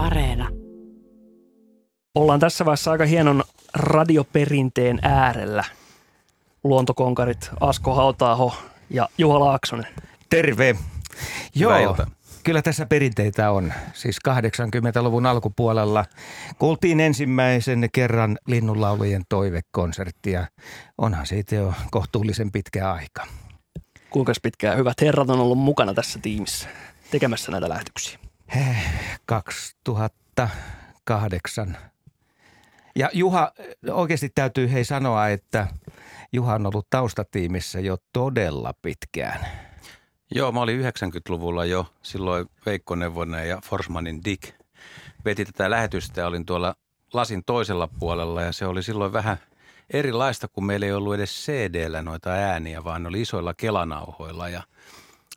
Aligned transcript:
Areena. 0.00 0.48
Ollaan 2.14 2.40
tässä 2.40 2.64
vaiheessa 2.64 2.90
aika 2.90 3.04
hienon 3.06 3.44
radioperinteen 3.74 4.98
äärellä. 5.02 5.64
Luontokonkarit 6.64 7.50
Asko 7.60 7.94
Hautaaho 7.94 8.54
ja 8.90 9.08
Juha 9.18 9.40
Laaksonen. 9.40 9.86
Terve. 10.30 10.76
Joo, 11.54 11.96
kyllä 12.44 12.62
tässä 12.62 12.86
perinteitä 12.86 13.50
on. 13.50 13.72
Siis 13.94 14.16
80-luvun 14.28 15.26
alkupuolella 15.26 16.04
kuultiin 16.58 17.00
ensimmäisen 17.00 17.88
kerran 17.92 18.38
linnunlaulujen 18.46 19.22
toivekonserttia. 19.28 20.46
Onhan 20.98 21.26
siitä 21.26 21.54
jo 21.54 21.74
kohtuullisen 21.90 22.52
pitkä 22.52 22.92
aika. 22.92 23.26
Kuinka 24.10 24.32
pitkään 24.42 24.78
hyvät 24.78 25.00
herrat 25.00 25.30
on 25.30 25.40
ollut 25.40 25.58
mukana 25.58 25.94
tässä 25.94 26.18
tiimissä 26.22 26.68
tekemässä 27.10 27.52
näitä 27.52 27.68
lähetyksiä? 27.68 28.29
2008. 29.26 31.76
Ja 32.96 33.10
Juha, 33.12 33.52
oikeasti 33.90 34.28
täytyy 34.28 34.72
hei 34.72 34.84
sanoa, 34.84 35.28
että 35.28 35.66
Juha 36.32 36.54
on 36.54 36.66
ollut 36.66 36.86
taustatiimissä 36.90 37.80
jo 37.80 37.96
todella 38.12 38.74
pitkään. 38.82 39.46
Joo, 40.34 40.52
mä 40.52 40.60
olin 40.60 40.80
90-luvulla 40.80 41.64
jo. 41.64 41.86
Silloin 42.02 42.46
Veikko 42.66 42.94
Neuvonen 42.94 43.48
ja 43.48 43.58
Forsmanin 43.64 44.24
Dick 44.24 44.54
veti 45.24 45.44
tätä 45.44 45.70
lähetystä 45.70 46.20
ja 46.20 46.26
olin 46.26 46.46
tuolla 46.46 46.74
lasin 47.12 47.42
toisella 47.46 47.88
puolella 47.98 48.42
ja 48.42 48.52
se 48.52 48.66
oli 48.66 48.82
silloin 48.82 49.12
vähän 49.12 49.36
erilaista, 49.90 50.48
kun 50.48 50.66
meillä 50.66 50.86
ei 50.86 50.92
ollut 50.92 51.14
edes 51.14 51.46
CD-llä 51.46 52.02
noita 52.02 52.30
ääniä, 52.30 52.84
vaan 52.84 53.02
ne 53.02 53.08
oli 53.08 53.20
isoilla 53.20 53.54
kelanauhoilla 53.54 54.48
ja 54.48 54.62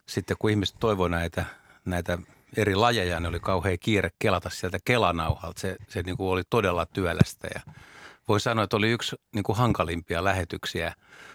sitten 0.06 0.36
kun 0.38 0.50
ihmiset 0.50 0.76
toivoi 0.80 1.10
näitä, 1.10 1.44
näitä 1.84 2.18
eri 2.56 2.74
lajeja, 2.74 3.20
ne 3.20 3.28
oli 3.28 3.40
kauhean 3.40 3.76
kiire 3.80 4.10
kelata 4.18 4.50
sieltä 4.50 4.78
kelanauhalta. 4.84 5.60
Se, 5.60 5.76
se 5.88 6.02
niin 6.02 6.16
kuin 6.16 6.28
oli 6.28 6.42
todella 6.50 6.86
työlästä 6.86 7.48
ja 7.54 7.60
voi 8.28 8.40
sanoa, 8.40 8.64
että 8.64 8.76
oli 8.76 8.90
yksi 8.90 9.16
niin 9.34 9.42
kuin 9.42 9.58
hankalimpia 9.58 10.24
lähetyksiä 10.24 10.94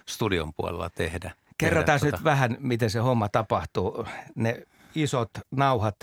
studion 0.09 0.53
puolella 0.53 0.89
tehdä. 0.89 1.31
Kerrotaan 1.57 1.99
tehdä 1.99 2.17
nyt 2.17 2.23
vähän, 2.23 2.57
miten 2.59 2.89
se 2.89 2.99
homma 2.99 3.29
tapahtuu. 3.29 4.05
Ne 4.35 4.63
isot 4.95 5.29
nauhat 5.51 5.95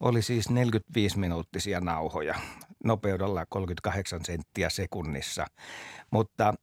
oli 0.00 0.22
siis 0.22 0.50
45-minuuttisia 0.50 1.80
nauhoja 1.80 2.34
nopeudella 2.84 3.46
38 3.46 4.24
senttiä 4.24 4.70
sekunnissa, 4.70 5.46
mutta 6.10 6.54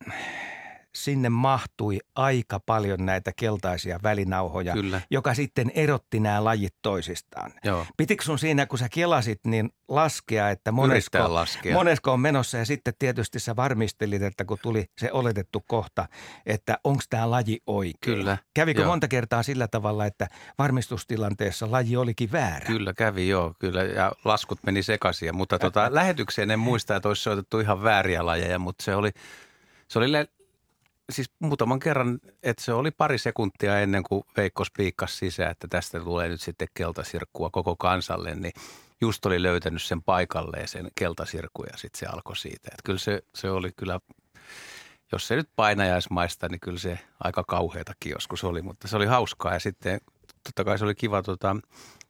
sinne 1.03 1.29
mahtui 1.29 1.99
aika 2.15 2.59
paljon 2.59 3.05
näitä 3.05 3.31
keltaisia 3.35 3.99
välinauhoja, 4.03 4.73
Kyllä. 4.73 5.01
joka 5.11 5.33
sitten 5.33 5.71
erotti 5.75 6.19
nämä 6.19 6.43
lajit 6.43 6.75
toisistaan. 6.81 7.53
Joo. 7.63 7.85
Pitikö 7.97 8.23
sun 8.23 8.39
siinä, 8.39 8.65
kun 8.65 8.79
sä 8.79 8.89
kelasit, 8.89 9.39
niin 9.47 9.69
laskea, 9.87 10.49
että 10.49 10.71
monesko, 10.71 11.33
laskea. 11.33 11.73
monesko 11.73 12.13
on 12.13 12.19
menossa 12.19 12.57
ja 12.57 12.65
sitten 12.65 12.93
tietysti 12.99 13.39
sä 13.39 13.55
varmistelit, 13.55 14.21
että 14.21 14.45
kun 14.45 14.57
tuli 14.61 14.85
se 14.97 15.11
oletettu 15.11 15.63
kohta, 15.67 16.07
että 16.45 16.77
onko 16.83 17.03
tämä 17.09 17.31
laji 17.31 17.59
oikein. 17.67 18.17
Kyllä, 18.17 18.37
Kävikö 18.53 18.81
joo. 18.81 18.89
monta 18.89 19.07
kertaa 19.07 19.43
sillä 19.43 19.67
tavalla, 19.67 20.05
että 20.05 20.27
varmistustilanteessa 20.57 21.71
laji 21.71 21.97
olikin 21.97 22.31
väärä? 22.31 22.65
Kyllä 22.65 22.93
kävi, 22.93 23.27
joo, 23.27 23.53
kyllä. 23.59 23.83
Ja 23.83 24.11
laskut 24.25 24.59
meni 24.65 24.83
sekaisin. 24.83 25.35
Mutta 25.35 25.59
tota, 25.59 25.87
lähetykseen 25.91 26.51
en 26.51 26.59
muista, 26.59 26.95
että 26.95 27.07
olisi 27.07 27.23
soitettu 27.23 27.59
ihan 27.59 27.83
vääriä 27.83 28.25
lajeja, 28.25 28.59
mutta 28.59 28.83
se 28.83 28.95
oli, 28.95 29.11
se 29.87 29.99
oli 29.99 30.11
siis 31.11 31.31
muutaman 31.39 31.79
kerran, 31.79 32.19
että 32.43 32.63
se 32.63 32.73
oli 32.73 32.91
pari 32.91 33.17
sekuntia 33.17 33.79
ennen 33.79 34.03
kuin 34.03 34.23
Veikko 34.37 34.65
spiikkasi 34.65 35.17
sisään, 35.17 35.51
että 35.51 35.67
tästä 35.67 35.99
tulee 35.99 36.29
nyt 36.29 36.41
sitten 36.41 36.67
keltasirkkua 36.73 37.49
koko 37.49 37.75
kansalle, 37.75 38.35
niin 38.35 38.53
just 39.01 39.25
oli 39.25 39.43
löytänyt 39.43 39.81
sen 39.81 40.03
paikalleen 40.03 40.67
sen 40.67 40.91
keltasirkku 40.95 41.63
ja 41.63 41.77
sitten 41.77 41.99
se 41.99 42.05
alkoi 42.05 42.37
siitä. 42.37 42.69
Että 42.71 42.83
kyllä 42.83 42.99
se, 42.99 43.23
se 43.35 43.49
oli 43.49 43.71
kyllä, 43.75 43.99
jos 45.11 45.27
se 45.27 45.35
nyt 45.35 45.49
painajaismaista, 45.55 46.49
niin 46.49 46.59
kyllä 46.59 46.79
se 46.79 46.99
aika 47.23 47.43
kauheatakin 47.43 48.11
joskus 48.11 48.43
oli, 48.43 48.61
mutta 48.61 48.87
se 48.87 48.95
oli 48.95 49.05
hauskaa 49.05 49.53
ja 49.53 49.59
sitten 49.59 49.99
totta 50.43 50.63
kai 50.63 50.79
se 50.79 50.85
oli 50.85 50.95
kiva 50.95 51.23
tota, 51.23 51.55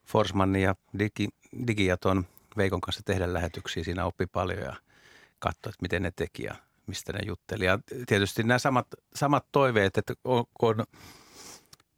Forsmanin 0.06 0.62
ja 0.62 0.76
Digi, 1.00 1.28
Digi 1.68 1.86
ja 1.86 1.98
ton 1.98 2.26
Veikon 2.58 2.82
kanssa 2.82 3.02
tehdä 3.06 3.34
lähetyksiä. 3.34 3.84
Siinä 3.84 4.06
oppi 4.06 4.28
paljon 4.28 4.60
ja 4.60 4.76
katsoi, 5.40 5.70
että 5.70 5.82
miten 5.82 6.02
ne 6.02 6.12
teki 6.16 6.44
ja 6.44 6.56
mistä 6.88 7.14
ne 7.14 7.20
jutteli. 7.26 7.66
Ja 7.66 7.80
tietysti 8.08 8.44
nämä 8.44 8.60
samat, 8.60 8.88
samat 9.16 9.46
toiveet, 9.52 9.98
että 9.98 10.14
on, 10.24 10.44
on, 10.62 10.76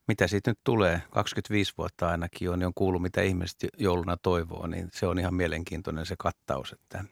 mitä 0.08 0.28
siitä 0.28 0.52
nyt 0.52 0.60
tulee, 0.64 1.02
25 1.10 1.74
vuotta 1.78 2.10
ainakin 2.10 2.50
on, 2.50 2.60
niin 2.60 2.68
on 2.68 2.74
kuullut, 2.76 3.02
mitä 3.02 3.22
ihmiset 3.22 3.58
jouluna 3.78 4.18
toivoo, 4.18 4.68
niin 4.68 4.90
se 4.94 5.08
on 5.08 5.20
ihan 5.20 5.34
mielenkiintoinen 5.34 6.06
se 6.06 6.16
kattaus, 6.20 6.72
että, 6.74 7.04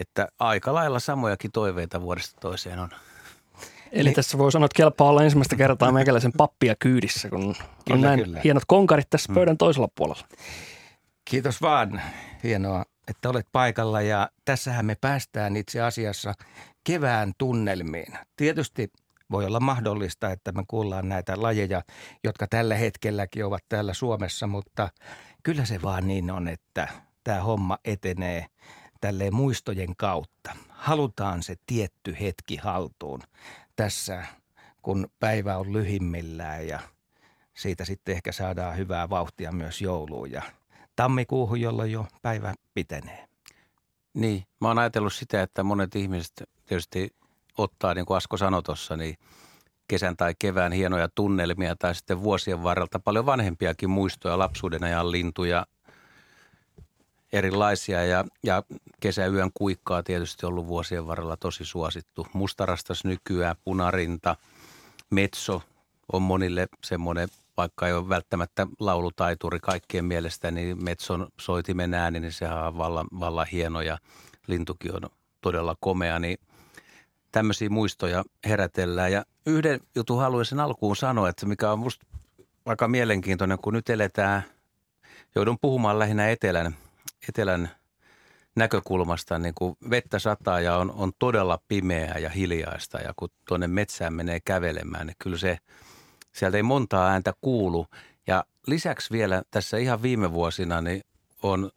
että 0.00 0.28
aika 0.38 0.74
lailla 0.74 1.00
samojakin 1.00 1.52
toiveita 1.52 2.00
vuodesta 2.02 2.40
toiseen 2.40 2.78
on. 2.78 2.90
Eli 3.92 4.08
Niin. 4.08 4.14
tässä 4.14 4.38
voi 4.38 4.52
sanoa, 4.52 4.64
että 4.66 4.76
kelpaa 4.76 5.08
olla 5.08 5.22
ensimmäistä 5.22 5.56
kertaa 5.56 5.92
meikäläisen 5.92 6.32
pappia 6.36 6.74
kyydissä, 6.78 7.28
kun 7.28 7.42
on 7.44 7.54
Kyllä, 7.86 8.00
näin 8.06 8.24
kyllä. 8.24 8.40
hienot 8.44 8.62
konkarit 8.66 9.10
tässä 9.10 9.32
pöydän 9.34 9.58
toisella 9.58 9.88
puolella. 9.94 10.26
Kiitos 11.24 11.62
vaan. 11.62 12.02
Hienoa, 12.44 12.84
että 13.12 13.30
olet 13.30 13.48
paikalla 13.52 14.00
ja 14.00 14.28
tässähän 14.44 14.86
me 14.86 14.96
päästään 15.00 15.56
itse 15.56 15.80
asiassa 15.80 16.34
kevään 16.84 17.32
tunnelmiin. 17.38 18.18
Tietysti 18.36 18.92
voi 19.30 19.46
olla 19.46 19.60
mahdollista, 19.60 20.30
että 20.30 20.52
me 20.52 20.62
kuullaan 20.68 21.08
näitä 21.08 21.42
lajeja, 21.42 21.82
jotka 22.24 22.46
tällä 22.46 22.74
hetkelläkin 22.74 23.44
ovat 23.44 23.64
täällä 23.68 23.94
Suomessa, 23.94 24.46
mutta 24.46 24.88
kyllä 25.42 25.64
se 25.64 25.82
vaan 25.82 26.08
niin 26.08 26.30
on, 26.30 26.48
että 26.48 26.88
tämä 27.24 27.40
homma 27.40 27.78
etenee 27.84 28.46
tälleen 29.00 29.34
muistojen 29.34 29.96
kautta. 29.96 30.56
Halutaan 30.68 31.42
se 31.42 31.56
tietty 31.66 32.16
hetki 32.20 32.56
haltuun 32.56 33.22
tässä, 33.76 34.24
kun 34.82 35.08
päivä 35.20 35.56
on 35.56 35.72
lyhimmillään 35.72 36.68
ja 36.68 36.80
siitä 37.54 37.84
sitten 37.84 38.14
ehkä 38.14 38.32
saadaan 38.32 38.76
hyvää 38.76 39.10
vauhtia 39.10 39.52
myös 39.52 39.80
jouluun 39.80 40.30
ja 40.30 40.42
tammikuuhun, 40.96 41.60
jolloin 41.60 41.92
jo 41.92 42.06
päivä 42.22 42.54
pitenee. 42.74 43.28
Niin, 44.14 44.46
mä 44.60 44.68
oon 44.68 44.78
ajatellut 44.78 45.12
sitä, 45.12 45.42
että 45.42 45.62
monet 45.62 45.96
ihmiset 45.96 46.42
tietysti 46.66 47.14
ottaa, 47.58 47.94
niin 47.94 48.06
kuin 48.06 48.16
Asko 48.16 48.36
sanoi 48.36 48.62
tuossa, 48.62 48.96
niin 48.96 49.16
kesän 49.88 50.16
tai 50.16 50.34
kevään 50.38 50.72
hienoja 50.72 51.08
tunnelmia 51.14 51.76
tai 51.76 51.94
sitten 51.94 52.22
vuosien 52.22 52.62
varrelta 52.62 52.98
paljon 52.98 53.26
vanhempiakin 53.26 53.90
muistoja, 53.90 54.38
lapsuuden 54.38 54.84
ajan 54.84 55.10
lintuja, 55.10 55.66
erilaisia 57.32 58.04
ja, 58.04 58.24
ja 58.42 58.62
kesäyön 59.00 59.50
kuikkaa 59.54 60.02
tietysti 60.02 60.46
ollut 60.46 60.66
vuosien 60.66 61.06
varrella 61.06 61.36
tosi 61.36 61.64
suosittu. 61.64 62.26
Mustarastas 62.32 63.04
nykyään, 63.04 63.56
punarinta, 63.64 64.36
metso 65.10 65.62
on 66.12 66.22
monille 66.22 66.68
semmoinen, 66.84 67.28
vaikka 67.56 67.86
ei 67.86 67.92
ole 67.92 68.08
välttämättä 68.08 68.66
laulutaituri 68.80 69.60
kaikkien 69.60 70.04
mielestä, 70.04 70.50
niin 70.50 70.84
metson 70.84 71.28
soitimen 71.40 71.94
ääni, 71.94 72.20
niin 72.20 72.32
sehän 72.32 72.66
on 72.66 72.78
vallan, 72.78 73.06
vallan 73.20 73.46
hieno 73.52 73.80
ja 73.80 73.98
lintukin 74.46 74.94
on 74.94 75.10
todella 75.40 75.76
komea, 75.80 76.18
niin 76.18 76.38
tämmöisiä 77.32 77.70
muistoja 77.70 78.24
herätellään. 78.44 79.12
Ja 79.12 79.24
yhden 79.46 79.80
jutun 79.94 80.20
haluaisin 80.20 80.60
alkuun 80.60 80.96
sanoa, 80.96 81.28
että 81.28 81.46
mikä 81.46 81.72
on 81.72 81.78
musta 81.78 82.06
aika 82.66 82.88
mielenkiintoinen, 82.88 83.58
kun 83.58 83.74
nyt 83.74 83.90
eletään, 83.90 84.42
joudun 85.34 85.58
puhumaan 85.60 85.98
lähinnä 85.98 86.30
etelän, 86.30 86.76
etelän 87.28 87.70
näkökulmasta, 88.56 89.38
niin 89.38 89.54
kun 89.54 89.76
vettä 89.90 90.18
sataa 90.18 90.60
ja 90.60 90.76
on, 90.76 90.90
on 90.90 91.12
todella 91.18 91.58
pimeää 91.68 92.18
ja 92.18 92.30
hiljaista 92.30 92.98
ja 92.98 93.12
kun 93.16 93.28
tuonne 93.48 93.68
metsään 93.68 94.14
menee 94.14 94.40
kävelemään, 94.44 95.06
niin 95.06 95.16
kyllä 95.18 95.38
se, 95.38 95.58
sieltä 96.32 96.56
ei 96.56 96.62
montaa 96.62 97.08
ääntä 97.08 97.32
kuulu. 97.40 97.86
Ja 98.26 98.44
lisäksi 98.66 99.10
vielä 99.10 99.42
tässä 99.50 99.76
ihan 99.76 100.02
viime 100.02 100.32
vuosina 100.32 100.80
niin 100.80 101.02
on 101.42 101.70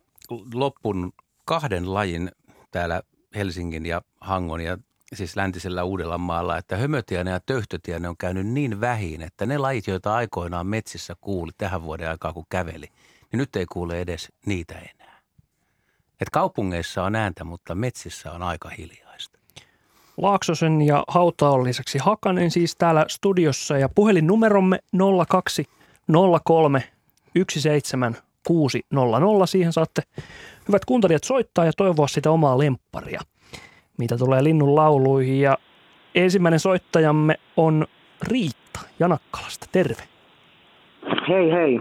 loppunut 0.53 1.15
kahden 1.45 1.93
lajin 1.93 2.31
täällä 2.71 3.01
Helsingin 3.35 3.85
ja 3.85 4.01
Hangon 4.21 4.61
ja 4.61 4.77
siis 5.13 5.35
läntisellä 5.35 5.83
Uudellamaalla, 5.83 6.57
että 6.57 6.77
hömötiainen 6.77 7.31
ja 7.31 7.39
töyhtötiainen 7.39 8.09
on 8.09 8.17
käynyt 8.17 8.47
niin 8.47 8.81
vähin, 8.81 9.21
että 9.21 9.45
ne 9.45 9.57
lajit, 9.57 9.87
joita 9.87 10.15
aikoinaan 10.15 10.67
metsissä 10.67 11.15
kuuli 11.21 11.51
tähän 11.57 11.83
vuoden 11.83 12.09
aikaa, 12.09 12.33
kun 12.33 12.45
käveli, 12.49 12.87
niin 13.31 13.37
nyt 13.37 13.55
ei 13.55 13.65
kuule 13.65 14.01
edes 14.01 14.31
niitä 14.45 14.75
enää. 14.75 15.21
Et 16.21 16.29
kaupungeissa 16.31 17.03
on 17.03 17.15
ääntä, 17.15 17.43
mutta 17.43 17.75
metsissä 17.75 18.31
on 18.31 18.43
aika 18.43 18.69
hiljaista. 18.69 19.04
Laaksosen 20.17 20.81
ja 20.81 21.03
Hautaon 21.07 21.63
lisäksi 21.63 21.97
Hakanen 21.97 22.51
siis 22.51 22.75
täällä 22.75 23.05
studiossa 23.07 23.77
ja 23.77 23.89
puhelinnumeromme 23.95 24.79
02 25.27 25.65
03 26.43 26.83
17 27.49 28.23
600. 28.47 29.45
Siihen 29.45 29.73
saatte 29.73 30.01
hyvät 30.67 30.85
kuuntelijat 30.85 31.23
soittaa 31.23 31.65
ja 31.65 31.71
toivoa 31.77 32.07
sitä 32.07 32.31
omaa 32.31 32.57
lempparia, 32.57 33.21
mitä 33.97 34.17
tulee 34.17 34.43
linnun 34.43 34.75
lauluihin. 34.75 35.41
Ja 35.41 35.57
ensimmäinen 36.15 36.59
soittajamme 36.59 37.35
on 37.57 37.85
Riitta 38.27 38.79
Janakkalasta. 38.99 39.67
Terve. 39.71 40.03
Hei 41.29 41.51
hei. 41.51 41.79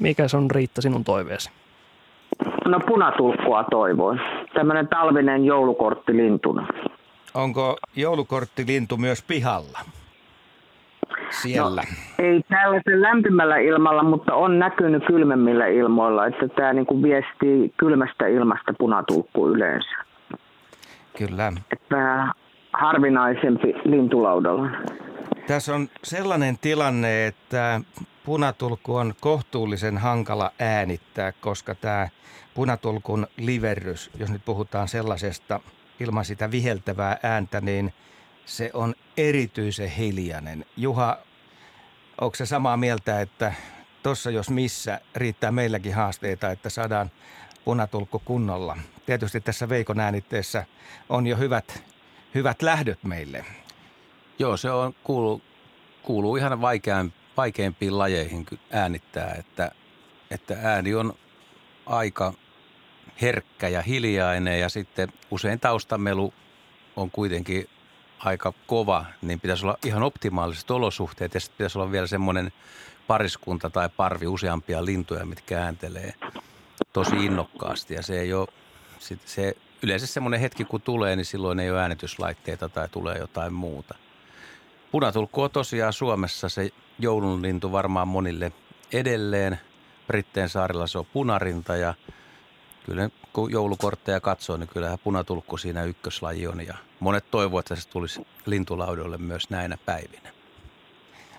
Mikä 0.00 0.28
se 0.28 0.36
on 0.36 0.50
Riitta 0.50 0.82
sinun 0.82 1.04
toiveesi? 1.04 1.50
No 2.66 2.80
punatulkkua 2.86 3.64
toivoin. 3.64 4.20
Tämmöinen 4.54 4.88
talvinen 4.88 5.44
joulukortti 5.44 6.16
lintuna. 6.16 6.66
Onko 7.34 7.76
joulukorttilintu 7.96 8.96
myös 8.96 9.22
pihalla? 9.22 9.80
Siellä. 11.30 11.82
No, 11.82 12.24
ei 12.24 12.42
tällaisen 12.48 13.02
lämpimällä 13.02 13.56
ilmalla, 13.56 14.02
mutta 14.02 14.34
on 14.34 14.58
näkynyt 14.58 15.06
kylmemmillä 15.06 15.66
ilmoilla, 15.66 16.26
että 16.26 16.48
tämä 16.48 16.72
niin 16.72 16.86
kuin 16.86 17.02
viestii 17.02 17.74
kylmästä 17.76 18.26
ilmasta 18.26 18.72
punatulkku 18.78 19.48
yleensä. 19.48 19.96
Kyllä. 21.18 21.52
Että 21.72 22.28
harvinaisempi 22.72 23.74
lintulaudalla. 23.84 24.70
Tässä 25.46 25.74
on 25.74 25.88
sellainen 26.04 26.58
tilanne, 26.58 27.26
että 27.26 27.80
punatulkku 28.24 28.96
on 28.96 29.14
kohtuullisen 29.20 29.98
hankala 29.98 30.50
äänittää, 30.60 31.32
koska 31.40 31.74
tämä 31.74 32.08
punatulkun 32.54 33.26
liverrys, 33.36 34.10
jos 34.18 34.30
nyt 34.30 34.42
puhutaan 34.44 34.88
sellaisesta 34.88 35.60
ilman 36.02 36.24
sitä 36.24 36.50
viheltävää 36.50 37.18
ääntä, 37.22 37.60
niin 37.60 37.92
se 38.46 38.70
on 38.74 38.94
erityisen 39.16 39.88
hiljainen. 39.88 40.64
Juha, 40.76 41.18
onko 42.20 42.36
se 42.36 42.46
samaa 42.46 42.76
mieltä, 42.76 43.20
että 43.20 43.52
tuossa 44.02 44.30
jos 44.30 44.50
missä 44.50 45.00
riittää 45.16 45.52
meilläkin 45.52 45.94
haasteita, 45.94 46.50
että 46.50 46.70
saadaan 46.70 47.10
punatulkku 47.64 48.22
kunnolla? 48.24 48.76
Tietysti 49.06 49.40
tässä 49.40 49.68
Veikon 49.68 50.00
äänitteessä 50.00 50.64
on 51.08 51.26
jo 51.26 51.36
hyvät, 51.36 51.84
hyvät 52.34 52.62
lähdöt 52.62 53.04
meille. 53.04 53.44
Joo, 54.38 54.56
se 54.56 54.70
on, 54.70 54.94
kuuluu, 55.04 55.42
kuuluu 56.02 56.36
ihan 56.36 56.60
vaikean, 56.60 57.12
vaikeimpiin 57.36 57.98
lajeihin 57.98 58.46
äänittää, 58.70 59.34
että, 59.38 59.70
että 60.30 60.58
ääni 60.62 60.94
on 60.94 61.14
aika 61.86 62.34
herkkä 63.20 63.68
ja 63.68 63.82
hiljainen 63.82 64.60
ja 64.60 64.68
sitten 64.68 65.08
usein 65.30 65.60
taustamelu 65.60 66.34
on 66.96 67.10
kuitenkin 67.10 67.68
aika 68.18 68.52
kova, 68.66 69.04
niin 69.22 69.40
pitäisi 69.40 69.66
olla 69.66 69.78
ihan 69.84 70.02
optimaaliset 70.02 70.70
olosuhteet 70.70 71.34
ja 71.34 71.40
sitten 71.40 71.58
pitäisi 71.58 71.78
olla 71.78 71.92
vielä 71.92 72.06
semmoinen 72.06 72.52
pariskunta 73.06 73.70
tai 73.70 73.88
parvi 73.96 74.26
useampia 74.26 74.84
lintuja, 74.84 75.24
mitkä 75.24 75.62
ääntelee 75.62 76.14
tosi 76.92 77.24
innokkaasti 77.24 77.94
ja 77.94 78.02
se 78.02 78.20
ei 78.20 78.32
ole, 78.32 78.48
se, 79.24 79.56
yleensä 79.82 80.06
semmoinen 80.06 80.40
hetki 80.40 80.64
kun 80.64 80.82
tulee, 80.82 81.16
niin 81.16 81.24
silloin 81.24 81.60
ei 81.60 81.70
ole 81.70 81.80
äänityslaitteita 81.80 82.68
tai 82.68 82.88
tulee 82.88 83.18
jotain 83.18 83.52
muuta. 83.52 83.94
Punatulkku 84.92 85.42
on 85.42 85.50
tosiaan 85.50 85.92
Suomessa 85.92 86.48
se 86.48 86.70
joulunlintu 86.98 87.72
varmaan 87.72 88.08
monille 88.08 88.52
edelleen. 88.92 89.60
Britteen 90.06 90.48
saarilla 90.48 90.86
se 90.86 90.98
on 90.98 91.06
punarinta 91.12 91.76
ja 91.76 91.94
kyllä 92.86 93.10
kun 93.32 93.52
joulukortteja 93.52 94.20
katsoo, 94.20 94.56
niin 94.56 94.68
kyllähän 94.68 94.98
punatulkku 95.04 95.56
siinä 95.56 95.84
ykköslaji 95.84 96.46
on 96.46 96.66
ja 96.66 96.74
monet 97.00 97.24
toivovat, 97.30 97.70
että 97.70 97.76
se 97.76 97.88
tulisi 97.88 98.26
lintulaudolle 98.46 99.18
myös 99.18 99.50
näinä 99.50 99.78
päivinä. 99.86 100.30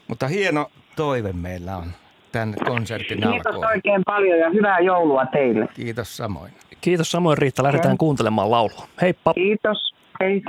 Mutta 0.07 0.27
hieno 0.27 0.71
toive 0.95 1.33
meillä 1.33 1.77
on 1.77 1.91
tämän 2.31 2.53
konsertin 2.65 3.21
Kiitos 3.21 3.45
alkoon. 3.45 3.67
oikein 3.67 4.01
paljon 4.05 4.39
ja 4.39 4.49
hyvää 4.49 4.79
joulua 4.79 5.25
teille. 5.25 5.67
Kiitos 5.73 6.17
samoin. 6.17 6.53
Kiitos 6.81 7.11
samoin 7.11 7.37
Riitta. 7.37 7.63
Lähdetään 7.63 7.97
kuuntelemaan 7.97 8.51
laulua. 8.51 8.87
Heippa. 9.01 9.33
Kiitos. 9.33 9.93
Hei. 10.19 10.41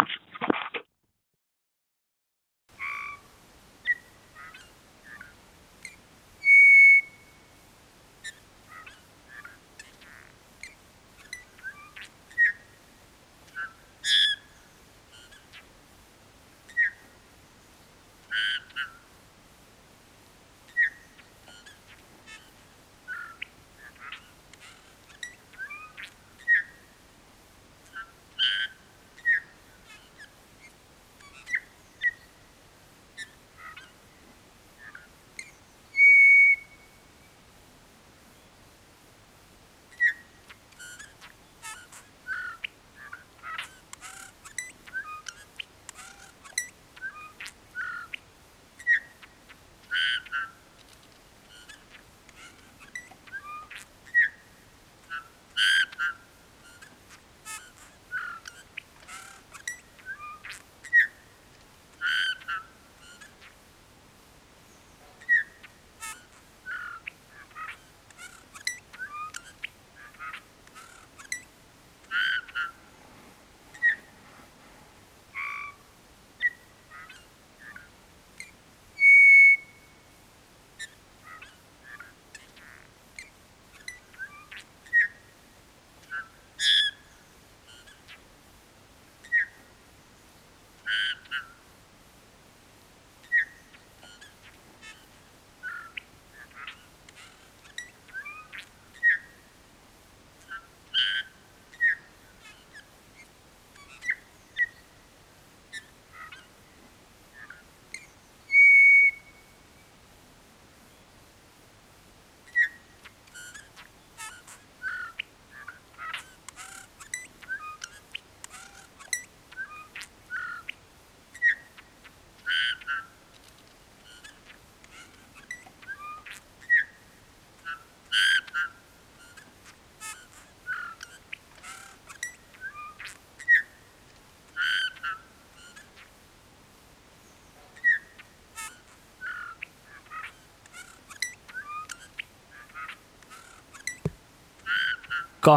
18.11 145.44 145.50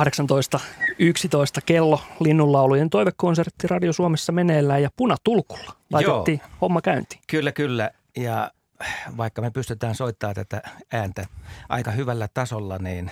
kello 1.65 2.01
linnunlaulujen 2.19 2.89
toivekonsertti 2.89 3.67
Radio 3.67 3.93
Suomessa 3.93 4.31
meneillään 4.31 4.83
ja 4.83 4.89
punatulkulla 4.95 5.73
laitettiin 5.91 6.39
Joo. 6.43 6.57
homma 6.61 6.81
käyntiin. 6.81 7.21
Kyllä, 7.29 7.51
kyllä. 7.51 7.91
Ja 8.17 8.51
vaikka 9.17 9.41
me 9.41 9.51
pystytään 9.51 9.95
soittamaan 9.95 10.35
tätä 10.35 10.61
ääntä 10.93 11.25
aika 11.69 11.91
hyvällä 11.91 12.27
tasolla, 12.33 12.77
niin 12.77 13.11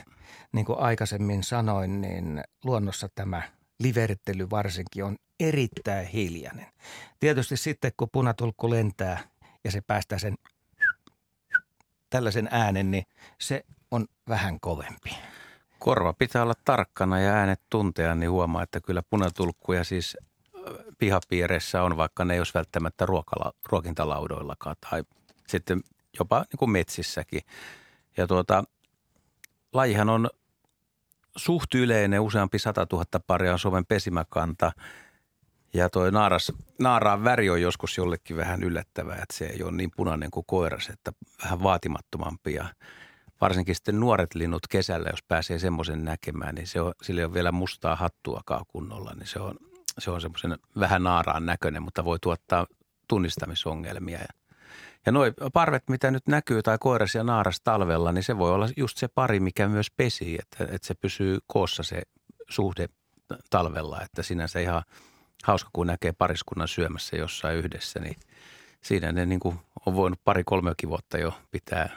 niin 0.52 0.66
kuin 0.66 0.80
aikaisemmin 0.80 1.44
sanoin, 1.44 2.02
niin 2.02 2.44
luonnossa 2.64 3.10
tämä 3.16 3.42
livertely 3.80 4.50
varsinkin 4.50 5.04
on 5.04 5.16
erittäin 5.40 6.08
hiljainen. 6.08 6.68
Tietysti 7.20 7.58
sitten 7.58 7.92
kun 7.98 8.10
punatulkku 8.12 8.70
lentää 8.70 9.20
ja 9.64 9.72
se 9.72 9.82
päästää 9.82 10.20
sen 10.20 10.36
tällaisen 12.10 12.48
äänen, 12.52 12.92
niin 12.92 13.04
se 13.42 13.66
on 13.92 14.06
vähän 14.30 14.60
kovempi. 14.60 15.10
Korva 15.86 16.14
pitää 16.14 16.44
olla 16.44 16.54
tarkkana 16.66 17.20
ja 17.20 17.34
äänet 17.34 17.62
tuntea, 17.70 18.16
niin 18.16 18.32
huomaa, 18.32 18.64
että 18.64 18.82
kyllä 18.82 19.04
punatulkkuja 19.10 19.84
siis 19.84 20.18
pihapiireissä 20.98 21.84
on, 21.84 21.98
vaikka 21.98 22.26
ne 22.26 22.34
ei 22.34 22.40
olisi 22.40 22.54
välttämättä 22.54 23.06
ruokala, 23.06 23.54
ruokintalaudoillakaan 23.70 24.76
tai 24.90 25.04
sitten 25.48 25.82
jopa 26.20 26.40
niin 26.40 26.58
kuin 26.60 26.72
metsissäkin. 26.72 27.42
Ja 28.18 28.28
tuota, 28.28 28.64
lajihan 29.74 30.10
on 30.10 30.30
suht 31.36 31.76
yleinen, 31.76 32.22
useampi 32.22 32.60
100 32.60 32.88
000 32.92 33.06
paria 33.28 33.54
on 33.54 33.60
Suomen 33.60 33.86
pesimäkanta. 33.86 34.72
Ja 35.74 35.90
toi 35.90 36.12
naaras, 36.12 36.52
naaraan 36.80 37.24
väri 37.24 37.50
on 37.50 37.62
joskus 37.62 37.98
jollekin 37.98 38.38
vähän 38.38 38.64
yllättävää, 38.64 39.16
että 39.16 39.38
se 39.38 39.46
ei 39.46 39.64
ole 39.64 39.72
niin 39.72 39.92
punainen 39.96 40.32
kuin 40.32 40.46
koiras, 40.48 40.90
että 40.90 41.12
vähän 41.44 41.64
vaatimattomampi. 41.64 42.54
Ja 42.54 42.66
varsinkin 43.42 43.76
sitten 43.76 44.00
nuoret 44.00 44.36
linnut 44.36 44.68
kesällä, 44.70 45.10
jos 45.10 45.24
pääsee 45.24 45.60
semmoisen 45.60 46.06
näkemään, 46.06 46.56
niin 46.56 46.68
se 46.68 46.82
on, 46.82 46.94
sillä 47.02 47.22
ei 47.22 47.26
ole 47.26 47.34
vielä 47.34 47.52
mustaa 47.52 47.96
hattuakaan 47.96 48.66
kunnolla, 48.68 49.14
niin 49.16 49.28
se 49.28 49.40
on, 49.40 49.56
se 50.00 50.12
on 50.12 50.22
semmoisen 50.22 50.58
vähän 50.80 51.04
naaraan 51.04 51.46
näköinen, 51.46 51.84
mutta 51.84 52.06
voi 52.06 52.18
tuottaa 52.22 52.68
tunnistamisongelmia. 53.08 54.20
Ja, 54.20 54.28
ja 55.06 55.12
noi 55.12 55.34
parvet, 55.54 55.84
mitä 55.90 56.12
nyt 56.12 56.28
näkyy, 56.28 56.64
tai 56.64 56.78
koiras 56.80 57.16
ja 57.16 57.24
naaras 57.24 57.62
talvella, 57.62 58.12
niin 58.12 58.24
se 58.24 58.38
voi 58.38 58.52
olla 58.52 58.70
just 58.78 58.98
se 58.98 59.08
pari, 59.08 59.40
mikä 59.40 59.68
myös 59.68 59.92
pesii, 59.92 60.38
että, 60.40 60.74
että 60.74 60.88
se 60.88 60.94
pysyy 60.94 61.40
koossa 61.48 61.84
se 61.84 62.02
suhde 62.50 62.90
talvella, 63.50 64.02
että 64.02 64.24
sinänsä 64.24 64.60
ihan 64.60 64.84
hauska, 65.44 65.70
kun 65.74 65.88
näkee 65.88 66.12
pariskunnan 66.12 66.68
syömässä 66.68 67.16
jossain 67.16 67.58
yhdessä, 67.58 68.00
niin 68.00 68.16
siinä 68.84 69.12
ne 69.12 69.26
niin 69.26 69.40
kuin 69.40 69.60
on 69.86 69.96
voinut 69.96 70.20
pari-kolmekin 70.24 70.90
vuotta 70.90 71.18
jo 71.18 71.34
pitää 71.52 71.90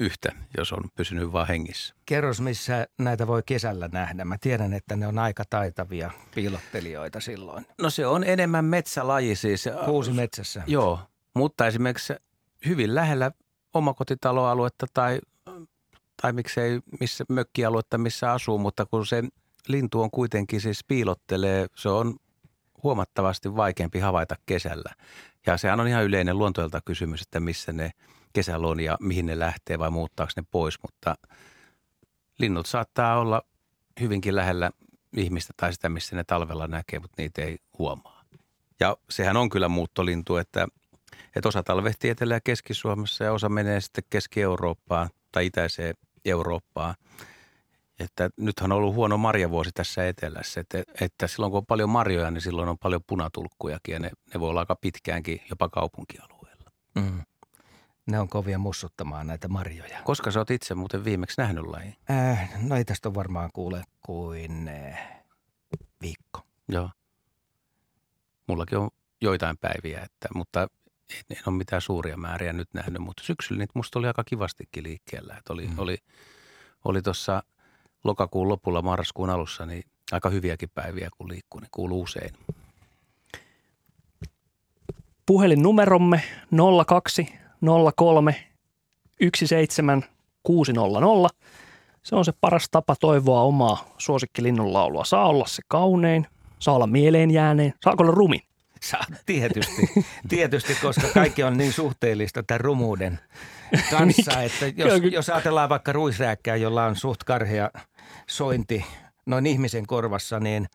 yhtä, 0.00 0.32
jos 0.56 0.72
on 0.72 0.84
pysynyt 0.96 1.32
vaan 1.32 1.48
hengissä. 1.48 1.94
Kerros, 2.06 2.40
missä 2.40 2.86
näitä 2.98 3.26
voi 3.26 3.42
kesällä 3.46 3.88
nähdä. 3.92 4.24
Mä 4.24 4.38
tiedän, 4.40 4.72
että 4.72 4.96
ne 4.96 5.06
on 5.06 5.18
aika 5.18 5.44
taitavia 5.50 6.10
piilottelijoita 6.34 7.20
silloin. 7.20 7.66
No 7.80 7.90
se 7.90 8.06
on 8.06 8.24
enemmän 8.24 8.64
metsälaji 8.64 9.36
siis. 9.36 9.68
Kuusi 9.84 10.12
metsässä. 10.12 10.62
Joo, 10.66 11.00
mutta 11.34 11.66
esimerkiksi 11.66 12.12
hyvin 12.66 12.94
lähellä 12.94 13.30
omakotitaloaluetta 13.74 14.86
tai, 14.94 15.20
tai 16.22 16.32
miksei 16.32 16.80
missä 17.00 17.24
mökkialuetta, 17.28 17.98
missä 17.98 18.32
asuu, 18.32 18.58
mutta 18.58 18.86
kun 18.86 19.06
se 19.06 19.22
lintu 19.68 20.00
on 20.00 20.10
kuitenkin 20.10 20.60
siis 20.60 20.84
piilottelee, 20.84 21.66
se 21.76 21.88
on 21.88 22.16
huomattavasti 22.84 23.56
vaikeampi 23.56 23.98
havaita 23.98 24.36
kesällä. 24.46 24.94
Ja 25.46 25.56
sehän 25.56 25.80
on 25.80 25.88
ihan 25.88 26.04
yleinen 26.04 26.38
luontoilta 26.38 26.80
kysymys, 26.84 27.22
että 27.22 27.40
missä 27.40 27.72
ne 27.72 27.90
kesällä 28.32 28.66
on 28.66 28.80
ja 28.80 28.96
mihin 29.00 29.26
ne 29.26 29.38
lähtee 29.38 29.78
vai 29.78 29.90
muuttaako 29.90 30.32
ne 30.36 30.42
pois, 30.50 30.78
mutta 30.82 31.14
linnut 32.38 32.66
saattaa 32.66 33.20
olla 33.20 33.42
hyvinkin 34.00 34.36
lähellä 34.36 34.70
ihmistä 35.16 35.54
tai 35.56 35.72
sitä, 35.72 35.88
missä 35.88 36.16
ne 36.16 36.24
talvella 36.24 36.66
näkee, 36.66 36.98
mutta 36.98 37.22
niitä 37.22 37.42
ei 37.42 37.58
huomaa. 37.78 38.24
Ja 38.80 38.96
sehän 39.10 39.36
on 39.36 39.48
kyllä 39.48 39.68
muuttolintu, 39.68 40.36
että, 40.36 40.66
että 41.36 41.48
osa 41.48 41.62
talvehtii 41.62 42.10
Etelä- 42.10 42.34
ja 42.34 42.40
Keski-Suomessa 42.40 43.24
ja 43.24 43.32
osa 43.32 43.48
menee 43.48 43.80
sitten 43.80 44.04
Keski-Eurooppaan 44.10 45.10
tai 45.32 45.46
Itäiseen 45.46 45.94
Eurooppaan. 46.24 46.94
Että 47.98 48.30
nythän 48.36 48.72
on 48.72 48.78
ollut 48.78 48.94
huono 48.94 49.18
marjavuosi 49.18 49.70
tässä 49.74 50.08
etelässä, 50.08 50.60
että, 50.60 50.82
että 51.00 51.26
silloin 51.26 51.50
kun 51.50 51.58
on 51.58 51.66
paljon 51.66 51.90
marjoja, 51.90 52.30
niin 52.30 52.42
silloin 52.42 52.68
on 52.68 52.78
paljon 52.78 53.00
punatulkkujakin 53.06 53.92
ja 53.92 53.98
ne, 53.98 54.10
ne 54.34 54.40
voi 54.40 54.50
olla 54.50 54.60
aika 54.60 54.76
pitkäänkin 54.76 55.42
jopa 55.50 55.68
kaupunkialueella. 55.68 56.70
Mm. 56.94 57.22
Ne 58.06 58.20
on 58.20 58.28
kovia 58.28 58.58
mussuttamaan 58.58 59.26
näitä 59.26 59.48
marjoja. 59.48 60.02
Koska 60.04 60.30
sä 60.30 60.38
oot 60.38 60.50
itse 60.50 60.74
muuten 60.74 61.04
viimeksi 61.04 61.40
nähnyt 61.40 61.64
laji? 61.64 61.96
Äh, 62.10 62.50
no 62.62 62.76
ei 62.76 62.84
tästä 62.84 63.14
varmaan 63.14 63.50
kuule 63.52 63.84
kuin 64.00 64.68
äh, 64.68 65.22
viikko. 66.02 66.40
Joo. 66.68 66.90
Mullakin 68.46 68.78
on 68.78 68.90
joitain 69.20 69.56
päiviä, 69.58 70.02
että, 70.02 70.28
mutta 70.34 70.62
en, 71.10 71.36
en 71.36 71.42
ole 71.46 71.56
mitään 71.56 71.82
suuria 71.82 72.16
määriä 72.16 72.52
nyt 72.52 72.68
nähnyt, 72.74 73.02
mutta 73.02 73.22
syksyllä 73.22 73.58
niitä 73.58 73.72
musta 73.74 73.98
oli 73.98 74.06
aika 74.06 74.24
kivastikin 74.24 74.84
liikkeellä. 74.84 75.36
Että 75.36 75.52
oli, 75.52 75.66
mm. 75.66 75.78
oli, 75.78 75.98
oli 76.84 77.02
tuossa 77.02 77.42
lokakuun 78.04 78.48
lopulla, 78.48 78.82
marraskuun 78.82 79.30
alussa, 79.30 79.66
niin 79.66 79.82
aika 80.12 80.30
hyviäkin 80.30 80.70
päiviä, 80.74 81.08
kun 81.18 81.28
liikkuu, 81.28 81.60
niin 81.60 81.68
kuuluu 81.70 82.02
usein. 82.02 82.30
Puhelinnumeromme 85.26 86.22
02 86.86 87.28
03 87.96 88.36
17600. 89.20 91.28
Se 92.02 92.16
on 92.16 92.24
se 92.24 92.32
paras 92.40 92.68
tapa 92.70 92.96
toivoa 93.00 93.42
omaa 93.42 93.94
suosikkilinnunlaulua. 93.98 95.04
Saa 95.04 95.26
olla 95.26 95.46
se 95.46 95.62
kaunein, 95.68 96.26
saa 96.58 96.74
olla 96.74 96.86
mieleen 96.86 97.30
jääneen, 97.30 97.74
saako 97.84 98.02
olla 98.02 98.12
rumin? 98.12 98.40
Saa, 98.80 99.04
tietysti, 99.26 99.88
tietysti, 100.28 100.76
koska 100.82 101.08
kaikki 101.14 101.42
on 101.42 101.56
niin 101.56 101.72
suhteellista 101.72 102.42
tämän 102.42 102.60
rumuuden 102.60 103.18
kanssa, 103.90 104.42
että 104.42 104.66
jos, 104.76 105.02
jos 105.12 105.30
ajatellaan 105.30 105.68
vaikka 105.68 105.92
ruisrääkkää, 105.92 106.56
jolla 106.56 106.84
on 106.84 106.96
suht 106.96 107.24
karhea 107.24 107.70
sointi 108.26 108.86
noin 109.26 109.46
ihmisen 109.46 109.86
korvassa, 109.86 110.40
niin 110.40 110.68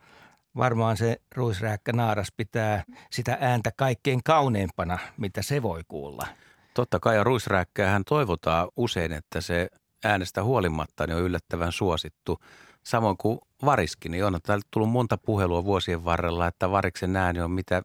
varmaan 0.55 0.97
se 0.97 1.21
ruisrääkkä 1.35 1.93
naaras 1.93 2.31
pitää 2.37 2.83
sitä 3.11 3.37
ääntä 3.41 3.71
kaikkein 3.75 4.23
kauneimpana, 4.23 4.99
mitä 5.17 5.41
se 5.41 5.61
voi 5.61 5.81
kuulla. 5.87 6.27
Totta 6.73 6.99
kai 6.99 7.15
ja 7.15 7.23
ruisrääkkäähän 7.23 8.03
toivotaan 8.03 8.67
usein, 8.75 9.13
että 9.13 9.41
se 9.41 9.69
äänestä 10.03 10.43
huolimatta 10.43 11.07
niin 11.07 11.17
on 11.17 11.23
yllättävän 11.23 11.71
suosittu. 11.71 12.39
Samoin 12.83 13.17
kuin 13.17 13.39
variski, 13.65 14.09
niin 14.09 14.25
on 14.25 14.39
täällä 14.43 14.63
tullut 14.71 14.89
monta 14.89 15.17
puhelua 15.17 15.63
vuosien 15.63 16.05
varrella, 16.05 16.47
että 16.47 16.71
variksen 16.71 17.15
ääni 17.15 17.41
on 17.41 17.51
mitä 17.51 17.81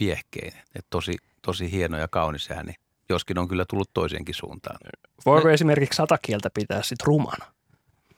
viehkein. 0.00 0.52
Että 0.74 0.86
tosi, 0.90 1.16
tosi 1.42 1.72
hieno 1.72 1.98
ja 1.98 2.08
kaunis 2.08 2.50
ääni, 2.50 2.74
joskin 3.08 3.38
on 3.38 3.48
kyllä 3.48 3.64
tullut 3.70 3.90
toiseenkin 3.94 4.34
suuntaan. 4.34 4.78
Voiko 5.26 5.48
no, 5.48 5.54
esimerkiksi 5.54 5.96
satakieltä 5.96 6.50
pitää 6.54 6.82
sitten 6.82 7.06
rumana? 7.06 7.55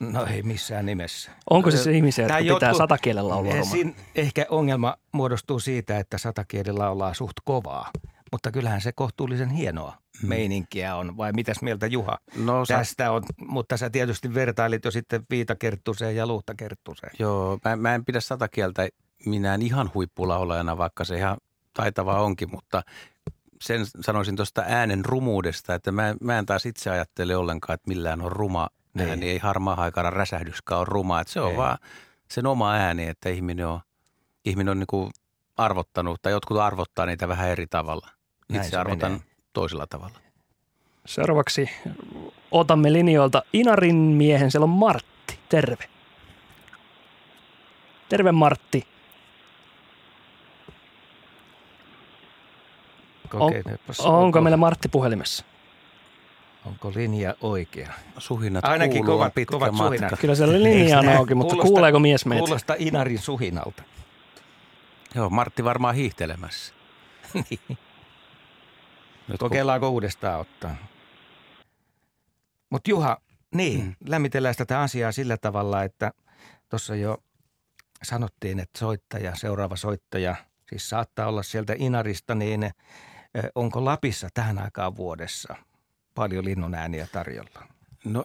No 0.01 0.27
ei 0.27 0.43
missään 0.43 0.87
nimessä. 0.87 1.31
Onko 1.51 1.71
se 1.71 1.77
se 1.77 1.93
ihmisiä, 1.93 2.25
jotka 2.25 2.41
jotkut, 2.41 2.61
pitää 2.61 2.75
satakielellä 2.75 3.29
laulua 3.29 3.53
rumana? 3.53 3.93
Ehkä 4.15 4.47
ongelma 4.49 4.97
muodostuu 5.13 5.61
siitä, 5.61 5.99
että 5.99 6.19
satakielellä 6.19 6.85
laulaa 6.85 7.15
suht 7.15 7.37
kovaa. 7.45 7.91
Mutta 8.33 8.51
kyllähän 8.51 8.81
se 8.81 8.93
kohtuullisen 8.93 9.51
hienoa 9.51 9.99
hmm. 10.21 10.29
meininkiä 10.29 10.97
on, 10.97 11.17
vai 11.17 11.33
mitäs 11.33 11.63
mieltä 11.63 11.87
Juha 11.87 12.19
no, 12.37 12.67
tästä 12.67 13.05
sä... 13.05 13.11
on? 13.11 13.23
Mutta 13.47 13.77
sä 13.77 13.91
tietysti 13.91 14.35
vertailit 14.35 14.85
jo 14.85 14.91
sitten 14.91 15.23
viitakerttuseen 15.31 16.17
ja 16.17 16.27
luhtakerttuseen. 16.27 17.13
Joo, 17.19 17.59
mä, 17.65 17.77
mä 17.77 17.95
en 17.95 18.05
pidä 18.05 18.21
satakieltä 18.21 18.89
minään 19.27 19.63
ihan 19.63 19.91
huippulaulajana, 19.95 20.79
vaikka 20.79 21.05
se 21.05 21.17
ihan 21.17 21.37
taitava 21.75 22.23
onkin, 22.23 22.51
mutta 22.51 22.83
sen 23.63 23.87
sanoisin 24.01 24.37
tuosta 24.37 24.65
äänen 24.67 25.05
rumuudesta, 25.05 25.75
että 25.75 25.93
mä, 25.93 26.15
mä 26.21 26.39
en 26.39 26.47
taas 26.47 26.67
itse 26.67 26.91
ajattele 26.91 27.37
ollenkaan, 27.37 27.75
että 27.75 27.89
millään 27.89 28.21
on 28.21 28.33
ruma 28.33 28.69
niin. 28.95 29.09
ääni, 29.09 29.31
ei 29.31 29.39
harmaa 29.39 29.77
haikara 29.77 30.11
räsähdyskään 30.11 30.79
ole 30.79 30.87
ruma, 30.91 31.21
että 31.21 31.33
se 31.33 31.41
on 31.41 31.51
ei. 31.51 31.57
vaan 31.57 31.79
sen 32.31 32.47
oma 32.47 32.73
ääni, 32.73 33.09
että 33.09 33.29
ihminen 33.29 33.67
on, 33.67 33.81
ihminen 34.45 34.71
on 34.71 34.79
niin 34.79 34.87
kuin 34.87 35.11
arvottanut, 35.57 36.23
tai 36.23 36.33
jotkut 36.33 36.57
arvottaa 36.57 37.07
niitä 37.07 37.29
vähän 37.29 37.49
eri 37.49 37.67
tavalla. 37.67 38.09
Itse 38.55 38.77
arvotan 38.77 39.13
menee. 39.13 39.27
toisella 39.53 39.87
tavalla. 39.87 40.19
Seuraavaksi 41.07 41.71
otamme 42.51 42.93
linjoilta 42.93 43.43
Inarin 43.53 43.97
miehen, 43.97 44.51
siellä 44.51 44.65
on 44.65 44.71
Martti, 44.71 45.39
terve. 45.49 45.85
Terve 48.09 48.33
Martti. 48.33 48.87
On, 53.35 53.53
onko 54.05 54.41
meillä 54.41 54.57
Martti 54.57 54.89
puhelimessa? 54.89 55.45
Onko 56.69 56.93
linja 56.95 57.35
oikea? 57.41 57.93
Suhinat 58.19 58.65
Ainakin 58.65 59.05
kuuluu 59.05 59.19
kovat, 59.19 59.35
pitkä 59.35 59.53
kovat 59.53 59.73
matka. 59.73 59.87
Suhinat. 59.87 60.21
Kyllä 60.21 60.35
siellä 60.35 60.63
linja 60.63 60.99
on 60.99 61.09
auki, 61.09 61.35
mutta 61.35 61.51
kuulosta, 61.53 61.69
kuuleeko 61.69 61.99
mies 61.99 62.27
meitä? 62.27 62.45
Kuulostaa 62.45 62.77
Inarin 62.79 63.19
suhinalta. 63.19 63.83
Joo, 65.15 65.31
Martti 65.31 65.65
varmaan 65.65 65.95
hiihtelemässä. 65.95 66.75
niin. 67.51 67.79
Nyt 69.29 69.39
Kokeillaanko 69.39 69.87
kun... 69.87 69.93
uudestaan 69.93 70.41
ottaa? 70.41 70.77
Mutta 72.71 72.91
Juha, 72.91 73.19
niin, 73.55 73.85
mm. 73.85 73.95
lämmitellään 74.07 74.55
tätä 74.59 74.81
asiaa 74.81 75.13
sillä 75.13 75.37
tavalla, 75.37 75.83
että 75.83 76.13
tuossa 76.69 76.95
jo 76.95 77.19
sanottiin, 78.03 78.61
että 78.61 78.79
soittaja, 78.79 79.37
seuraava 79.37 79.77
soittaja, 79.77 80.37
siis 80.69 80.89
saattaa 80.89 81.29
olla 81.29 81.43
sieltä 81.43 81.75
Inarista, 81.79 82.35
niin 82.35 82.71
onko 83.55 83.85
Lapissa 83.85 84.29
tähän 84.35 84.59
aikaan 84.59 84.97
vuodessa 84.97 85.55
paljon 86.19 86.45
linnun 86.45 86.75
ääniä 86.75 87.09
tarjolla? 87.13 87.67
No, 88.05 88.25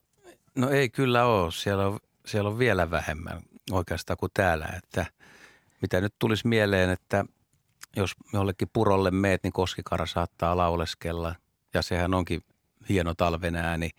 no 0.56 0.70
ei 0.70 0.90
kyllä 0.90 1.26
ole. 1.26 1.52
Siellä 1.52 1.88
on, 1.88 2.00
siellä 2.26 2.50
on 2.50 2.60
vielä 2.60 2.92
vähemmän 2.92 3.42
oikeastaan 3.72 4.18
kuin 4.18 4.32
täällä, 4.34 4.66
että 4.78 5.06
mitä 5.82 6.02
nyt 6.02 6.16
tulisi 6.20 6.48
mieleen, 6.48 6.90
että 6.90 7.26
jos 7.96 8.12
jollekin 8.34 8.70
purolle 8.74 9.12
meet, 9.12 9.44
niin 9.44 9.54
koskikara 9.54 10.06
saattaa 10.06 10.58
lauleskella. 10.58 11.36
Ja 11.74 11.82
sehän 11.82 12.14
onkin 12.14 12.42
hieno 12.90 13.14
talven 13.14 13.56
ääni. 13.56 13.90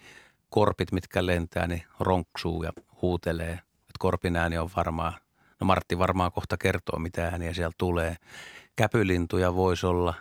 Korpit, 0.50 0.92
mitkä 0.92 1.26
lentää, 1.26 1.66
niin 1.66 1.82
ronksuu 2.00 2.62
ja 2.62 2.72
huutelee. 3.02 3.52
Et 3.52 3.98
korpin 3.98 4.36
ääni 4.36 4.58
on 4.58 4.70
varmaan, 4.76 5.12
no 5.60 5.64
Martti 5.64 5.98
varmaan 5.98 6.32
kohta 6.32 6.56
kertoo, 6.56 6.98
mitä 6.98 7.28
ääniä 7.28 7.54
siellä 7.54 7.74
tulee. 7.78 8.16
Käpylintuja 8.76 9.54
voisi 9.54 9.86
olla, 9.86 10.14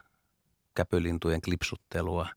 käpylintujen 0.75 1.41
klipsuttelua. 1.41 2.27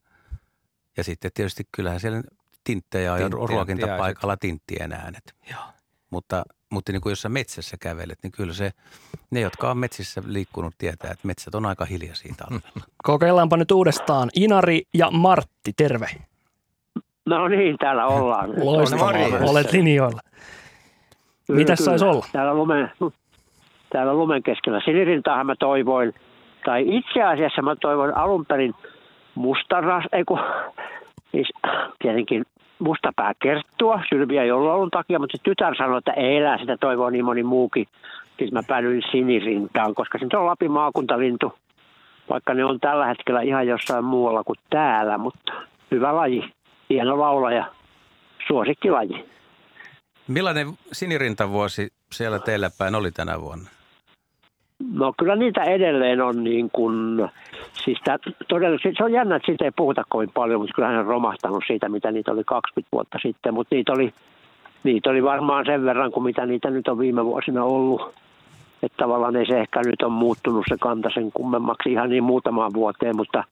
Ja 0.97 1.05
sitten 1.05 1.31
tietysti 1.35 1.65
kyllähän 1.73 2.01
siellä 2.01 2.23
tinttejä 2.65 3.19
ja 3.19 3.29
ruokintapaikalla 3.29 4.37
tinttien 4.37 4.93
äänet. 4.93 5.35
Joo. 5.51 5.63
mutta, 6.11 6.45
mutta 6.71 6.93
niin 6.93 7.01
kuin 7.01 7.11
jos 7.11 7.23
sä 7.23 7.29
metsässä 7.29 7.77
kävelet, 7.81 8.19
niin 8.23 8.33
kyllä 8.33 8.53
se, 8.53 8.71
ne, 9.31 9.41
jotka 9.41 9.71
on 9.71 9.79
metsissä 9.79 10.23
liikkunut, 10.27 10.75
tietää, 10.79 11.11
että 11.11 11.27
metsät 11.27 11.55
on 11.55 11.67
aika 11.67 11.85
hiljaisia 11.85 12.35
talvella. 12.37 12.87
Kokeillaanpa 13.03 13.57
nyt 13.57 13.71
uudestaan. 13.71 14.29
Inari 14.37 14.83
ja 14.95 15.11
Martti, 15.11 15.73
terve. 15.77 16.07
No 17.27 17.49
niin, 17.49 17.79
täällä 17.79 18.07
ollaan. 18.07 18.51
Loistavaa, 18.65 19.13
olet 19.51 19.73
linjoilla. 19.73 20.21
Kyllä, 21.47 21.59
Mitäs 21.59 21.79
kyllä. 21.79 21.91
sais 21.91 22.03
olla? 22.03 22.27
Täällä 22.33 22.55
lumen, 22.55 22.93
täällä 23.93 24.15
lumen 24.15 24.43
keskellä. 24.43 24.81
Sinirintaahan 24.85 25.47
mä 25.47 25.55
toivoin, 25.59 26.15
tai 26.65 26.97
itse 26.97 27.23
asiassa 27.23 27.63
mä 27.63 27.77
toivoin 27.77 28.17
alun 28.17 28.47
perin 28.47 28.75
mustaras, 29.37 30.05
ei 30.13 30.25
kun, 30.25 30.41
siis 31.31 31.53
tietenkin 31.99 32.45
mustapää 32.79 33.33
kerttua 33.43 34.01
sylviä 34.09 34.45
joulun 34.45 34.91
takia, 34.91 35.19
mutta 35.19 35.37
se 35.37 35.43
tytär 35.43 35.77
sanoi, 35.77 35.99
että 35.99 36.13
ei 36.13 36.37
elää 36.37 36.59
sitä 36.59 36.77
toivoa 36.77 37.11
niin 37.11 37.25
moni 37.25 37.43
muukin. 37.43 37.87
Siis 38.39 38.53
mä 38.53 38.63
päädyin 38.69 39.03
sinirintaan, 39.11 39.95
koska 39.95 40.19
se 40.19 40.37
on 40.37 40.47
Lapin 40.47 40.71
maakuntalintu, 40.71 41.55
vaikka 42.31 42.55
ne 42.55 42.65
on 42.65 42.81
tällä 42.81 43.07
hetkellä 43.07 43.41
ihan 43.41 43.67
jossain 43.67 44.05
muualla 44.05 44.45
kuin 44.45 44.59
täällä, 44.71 45.19
mutta 45.19 45.53
hyvä 45.91 46.17
laji, 46.17 46.53
hieno 46.91 47.21
laulaja, 47.21 47.67
suosikkilaji. 48.47 49.25
Millainen 50.29 50.67
sinirintavuosi 50.93 51.89
siellä 52.13 52.39
teillä 52.39 52.71
päin 52.79 52.95
oli 52.95 53.11
tänä 53.11 53.41
vuonna? 53.41 53.76
No 54.95 55.13
kyllä 55.19 55.37
niitä 55.37 55.65
edelleen 55.65 56.21
on 56.21 56.45
niin 56.45 56.71
kuin, 56.73 57.29
siis 57.73 57.99
tää, 58.05 58.19
todella, 58.49 58.79
se 58.99 59.05
on 59.05 59.13
jännä, 59.13 59.37
että 59.37 59.47
siitä 59.47 59.65
ei 59.65 59.71
puhuta 59.77 60.03
kovin 60.09 60.31
paljon, 60.35 60.61
mutta 60.61 60.75
kyllähän 60.75 60.99
on 60.99 61.07
romahtanut 61.07 61.65
siitä, 61.67 61.89
mitä 61.89 62.13
niitä 62.13 62.33
oli 62.33 62.45
20 62.45 62.89
vuotta 62.93 63.19
sitten, 63.23 63.55
mutta 63.55 63.75
niitä 63.75 63.93
oli, 63.93 64.13
niitä 64.85 65.11
oli 65.11 65.23
varmaan 65.23 65.65
sen 65.67 65.85
verran 65.85 66.13
kuin 66.13 66.25
mitä 66.25 66.47
niitä 66.47 66.71
nyt 66.71 66.89
on 66.89 66.99
viime 66.99 67.25
vuosina 67.25 67.65
ollut. 67.65 68.15
Että 68.83 68.97
tavallaan 68.97 69.37
ei 69.37 69.47
se 69.47 69.61
ehkä 69.61 69.81
nyt 69.87 70.03
on 70.03 70.13
muuttunut 70.13 70.65
se 70.69 70.77
kanta 70.81 71.11
sen 71.15 71.33
kummemmaksi 71.33 71.93
ihan 71.93 72.11
niin 72.11 72.25
muutamaan 72.25 72.75
vuoteen, 72.75 73.17
mutta 73.17 73.45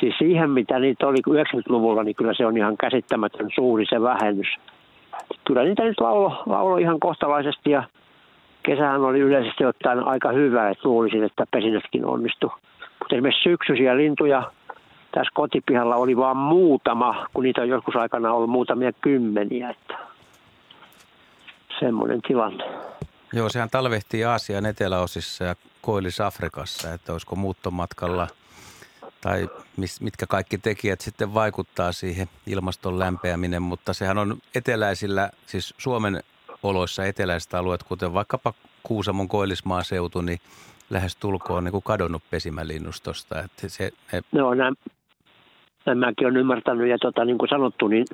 siis 0.00 0.14
siihen 0.18 0.50
mitä 0.50 0.78
niitä 0.78 1.06
oli 1.06 1.18
90-luvulla, 1.30 2.04
niin 2.04 2.16
kyllä 2.16 2.34
se 2.34 2.46
on 2.46 2.56
ihan 2.56 2.76
käsittämätön 2.76 3.48
suuri 3.54 3.86
se 3.86 4.02
vähennys. 4.02 4.48
Kyllä 5.46 5.62
niitä 5.64 5.84
nyt 5.84 6.00
laulo, 6.00 6.42
laulo 6.46 6.76
ihan 6.76 7.00
kohtalaisesti 7.00 7.70
ja 7.70 7.82
kesähän 8.62 9.00
oli 9.00 9.18
yleisesti 9.18 9.64
ottaen 9.64 10.08
aika 10.08 10.32
hyvä, 10.32 10.70
että 10.70 10.88
luulisin, 10.88 11.24
että 11.24 11.46
pesinnätkin 11.50 12.06
onnistui. 12.06 12.50
Mutta 12.98 13.14
esimerkiksi 13.14 13.42
syksyisiä 13.42 13.96
lintuja 13.96 14.52
tässä 15.12 15.30
kotipihalla 15.34 15.96
oli 15.96 16.16
vain 16.16 16.36
muutama, 16.36 17.26
kun 17.34 17.44
niitä 17.44 17.60
on 17.60 17.68
joskus 17.68 17.96
aikana 17.96 18.32
ollut 18.32 18.50
muutamia 18.50 18.92
kymmeniä. 18.92 19.70
Että 19.70 19.94
semmoinen 21.80 22.22
tilanne. 22.22 22.64
Joo, 23.32 23.48
sehän 23.48 23.70
talvehtii 23.70 24.24
Aasian 24.24 24.66
eteläosissa 24.66 25.44
ja 25.44 25.54
koillis 25.82 26.20
Afrikassa, 26.20 26.94
että 26.94 27.12
olisiko 27.12 27.36
muuttomatkalla 27.36 28.28
tai 29.20 29.48
mitkä 30.00 30.26
kaikki 30.26 30.58
tekijät 30.58 31.00
sitten 31.00 31.34
vaikuttaa 31.34 31.92
siihen 31.92 32.28
ilmaston 32.46 32.98
lämpeäminen, 32.98 33.62
mutta 33.62 33.92
sehän 33.92 34.18
on 34.18 34.38
eteläisillä, 34.54 35.30
siis 35.46 35.74
Suomen 35.78 36.22
oloissa 36.62 37.04
eteläiset 37.04 37.54
alueet, 37.54 37.82
kuten 37.82 38.14
vaikkapa 38.14 38.52
Kuusamon 38.82 39.28
koillismaaseutu, 39.28 40.20
niin 40.20 40.38
lähes 40.90 41.16
tulkoon 41.16 41.64
niin 41.64 41.72
kuin 41.72 41.82
kadonnut 41.82 42.22
pesimälinnustosta. 42.30 43.38
Että 43.38 43.68
se, 43.68 43.90
he... 44.12 44.20
Joo, 44.32 44.54
näin, 44.54 44.74
näin 45.86 45.98
mäkin 45.98 46.26
olen 46.26 46.36
ymmärtänyt 46.36 46.88
ja 46.88 46.98
tota, 46.98 47.24
niin 47.24 47.38
kuin 47.38 47.48
sanottu, 47.48 47.88
niin 47.88 48.04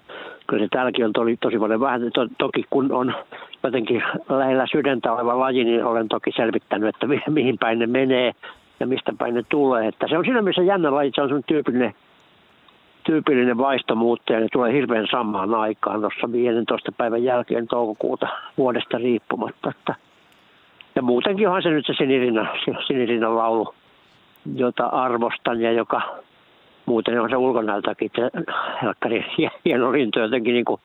kyllä 0.46 0.64
se 0.64 0.68
täälläkin 0.70 1.04
on 1.04 1.12
tosi, 1.12 1.36
tosi 1.40 1.58
paljon 1.58 1.80
vähän. 1.80 2.00
To, 2.14 2.28
toki 2.38 2.64
kun 2.70 2.92
on 2.92 3.14
jotenkin 3.62 4.02
lähellä 4.28 4.66
sydäntä 4.72 5.12
oleva 5.12 5.38
laji, 5.38 5.64
niin 5.64 5.84
olen 5.84 6.08
toki 6.08 6.32
selvittänyt, 6.36 6.88
että 6.88 7.06
mi, 7.06 7.22
mihin 7.28 7.58
päin 7.58 7.78
ne 7.78 7.86
menee 7.86 8.32
ja 8.80 8.86
mistä 8.86 9.12
päin 9.18 9.34
ne 9.34 9.42
tulee. 9.48 9.88
Että 9.88 10.06
se 10.08 10.18
on 10.18 10.24
siinä 10.24 10.42
mielessä 10.42 10.62
jännä 10.62 10.94
laji, 10.94 11.12
se 11.14 11.22
on 11.22 11.28
sun 11.28 11.44
tyypillinen, 11.46 11.94
tyypillinen 13.06 13.58
vaistomuuttaja, 13.58 14.40
ne 14.40 14.46
tulee 14.52 14.72
hirveän 14.72 15.06
samaan 15.10 15.54
aikaan 15.54 16.00
tuossa 16.00 16.32
15 16.32 16.92
päivän 16.92 17.24
jälkeen 17.24 17.66
toukokuuta 17.66 18.28
vuodesta 18.58 18.98
riippumatta. 18.98 19.70
Että 19.70 19.94
ja 20.94 21.02
muutenkin 21.02 21.48
onhan 21.48 21.62
se 21.62 21.68
nyt 21.68 21.86
se 21.86 21.92
sinirinnan, 21.98 22.48
sinirinnan 22.86 23.36
laulu, 23.36 23.74
jota 24.54 24.86
arvostan 24.86 25.60
ja 25.60 25.72
joka 25.72 26.02
muuten 26.86 27.20
on 27.20 27.30
se 27.30 27.36
ulkonäöltäkin 27.36 28.10
helkkari 28.82 29.24
hieno 29.64 29.92
lintu 29.92 30.20
jotenkin 30.20 30.54
niin 30.54 30.64
kuin 30.64 30.80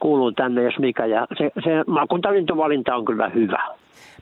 kuuluu 0.00 0.32
tänne, 0.32 0.62
jos 0.62 0.78
mikä. 0.78 1.06
Ja 1.06 1.26
se, 1.38 1.50
se 1.64 1.70
maakuntalintuvalinta 1.86 2.94
on 2.94 3.04
kyllä 3.04 3.28
hyvä. 3.28 3.64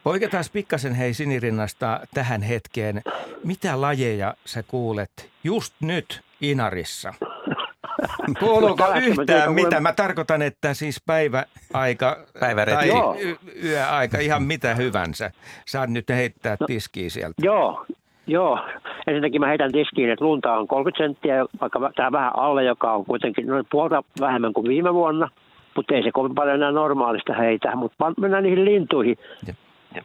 Poiketaan 0.05 0.45
pikkasen 0.53 0.95
hei 0.95 1.15
sinirinnasta 1.15 2.01
tähän 2.15 2.43
hetkeen. 2.43 3.03
Mitä 3.45 3.81
lajeja 3.81 4.35
sä 4.45 4.63
kuulet 4.63 5.31
just 5.45 5.75
nyt 5.81 6.21
Inarissa? 6.41 7.15
Kuuluuko 8.41 8.85
yhtään 9.03 9.53
mitä? 9.53 9.81
Mä 9.81 9.93
tarkoitan, 9.93 10.43
että 10.43 10.75
siis 10.75 11.03
päiväaika 11.07 12.17
Päiväreti. 12.41 12.89
tai 12.91 13.21
y- 13.21 13.37
yöaika, 13.65 14.19
ihan 14.19 14.43
mitä 14.43 14.75
hyvänsä. 14.75 15.31
Saat 15.67 15.91
nyt 15.91 16.09
heittää 16.09 16.57
no, 16.61 16.67
tiskiä 16.67 17.11
sieltä. 17.11 17.35
Joo, 17.43 17.85
joo. 18.27 18.59
Ensinnäkin 19.07 19.41
mä 19.41 19.47
heitän 19.47 19.73
tiskiin, 19.73 20.11
että 20.11 20.25
lunta 20.25 20.53
on 20.53 20.69
30 20.69 21.05
senttiä, 21.05 21.45
vaikka 21.61 21.91
tämä 21.97 22.13
vähän 22.13 22.39
alle, 22.39 22.65
joka 22.65 22.93
on 22.93 23.05
kuitenkin 23.05 23.47
noin 23.47 23.67
puolta 23.71 24.03
vähemmän 24.21 24.53
kuin 24.53 24.69
viime 24.69 24.95
vuonna. 24.95 25.29
Mutta 25.77 25.95
ei 25.95 26.03
se 26.03 26.11
kovin 26.13 26.35
paljon 26.35 26.57
enää 26.57 26.73
normaalista 26.73 27.33
heitä, 27.35 27.77
mutta 27.77 28.13
mennään 28.21 28.43
niihin 28.43 28.65
lintuihin. 28.65 29.17
Ja. 29.47 29.55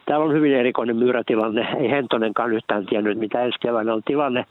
Täällä 0.05 0.25
on 0.25 0.33
hyvin 0.33 0.53
erikoinen 0.53 0.95
myyrätilanne. 0.95 1.67
Ei 1.79 1.91
Hentonenkaan 1.91 2.53
yhtään 2.53 2.85
tiennyt, 2.85 3.17
mitä 3.17 3.41
ensi 3.41 3.59
keväänä 3.59 3.93
on 3.93 4.03
tilanne. 4.05 4.45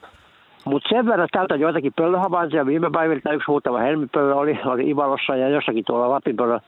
Mutta 0.64 0.88
sen 0.88 1.06
verran 1.06 1.28
täältä 1.32 1.56
joitakin 1.56 1.92
pöllöhavaintoja 1.96 2.66
viime 2.66 2.90
päiviltä. 2.90 3.32
Yksi 3.32 3.46
huutava 3.46 3.78
helmipöllö 3.78 4.34
oli, 4.34 4.58
oli 4.64 4.90
Ivalossa 4.90 5.36
ja 5.36 5.48
jossakin 5.48 5.84
tuolla 5.86 6.10
Lapinpöllö 6.10 6.58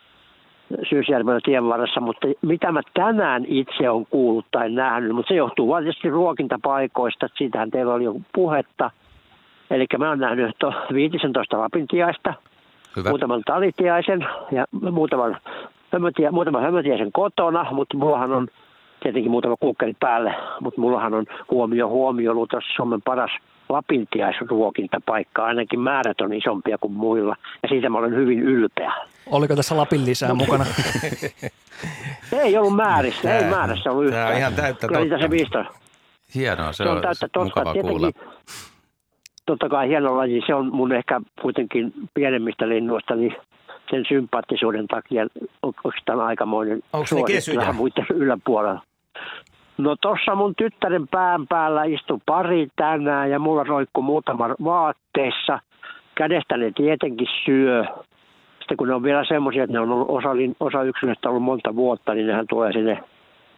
Syysjärvellä 0.88 1.40
tien 1.44 1.68
varressa. 1.68 2.00
Mutta 2.00 2.28
mitä 2.42 2.72
mä 2.72 2.80
tänään 2.94 3.44
itse 3.48 3.90
on 3.90 4.06
kuullut 4.06 4.46
tai 4.50 4.70
nähnyt, 4.70 5.12
mutta 5.12 5.28
se 5.28 5.34
johtuu 5.34 5.68
vain 5.68 5.84
tietysti 5.84 6.10
ruokintapaikoista. 6.10 7.28
Siitähän 7.34 7.70
teillä 7.70 7.94
oli 7.94 8.04
joku 8.04 8.22
puhetta. 8.32 8.90
Eli 9.70 9.86
mä 9.98 10.08
oon 10.08 10.18
nähnyt 10.18 10.56
15 10.92 11.58
lapintiaista, 11.58 12.34
Hyvä. 12.96 13.08
muutaman 13.08 13.42
talitiaisen 13.46 14.26
ja 14.52 14.64
muutaman, 14.90 15.36
hömötiä, 15.92 16.30
muutaman 16.30 16.62
hömötiäisen 16.62 17.12
kotona, 17.12 17.66
mutta 17.70 17.96
mullahan 17.96 18.32
on 18.32 18.48
tietenkin 19.02 19.30
muutama 19.30 19.56
kuukkeli 19.56 19.94
päälle, 20.00 20.34
mutta 20.60 20.80
mullahan 20.80 21.14
on 21.14 21.26
huomio 21.50 21.88
huomio 21.88 22.34
luultavasti 22.34 22.72
Suomen 22.76 23.02
paras 23.02 23.30
lapintiaisruokintapaikka. 23.74 25.44
Ainakin 25.44 25.80
määrät 25.80 26.20
on 26.20 26.32
isompia 26.32 26.78
kuin 26.78 26.92
muilla 26.92 27.36
ja 27.62 27.68
siitä 27.68 27.88
mä 27.88 27.98
olen 27.98 28.14
hyvin 28.14 28.40
ylpeä. 28.42 28.92
Oliko 29.26 29.56
tässä 29.56 29.76
Lapin 29.76 30.06
lisää 30.06 30.34
mukana? 30.34 30.64
ei 32.44 32.56
ollut 32.56 32.76
määrissä, 32.76 33.22
tämä, 33.22 33.34
ei 33.34 33.50
määrässä 33.50 33.90
ollut 33.90 34.04
yhtään. 34.04 34.22
Tämä 34.22 34.34
on 34.34 34.38
ihan 34.38 34.54
täyttä 34.54 34.86
Kyllä 34.88 35.00
totta. 35.00 35.18
se 35.18 35.30
15. 35.30 35.74
Hienoa, 36.34 36.72
se, 36.72 36.76
se 36.76 36.88
on, 36.88 36.96
on 36.96 37.02
täyttä 37.02 37.28
totta. 37.28 37.44
mukava 37.44 37.74
kuulla. 37.74 38.10
Totta 39.46 39.68
kai 39.68 39.88
hieno 39.88 40.16
laji, 40.16 40.42
se 40.46 40.54
on 40.54 40.74
mun 40.74 40.92
ehkä 40.92 41.20
kuitenkin 41.42 41.92
pienemmistä 42.14 42.68
linnuista, 42.68 43.14
niin 43.14 43.36
sen 43.90 44.04
sympaattisuuden 44.08 44.86
takia 44.86 45.26
oikeastaan 45.62 46.20
aikamoinen 46.20 46.82
suosikki 47.04 47.56
vähän 47.56 47.76
muiden 47.76 48.06
yläpuolella. 48.14 48.82
No 49.78 49.96
tuossa 50.00 50.34
mun 50.34 50.54
tyttären 50.54 51.08
pään 51.08 51.46
päällä 51.46 51.84
istui 51.84 52.18
pari 52.26 52.68
tänään 52.76 53.30
ja 53.30 53.38
mulla 53.38 53.64
roikku 53.64 54.02
muutama 54.02 54.48
vaatteissa. 54.64 55.58
Kädestä 56.14 56.56
ne 56.56 56.72
tietenkin 56.76 57.28
syö. 57.44 57.84
Sitten 58.58 58.76
kun 58.76 58.88
ne 58.88 58.94
on 58.94 59.02
vielä 59.02 59.24
semmoisia, 59.24 59.64
että 59.64 59.72
ne 59.72 59.80
on 59.80 59.92
ollut 59.92 60.10
osa, 60.10 60.28
osa 60.60 60.82
yksilöstä 60.82 61.28
ollut 61.28 61.42
monta 61.42 61.76
vuotta, 61.76 62.14
niin 62.14 62.26
nehän 62.26 62.46
tulee 62.46 62.72
sinne 62.72 62.98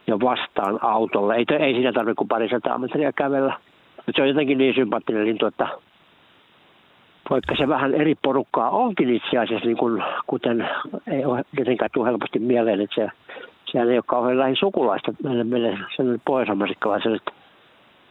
jo 0.06 0.20
vastaan 0.20 0.84
autolle. 0.84 1.36
Ei, 1.36 1.44
ei 1.58 1.74
siinä 1.74 1.92
tarvitse 1.92 2.18
kuin 2.18 2.28
parisataa 2.28 2.78
metriä 2.78 3.12
kävellä. 3.12 3.54
Mutta 3.96 4.12
se 4.14 4.22
on 4.22 4.28
jotenkin 4.28 4.58
niin 4.58 4.74
sympaattinen 4.74 5.24
lintu, 5.24 5.46
että 5.46 5.68
vaikka 7.30 7.54
se 7.56 7.68
vähän 7.68 7.94
eri 7.94 8.14
porukkaa 8.22 8.70
onkin 8.70 9.14
itse 9.14 9.38
asiassa, 9.38 9.66
niin 9.66 9.76
kun, 9.76 10.02
kuten 10.26 10.68
ei 11.06 11.24
ole 11.24 11.44
jotenkään 11.58 11.90
tule 11.94 12.08
helposti 12.08 12.38
mieleen, 12.38 12.80
että 12.80 12.94
se, 12.94 13.08
sehän 13.76 13.90
ei 13.90 13.98
ole 13.98 14.04
kauhean 14.06 14.38
lähin 14.38 14.56
sukulaista 14.56 15.12
meille, 15.22 15.44
meille 15.44 15.78
sen 15.96 16.22
pohjois-amerikkalaiselle 16.24 17.18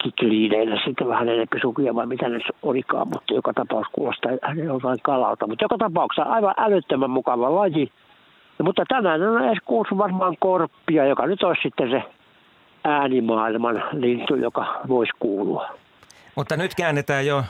kikliideille 0.03 0.79
sitten 0.85 1.07
vähän 1.07 1.29
enemmän 1.29 1.61
sukia 1.61 1.95
vai 1.95 2.05
mitä 2.05 2.29
ne 2.29 2.39
olikaan, 2.63 3.07
mutta 3.07 3.33
joka 3.33 3.53
tapauksessa 3.53 3.95
kuulostaa 3.95 4.31
jotain 4.63 4.99
kalalta. 5.03 5.47
Mutta 5.47 5.65
joka 5.65 5.77
tapauksessa 5.77 6.29
aivan 6.29 6.53
älyttömän 6.57 7.09
mukava 7.09 7.55
laji. 7.55 7.91
Ja, 8.59 8.65
mutta 8.65 8.83
tänään 8.87 9.21
on 9.21 9.45
edes 9.45 9.57
kuullut 9.65 9.97
varmaan 9.97 10.35
korppia, 10.39 11.05
joka 11.05 11.27
nyt 11.27 11.43
olisi 11.43 11.61
sitten 11.61 11.89
se 11.89 12.03
äänimaailman 12.83 13.83
lintu, 13.91 14.35
joka 14.35 14.81
voisi 14.87 15.11
kuulua. 15.19 15.69
Mutta 16.35 16.57
nyt 16.57 16.75
käännetään 16.75 17.25
jo 17.25 17.43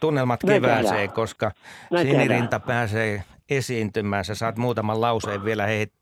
tunnelmat 0.00 0.40
kevääseen, 0.46 1.12
koska 1.12 1.50
Sinirinta 2.02 2.60
pääsee 2.60 3.22
esiintymään. 3.50 4.24
Sä 4.24 4.34
saat 4.34 4.56
muutaman 4.56 5.00
lauseen 5.00 5.44
vielä 5.44 5.66
heit, 5.66 5.92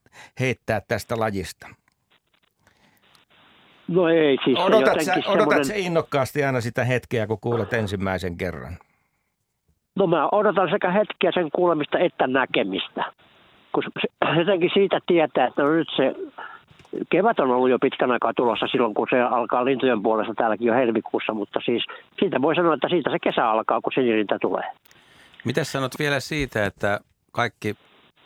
heittää 0.40 0.80
tästä 0.88 1.14
lajista? 1.18 1.68
No 3.88 4.08
ei 4.08 4.38
siis 4.44 4.58
se 4.58 4.64
Odotat, 4.64 5.00
sä, 5.00 5.14
semmoinen... 5.14 5.30
odotat 5.30 5.64
sä 5.64 5.74
innokkaasti 5.76 6.44
aina 6.44 6.60
sitä 6.60 6.84
hetkeä, 6.84 7.26
kun 7.26 7.40
kuulet 7.40 7.72
ensimmäisen 7.72 8.36
kerran? 8.36 8.78
No 9.96 10.06
mä 10.06 10.28
odotan 10.32 10.70
sekä 10.70 10.90
hetkeä 10.90 11.30
sen 11.34 11.50
kuulemista 11.54 11.98
että 11.98 12.26
näkemistä. 12.26 13.12
Kun 13.72 13.82
jotenkin 14.38 14.70
siitä 14.74 15.00
tietää, 15.06 15.46
että 15.46 15.62
no 15.62 15.72
nyt 15.72 15.88
se 15.96 16.14
kevät 17.10 17.40
on 17.40 17.50
ollut 17.50 17.70
jo 17.70 17.78
pitkän 17.78 18.10
aikaa 18.10 18.32
tulossa 18.36 18.66
silloin, 18.66 18.94
kun 18.94 19.06
se 19.10 19.20
alkaa 19.20 19.64
lintujen 19.64 20.02
puolesta 20.02 20.34
täälläkin 20.34 20.66
jo 20.66 20.74
helmikuussa, 20.74 21.34
mutta 21.34 21.60
siis 21.64 21.84
siitä 22.18 22.42
voi 22.42 22.54
sanoa, 22.54 22.74
että 22.74 22.88
siitä 22.88 23.10
se 23.10 23.18
kesä 23.22 23.50
alkaa, 23.50 23.80
kun 23.80 23.92
sinirinta 23.92 24.38
tulee. 24.38 24.72
Mitä 25.44 25.64
sanot 25.64 25.92
vielä 25.98 26.20
siitä, 26.20 26.66
että 26.66 27.00
kaikki 27.32 27.74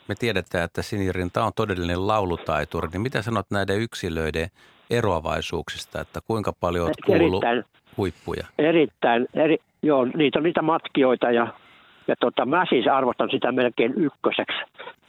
me 0.07 0.15
tiedetään, 0.15 0.63
että 0.63 0.81
sinirinta 0.81 1.43
on 1.43 1.51
todellinen 1.55 2.07
laulutaituri, 2.07 2.87
niin 2.91 3.01
mitä 3.01 3.21
sanot 3.21 3.45
näiden 3.51 3.81
yksilöiden 3.81 4.47
eroavaisuuksista, 4.89 6.01
että 6.01 6.19
kuinka 6.27 6.53
paljon 6.59 6.85
olet 6.85 6.97
kuullut 7.05 7.43
Erittäin, 7.43 7.63
huippuja? 7.97 8.45
erittäin, 8.57 9.27
eri, 9.33 9.57
joo, 9.81 10.05
niitä 10.05 10.39
on 10.39 10.43
niitä 10.43 10.61
matkijoita 10.61 11.31
ja, 11.31 11.47
ja 12.07 12.15
tota, 12.19 12.45
mä 12.45 12.65
siis 12.69 12.87
arvostan 12.87 13.29
sitä 13.31 13.51
melkein 13.51 13.93
ykköseksi. 13.97 14.57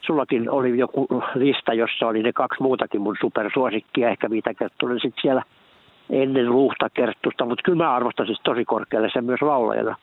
Sullakin 0.06 0.50
oli 0.50 0.78
joku 0.78 1.06
lista, 1.35 1.72
jossa 1.74 2.06
oli 2.06 2.22
ne 2.22 2.32
kaksi 2.32 2.62
muutakin 2.62 3.00
mun 3.00 3.16
supersuosikkia, 3.20 4.11
ehkä 4.11 4.30
viitakerttunen 4.30 5.00
sitten 5.00 5.22
siellä 5.22 5.42
ennen 6.11 6.50
luhtakerttusta, 6.50 7.44
mutta 7.44 7.62
kyllä 7.62 7.85
mä 7.85 7.94
arvostan 7.94 8.26
siis 8.26 8.40
tosi 8.44 8.64
korkealle 8.64 9.11
sen 9.12 9.24
myös 9.24 9.42
laulajana. 9.42 9.96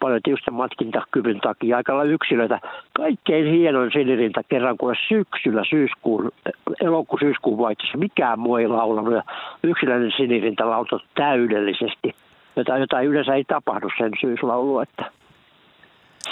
Paljon 0.00 0.20
sen 0.44 0.54
matkintakyvyn 0.54 1.40
takia. 1.40 1.76
Aika 1.76 1.96
lailla 1.96 2.12
yksilöitä. 2.12 2.60
Kaikkein 2.96 3.46
hienoin 3.54 3.92
sinirinta 3.92 4.40
kerran, 4.48 4.78
kun 4.78 4.94
syksyllä 5.08 5.62
syyskuun, 5.70 6.32
elokuun 6.80 7.20
syyskuun 7.20 7.58
vaihteessa 7.58 7.98
mikään 7.98 8.38
muu 8.38 8.56
ei 8.56 8.68
laulanut. 8.68 9.14
Ja 9.14 9.22
yksilöinen 9.62 10.12
sinirinta 10.16 10.70
lautoi 10.70 11.00
täydellisesti, 11.14 12.14
jota, 12.56 12.78
jota 12.78 13.00
yleensä 13.00 13.34
ei 13.34 13.44
tapahdu 13.44 13.88
sen 13.98 14.12
syyslaulu, 14.20 14.80
että 14.80 15.10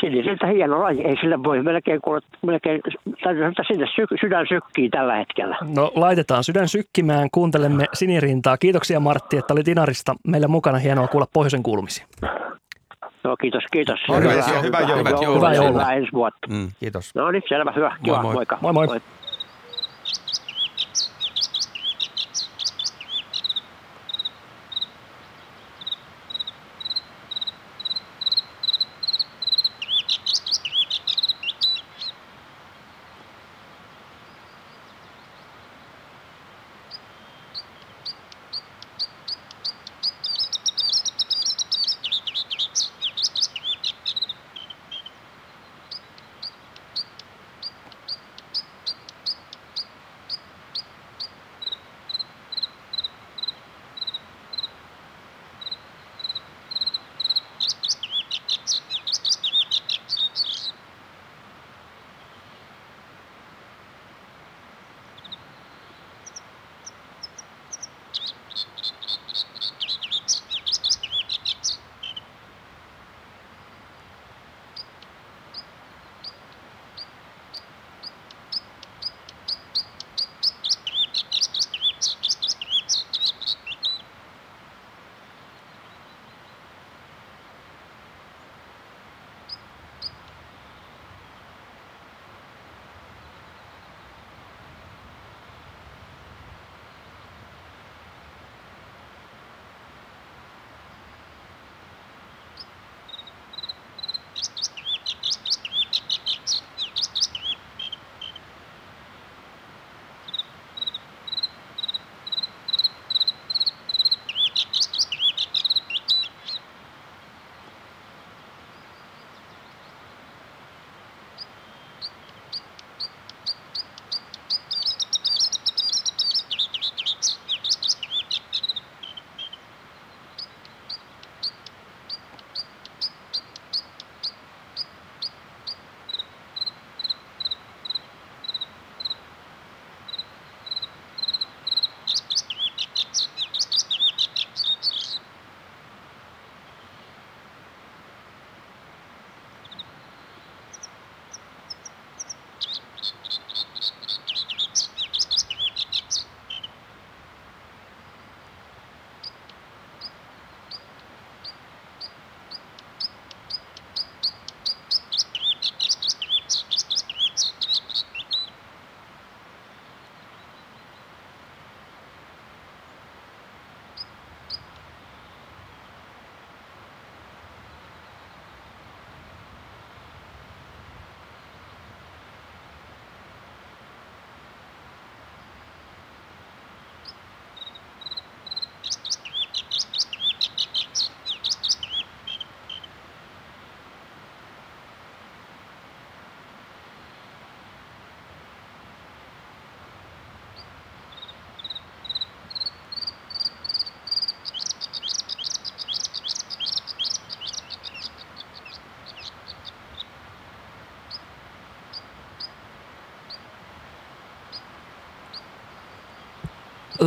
sinirintä 0.00 0.46
hieno 0.46 0.80
laji. 0.80 1.02
Ei 1.02 1.16
sille 1.20 1.42
voi 1.44 1.62
melkein 1.62 2.00
kuulla, 2.00 2.20
melkein, 2.42 2.80
sanoa, 3.24 3.52
sinne 3.68 3.86
sy, 3.94 4.06
sydän 4.20 4.46
sykkii 4.48 4.88
tällä 4.88 5.14
hetkellä. 5.14 5.56
No 5.76 5.92
laitetaan 5.94 6.44
sydän 6.44 6.68
sykkimään, 6.68 7.28
kuuntelemme 7.32 7.84
sinirintaa. 7.92 8.56
Kiitoksia 8.56 9.00
Martti, 9.00 9.36
että 9.36 9.54
olit 9.54 9.68
Inarista 9.68 10.14
meillä 10.26 10.48
mukana. 10.48 10.78
Hienoa 10.78 11.08
kuulla 11.08 11.26
pohjoisen 11.32 11.62
kuulumisia. 11.62 12.06
No 13.26 13.36
kiitos, 13.36 13.64
kiitos. 13.72 14.00
Hyvää 14.08 14.32
joulua. 14.32 14.62
Hyvät 14.62 15.20
Hyvää 15.20 15.54
joulua. 15.54 15.70
Hyvää 15.80 15.92
ensi 15.94 16.12
vuotta. 16.12 16.46
Mm. 16.50 16.68
Kiitos. 16.80 17.14
No 17.14 17.30
niin, 17.30 17.42
selvä, 17.48 17.72
hyvä. 17.76 17.96
Kiva, 18.02 18.22
moi. 18.22 18.34
moikka. 18.34 18.58
Moi 18.60 18.72
moi. 18.72 19.00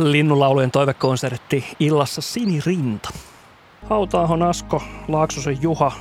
Linnunlaulujen 0.04 0.70
toivekonsertti 0.70 1.64
illassa 1.80 2.20
Sinirinta. 2.20 3.10
Hautaahon 3.82 4.42
Asko, 4.42 4.82
Laaksosen 5.08 5.62
Juha, 5.62 5.92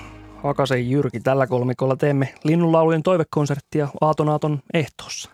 Hakasen 0.43 0.89
Jyrki. 0.89 1.19
Tällä 1.19 1.47
kolmikolla 1.47 1.95
teemme 1.95 2.33
linnunlaulujen 2.43 3.03
toivekonserttia 3.03 3.87
Aatonaaton 4.01 4.59
ehtoossa. 4.73 5.31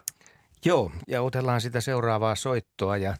Joo, 0.65 0.91
ja 1.07 1.21
otellaan 1.21 1.61
sitä 1.61 1.81
seuraavaa 1.81 2.35
soittoa 2.35 2.97
ja 2.97 3.15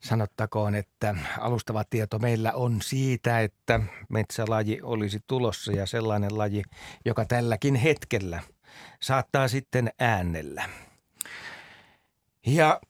sanottakoon, 0.00 0.74
että 0.74 1.14
alustava 1.40 1.84
tieto 1.90 2.18
meillä 2.18 2.52
on 2.52 2.82
siitä, 2.82 3.40
että 3.40 3.80
metsälaji 4.08 4.80
olisi 4.82 5.20
tulossa 5.26 5.72
ja 5.72 5.86
sellainen 5.86 6.38
laji, 6.38 6.62
joka 7.04 7.24
tälläkin 7.24 7.74
hetkellä 7.74 8.42
saattaa 9.00 9.48
sitten 9.48 9.90
äänellä. 9.98 10.64
Ja 12.46 12.80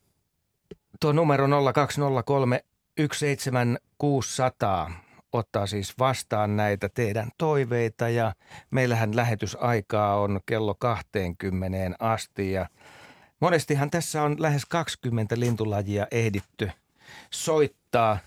tuo 1.03 1.13
numero 1.13 1.47
0203 1.73 2.65
17600 3.13 4.91
ottaa 5.33 5.67
siis 5.67 5.99
vastaan 5.99 6.57
näitä 6.57 6.89
teidän 6.89 7.31
toiveita 7.39 8.09
ja 8.09 8.35
meillähän 8.71 9.17
lähetysaikaa 9.17 10.21
on 10.21 10.41
kello 10.47 10.75
20 10.75 11.97
asti 11.99 12.53
ja 12.53 12.69
monestihan 13.41 13.91
tässä 13.91 14.23
on 14.23 14.37
lähes 14.39 14.67
20 14.67 15.41
lintulajia 15.41 16.07
ehditty 16.11 16.71
soittaa 17.31 18.19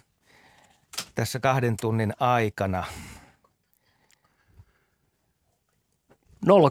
tässä 1.15 1.39
kahden 1.39 1.77
tunnin 1.81 2.13
aikana. 2.19 2.83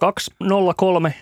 0203 0.00 1.14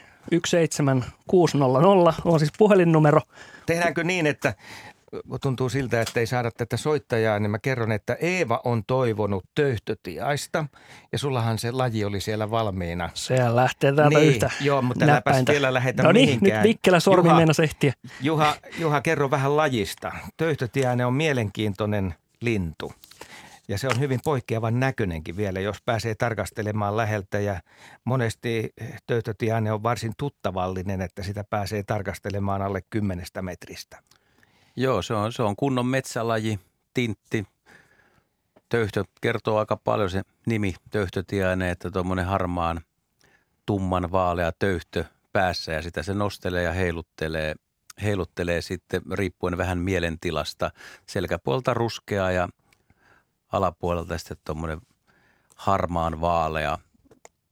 17600 0.47 2.15
on 2.25 2.39
siis 2.39 2.53
puhelinnumero. 2.59 3.21
Tehdäänkö 3.67 4.05
niin, 4.05 4.27
että 4.27 4.55
tuntuu 5.43 5.69
siltä, 5.69 6.01
että 6.01 6.21
ei 6.21 6.27
saada 6.27 6.51
tätä 6.51 6.77
soittajaa, 6.77 7.39
niin 7.39 7.51
mä 7.51 7.59
kerron, 7.59 7.93
että 7.93 8.15
Eeva 8.21 8.61
on 8.65 8.85
toivonut 8.87 9.45
töyhtötiaista 9.55 10.65
ja 11.13 11.19
sullahan 11.19 11.59
se 11.59 11.71
laji 11.71 12.05
oli 12.05 12.21
siellä 12.21 12.51
valmiina. 12.51 13.11
Se 13.15 13.55
lähtee 13.55 13.93
täältä 13.93 14.19
niin, 14.19 14.29
yhtä 14.29 14.51
Joo, 14.61 14.83
mutta 14.83 15.05
äläpäs 15.05 15.45
vielä 15.49 15.75
lähetä 15.75 16.03
No 16.03 16.13
niin, 16.13 16.29
mihinkään. 16.29 16.63
nyt 16.63 16.69
Vikkelä 16.69 17.01
sormi 17.01 17.29
Juha, 17.29 17.43
ehtiä. 17.63 17.93
Juha, 18.21 18.57
Juha, 18.79 19.01
kerro 19.01 19.31
vähän 19.31 19.57
lajista. 19.57 20.13
Töyhtötiainen 20.37 21.07
on 21.07 21.15
mielenkiintoinen 21.15 22.15
lintu. 22.41 22.93
Ja 23.69 23.79
se 23.79 23.89
on 23.89 24.01
hyvin 24.01 24.21
poikkeavan 24.25 24.81
näköinenkin 24.81 25.37
vielä, 25.37 25.61
jos 25.61 25.83
pääsee 25.85 26.15
tarkastelemaan 26.15 26.97
läheltä. 26.97 27.41
Ja 27.41 27.61
monesti 28.05 28.73
töyhtötiainen 29.07 29.73
on 29.73 29.83
varsin 29.83 30.13
tuttavallinen, 30.19 31.01
että 31.01 31.23
sitä 31.23 31.45
pääsee 31.45 31.83
tarkastelemaan 31.83 32.63
alle 32.63 32.81
kymmenestä 32.91 33.43
metristä. 33.43 34.03
Joo, 34.77 35.03
se 35.03 35.15
on, 35.15 35.33
se 35.33 35.43
on 35.43 35.57
kunnon 35.57 35.87
metsälaji, 35.87 36.59
tintti. 36.95 37.47
Töyhtö 38.69 39.05
kertoo 39.21 39.59
aika 39.59 39.77
paljon 39.77 40.11
se 40.11 40.23
nimi 40.47 40.75
töyhtötiainen, 40.91 41.69
että 41.69 41.91
tuommoinen 41.91 42.27
harmaan 42.27 42.81
tumman 43.67 44.13
vaalea 44.13 44.53
töyhtö 44.59 45.05
päässä 45.33 45.73
ja 45.73 45.83
sitä 45.83 46.03
se 46.03 46.15
nostelee 46.15 46.63
ja 46.63 46.73
heiluttelee, 46.73 47.55
heiluttelee 48.03 48.63
sitten 48.63 49.03
riippuen 49.13 49.59
vähän 49.59 49.79
mielentilasta. 49.79 50.71
Selkäpuolta 51.07 51.75
ruskea 51.75 52.31
ja 52.31 52.49
alapuolelta 53.53 54.19
sitten 54.19 54.37
tuommoinen 54.45 54.81
harmaan 55.57 56.21
vaalea 56.21 56.79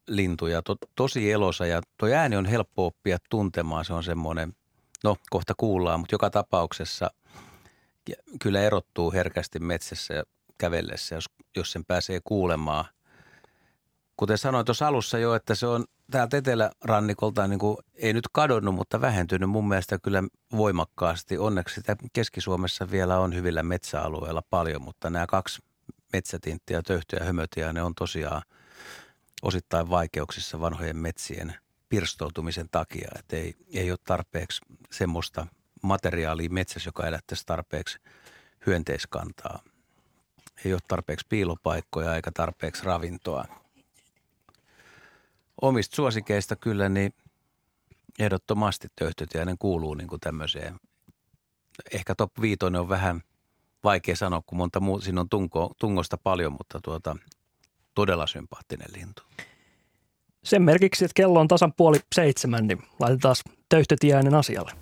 lintu 0.09 0.47
ja 0.47 0.63
to, 0.63 0.77
tosi 0.95 1.33
elosa 1.33 1.67
ja 1.67 1.81
tuo 1.97 2.09
ääni 2.09 2.37
on 2.37 2.47
helppo 2.47 2.87
oppia 2.87 3.19
tuntemaan. 3.31 3.85
Se 3.85 3.93
on 3.93 4.05
semmoinen, 4.05 4.53
no 5.05 5.17
kohta 5.31 5.55
kuullaan, 5.57 6.01
mutta 6.01 6.15
joka 6.15 6.31
tapauksessa 6.31 7.11
kyllä 8.41 8.61
erottuu 8.61 9.13
herkästi 9.13 9.59
metsässä 9.59 10.15
ja 10.15 10.23
kävellessä, 10.59 11.15
jos, 11.15 11.25
jos 11.57 11.73
sen 11.73 11.85
pääsee 11.85 12.21
kuulemaan. 12.25 12.85
Kuten 14.17 14.39
sanoin 14.39 14.67
tuossa 14.67 14.87
alussa 14.87 15.19
jo, 15.19 15.35
että 15.35 15.55
se 15.55 15.67
on 15.67 15.85
täältä 16.11 16.37
etelärannikolta 16.37 17.47
niin 17.47 17.59
kuin, 17.59 17.77
ei 17.95 18.13
nyt 18.13 18.29
kadonnut, 18.33 18.75
mutta 18.75 19.01
vähentynyt 19.01 19.51
mun 19.51 19.69
mielestä 19.69 19.99
kyllä 19.99 20.23
voimakkaasti. 20.57 21.39
Onneksi 21.39 21.75
sitä 21.75 21.97
Keski-Suomessa 22.13 22.91
vielä 22.91 23.19
on 23.19 23.35
hyvillä 23.35 23.63
metsäalueilla 23.63 24.43
paljon, 24.51 24.83
mutta 24.83 25.11
nämä 25.11 25.27
kaksi 25.27 25.63
metsätinttiä, 26.13 26.83
töyhtö 26.83 27.17
ja 27.17 27.25
hömötiä, 27.25 27.73
ne 27.73 27.83
on 27.83 27.95
tosiaan 27.95 28.43
osittain 29.43 29.91
vaikeuksissa 29.91 30.61
vanhojen 30.61 30.97
metsien 30.97 31.55
pirstoutumisen 31.89 32.69
takia. 32.71 33.09
Että 33.19 33.37
ei, 33.37 33.55
ei 33.73 33.91
ole 33.91 33.99
tarpeeksi 34.05 34.61
semmoista 34.91 35.47
materiaalia 35.83 36.51
metsässä, 36.51 36.89
joka 36.89 37.07
elättäisi 37.07 37.47
tarpeeksi 37.47 37.99
hyönteiskantaa. 38.67 39.63
Ei 40.65 40.73
ole 40.73 40.81
tarpeeksi 40.89 41.27
piilopaikkoja 41.29 42.17
eikä 42.17 42.31
tarpeeksi 42.35 42.85
ravintoa. 42.85 43.45
Omista 45.63 45.97
suosikeista 45.97 46.57
kyllä, 46.57 46.89
niin 46.89 47.15
ehdottomasti 48.19 48.89
töyhtötiäinen 48.97 49.59
kuuluu 49.59 49.95
niin 49.95 50.09
kuin 50.09 50.21
tämmöiseen. 50.21 50.81
Ehkä 51.93 52.15
top 52.15 52.33
viitoinen 52.41 52.81
on 52.81 52.89
vähän 52.89 53.23
vaikea 53.85 54.17
sanoa, 54.17 54.43
kun 54.47 54.59
monta 54.59 54.81
muu, 54.81 55.01
siinä 55.01 55.21
on 55.21 55.29
tunko, 55.29 55.75
tungosta 55.79 56.17
paljon, 56.17 56.53
mutta 56.53 56.81
tuota, 56.83 57.17
todella 57.95 58.27
sympaattinen 58.27 58.89
lintu. 58.97 59.23
Sen 60.45 60.63
merkiksi, 60.63 61.05
että 61.05 61.15
kello 61.15 61.41
on 61.41 61.49
tasan 61.49 61.73
puoli 61.73 61.99
seitsemän, 62.15 62.67
niin 62.67 62.83
laitetaan 63.01 63.35
töyhtötiäinen 63.69 64.35
asialle. 64.35 64.73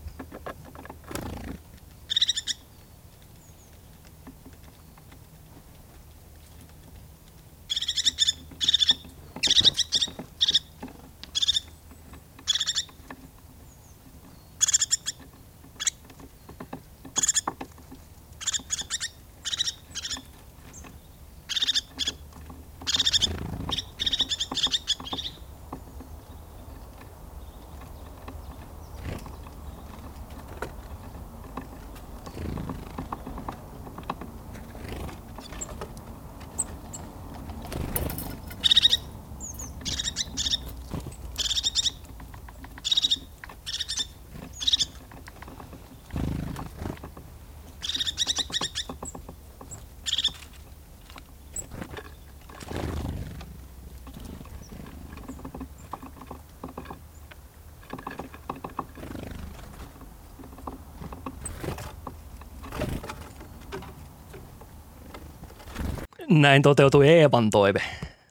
Näin 66.49 66.63
toteutui 66.63 67.09
Eevan 67.09 67.51
toive 67.51 67.83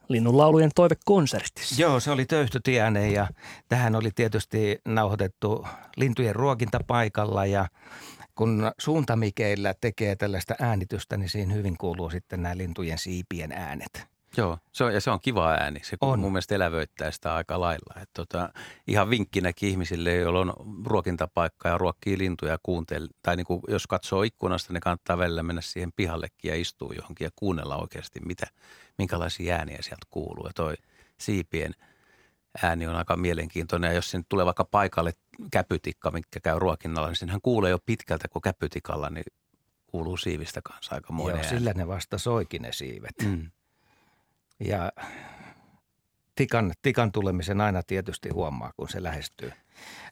linnunlaulujen 0.08 0.72
toivekonsertissa. 0.76 1.82
Joo, 1.82 2.00
se 2.00 2.12
oli 2.12 2.26
töyhtötiäinen 2.26 3.14
ja 3.14 3.28
tähän 3.70 3.96
oli 3.96 4.12
tietysti 4.16 4.82
nauhoitettu 4.86 5.68
lintujen 5.98 6.36
ruokintapaikalla 6.36 7.46
ja 7.46 7.68
kun 8.36 8.72
suuntamikeillä 8.78 9.74
tekee 9.82 10.16
tällaista 10.16 10.56
äänitystä, 10.60 11.18
niin 11.18 11.30
siinä 11.30 11.54
hyvin 11.54 11.78
kuuluu 11.78 12.10
sitten 12.10 12.42
nämä 12.42 12.58
lintujen 12.58 12.98
siipien 12.98 13.52
äänet. 13.52 14.08
Joo, 14.38 14.58
se 14.72 14.84
on, 14.84 14.94
ja 14.94 15.02
se 15.02 15.12
on 15.12 15.20
kiva 15.22 15.52
ääni. 15.52 15.80
Se. 15.84 15.98
On. 16.02 16.20
mun 16.20 16.32
mielestä 16.32 16.56
elävöittää 16.56 17.12
sitä 17.12 17.36
aika 17.36 17.60
lailla. 17.60 17.87
Tota, 18.18 18.50
ihan 18.88 19.10
vinkkinäkin 19.10 19.70
ihmisille, 19.70 20.16
joilla 20.16 20.40
on 20.40 20.54
ruokintapaikka 20.86 21.70
ja 21.70 21.78
ruokkii 21.78 22.18
lintuja 22.18 22.52
ja 22.52 22.58
kuuntelee. 22.64 23.08
Tai 23.22 23.36
niin 23.36 23.46
kuin, 23.46 23.62
jos 23.68 23.88
katsoo 23.88 24.24
ikkunasta, 24.24 24.74
niin 24.74 24.82
kannattaa 24.82 25.18
välillä 25.18 25.44
mennä 25.44 25.62
siihen 25.62 25.92
pihallekin 25.96 26.50
ja 26.50 26.56
istua 26.56 26.94
johonkin 26.96 27.26
ja 27.26 27.32
kuunnella 27.36 27.78
oikeasti, 27.78 28.20
mitä, 28.20 28.48
minkälaisia 28.98 29.56
ääniä 29.56 29.78
sieltä 29.82 30.06
kuuluu. 30.10 30.48
Ja 30.48 30.54
toi 30.56 30.76
siipien 31.18 31.74
ääni 32.64 32.88
on 32.88 32.96
aika 32.96 33.18
mielenkiintoinen. 33.18 33.88
Ja 33.88 33.96
jos 33.96 34.12
sen 34.12 34.26
tulee 34.30 34.46
vaikka 34.46 34.66
paikalle 34.66 35.14
käpytikka, 35.52 36.12
mikä 36.12 36.40
käy 36.40 36.60
ruokinnalla, 36.60 37.08
niin 37.08 37.16
senhän 37.16 37.42
kuulee 37.42 37.72
jo 37.72 37.80
pitkältä, 37.86 38.28
kun 38.28 38.42
käpytikalla, 38.42 39.10
niin 39.10 39.26
kuuluu 39.88 40.18
siivistä 40.18 40.62
kanssa 40.62 40.96
aika 40.96 41.14
Joo, 41.18 41.30
ääni. 41.30 41.44
sillä 41.44 41.74
ne 41.74 41.88
vasta 41.88 42.18
soikin 42.18 42.62
ne 42.62 42.74
siivet. 42.74 43.16
Mm. 43.24 43.52
Ja 44.60 44.92
tikan, 46.38 46.72
tikan 46.82 47.12
tulemisen 47.12 47.62
aina 47.62 47.82
tietysti 47.88 48.30
huomaa, 48.30 48.72
kun 48.78 48.90
se 48.90 49.04
lähestyy, 49.04 49.52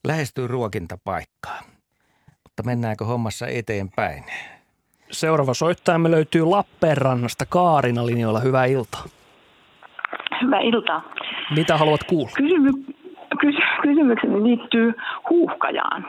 lähestyy 0.08 0.48
ruokintapaikkaa. 0.48 1.60
Mutta 2.44 2.64
mennäänkö 2.66 3.06
hommassa 3.06 3.48
eteenpäin? 3.48 4.24
Seuraava 5.12 5.54
soittajamme 5.54 6.12
löytyy 6.12 6.46
Lappeenrannasta 6.46 7.46
Kaarina 7.50 8.06
linjoilla. 8.06 8.40
Hyvää 8.40 8.66
iltaa. 8.66 9.04
Hyvää 10.42 10.60
iltaa. 10.60 11.02
Mitä 11.56 11.78
haluat 11.78 12.04
kuulla? 12.04 12.32
Kysymy- 12.38 12.96
kys- 13.42 13.82
kysymykseni 13.82 14.44
liittyy 14.44 14.94
huuhkajaan. 15.30 16.08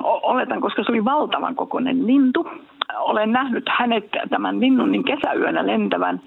oletan, 0.00 0.60
koska 0.60 0.82
se 0.84 0.92
oli 0.92 1.04
valtavan 1.04 1.54
kokoinen 1.54 2.06
lintu. 2.06 2.48
Olen 2.98 3.32
nähnyt 3.32 3.64
hänet 3.78 4.04
tämän 4.30 4.60
linnun 4.60 4.92
niin 4.92 5.04
kesäyönä 5.04 5.66
lentävän 5.66 6.20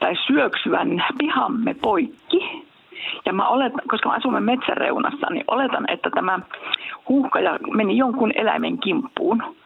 tai 0.00 0.14
syöksyvän 0.26 1.04
pihamme 1.18 1.74
poikki. 1.74 2.68
Ja 3.26 3.32
mä 3.32 3.48
oletan, 3.48 3.80
koska 3.88 4.08
mä 4.08 4.14
asumme 4.14 4.40
metsäreunassa, 4.40 5.26
niin 5.30 5.44
oletan, 5.48 5.84
että 5.90 6.10
tämä 6.10 6.38
huuhkaja 7.08 7.58
meni 7.74 7.96
jonkun 7.96 8.32
eläimen 8.34 8.78
kimppuun. 8.78 9.56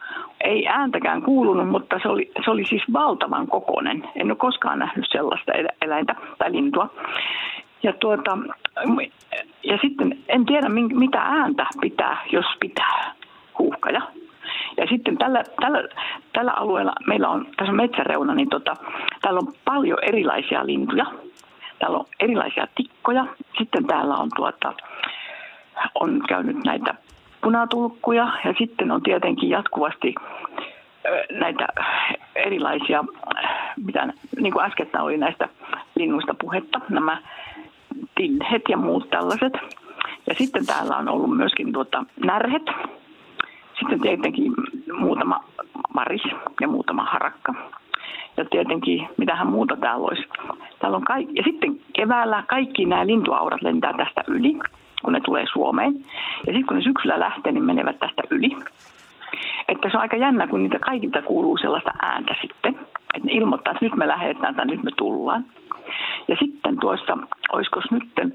Ei 0.41 0.67
ääntäkään 0.67 1.21
kuulunut, 1.21 1.69
mutta 1.69 1.99
se 2.01 2.07
oli, 2.07 2.31
se 2.45 2.51
oli 2.51 2.65
siis 2.65 2.83
valtavan 2.93 3.47
kokoinen. 3.47 4.09
En 4.15 4.31
ole 4.31 4.35
koskaan 4.35 4.79
nähnyt 4.79 5.05
sellaista 5.11 5.51
eläintä 5.81 6.15
tai 6.37 6.51
lintua. 6.51 6.89
Ja, 7.83 7.93
tuota, 7.93 8.37
ja 9.63 9.77
sitten 9.81 10.17
en 10.27 10.45
tiedä, 10.45 10.69
mitä 10.69 11.21
ääntä 11.21 11.65
pitää, 11.81 12.17
jos 12.31 12.45
pitää 12.59 13.13
huuhkaja. 13.59 14.01
Ja 14.77 14.87
sitten 14.89 15.17
tällä, 15.17 15.43
tällä, 15.61 15.83
tällä 16.33 16.51
alueella, 16.51 16.93
meillä 17.07 17.29
on 17.29 17.47
tässä 17.57 17.73
metsäreuna, 17.73 18.35
niin 18.35 18.49
tota, 18.49 18.75
täällä 19.21 19.39
on 19.39 19.53
paljon 19.65 19.97
erilaisia 20.01 20.65
lintuja. 20.65 21.05
Täällä 21.79 21.97
on 21.97 22.05
erilaisia 22.19 22.67
tikkoja. 22.75 23.25
Sitten 23.57 23.87
täällä 23.87 24.15
on, 24.15 24.29
tuota, 24.35 24.73
on 25.95 26.21
käynyt 26.27 26.57
näitä 26.65 26.95
punatulkkuja 27.41 28.31
ja 28.45 28.53
sitten 28.57 28.91
on 28.91 29.03
tietenkin 29.03 29.49
jatkuvasti 29.49 30.15
näitä 31.31 31.67
erilaisia, 32.35 33.03
mitä 33.85 34.13
niin 34.39 34.53
kuin 34.53 34.65
äsken 34.65 34.87
oli 34.99 35.17
näistä 35.17 35.49
linnuista 35.95 36.35
puhetta, 36.41 36.79
nämä 36.89 37.17
tinhet 38.15 38.61
ja 38.69 38.77
muut 38.77 39.09
tällaiset. 39.09 39.53
Ja 40.27 40.35
sitten 40.37 40.65
täällä 40.65 40.97
on 40.97 41.09
ollut 41.09 41.37
myöskin 41.37 41.73
tuota 41.73 42.05
närhet, 42.25 42.63
sitten 43.83 44.01
tietenkin 44.01 44.53
muutama 44.99 45.43
maris 45.93 46.21
ja 46.61 46.67
muutama 46.67 47.03
harakka. 47.03 47.53
Ja 48.37 48.45
tietenkin, 48.45 49.07
mitähän 49.17 49.47
muuta 49.47 49.77
täällä 49.77 50.05
olisi. 50.05 50.27
Täällä 50.79 50.97
on 50.97 51.03
kaikki. 51.03 51.33
Ja 51.35 51.43
sitten 51.43 51.79
keväällä 51.93 52.43
kaikki 52.47 52.85
nämä 52.85 53.07
lintuaurat 53.07 53.61
lentää 53.61 53.93
tästä 53.97 54.23
yli, 54.27 54.59
kun 55.03 55.13
ne 55.13 55.19
tulee 55.19 55.45
Suomeen. 55.53 55.93
Ja 56.47 56.53
sitten 56.53 56.65
kun 56.65 56.77
ne 56.77 56.83
syksyllä 56.83 57.19
lähtee, 57.19 57.51
niin 57.51 57.63
menevät 57.63 57.99
tästä 57.99 58.21
yli. 58.29 58.57
Että 59.67 59.89
se 59.89 59.97
on 59.97 60.01
aika 60.01 60.17
jännä, 60.17 60.47
kun 60.47 60.63
niitä 60.63 60.79
kaikilta 60.79 61.21
kuuluu 61.21 61.57
sellaista 61.57 61.91
ääntä 62.01 62.35
sitten. 62.41 62.79
Että 63.13 63.27
ne 63.27 63.31
ilmoittaa, 63.31 63.73
että 63.73 63.85
nyt 63.85 63.95
me 63.95 64.07
lähdetään 64.07 64.55
tai 64.55 64.65
nyt 64.65 64.83
me 64.83 64.91
tullaan. 64.97 65.45
Ja 66.27 66.35
sitten 66.39 66.79
tuossa, 66.79 67.17
olisiko 67.51 67.81
nyt, 67.91 68.33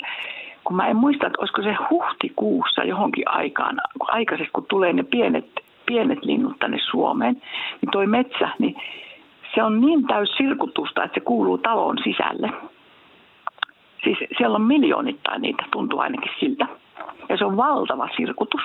kun 0.68 0.76
mä 0.76 0.86
en 0.88 0.96
muista, 0.96 1.26
että 1.26 1.38
olisiko 1.40 1.62
se 1.62 1.76
huhtikuussa 1.90 2.84
johonkin 2.84 3.28
aikaan, 3.28 3.80
aikaisesti 4.00 4.50
kun 4.52 4.66
tulee 4.68 4.92
ne 4.92 5.02
pienet, 5.02 5.46
pienet 5.86 6.24
linnut 6.24 6.58
tänne 6.58 6.78
Suomeen, 6.90 7.34
niin 7.80 7.90
toi 7.92 8.06
metsä, 8.06 8.48
niin 8.58 8.76
se 9.54 9.62
on 9.62 9.80
niin 9.80 10.06
täys 10.06 10.28
sirkutusta, 10.36 11.04
että 11.04 11.14
se 11.14 11.20
kuuluu 11.20 11.58
taloon 11.58 11.98
sisälle. 12.04 12.52
Siis 14.04 14.18
siellä 14.38 14.56
on 14.56 14.62
miljoonittain 14.62 15.42
niitä, 15.42 15.64
tuntuu 15.70 15.98
ainakin 15.98 16.32
siltä. 16.40 16.66
Ja 17.28 17.36
se 17.36 17.44
on 17.44 17.56
valtava 17.56 18.08
sirkutus. 18.16 18.62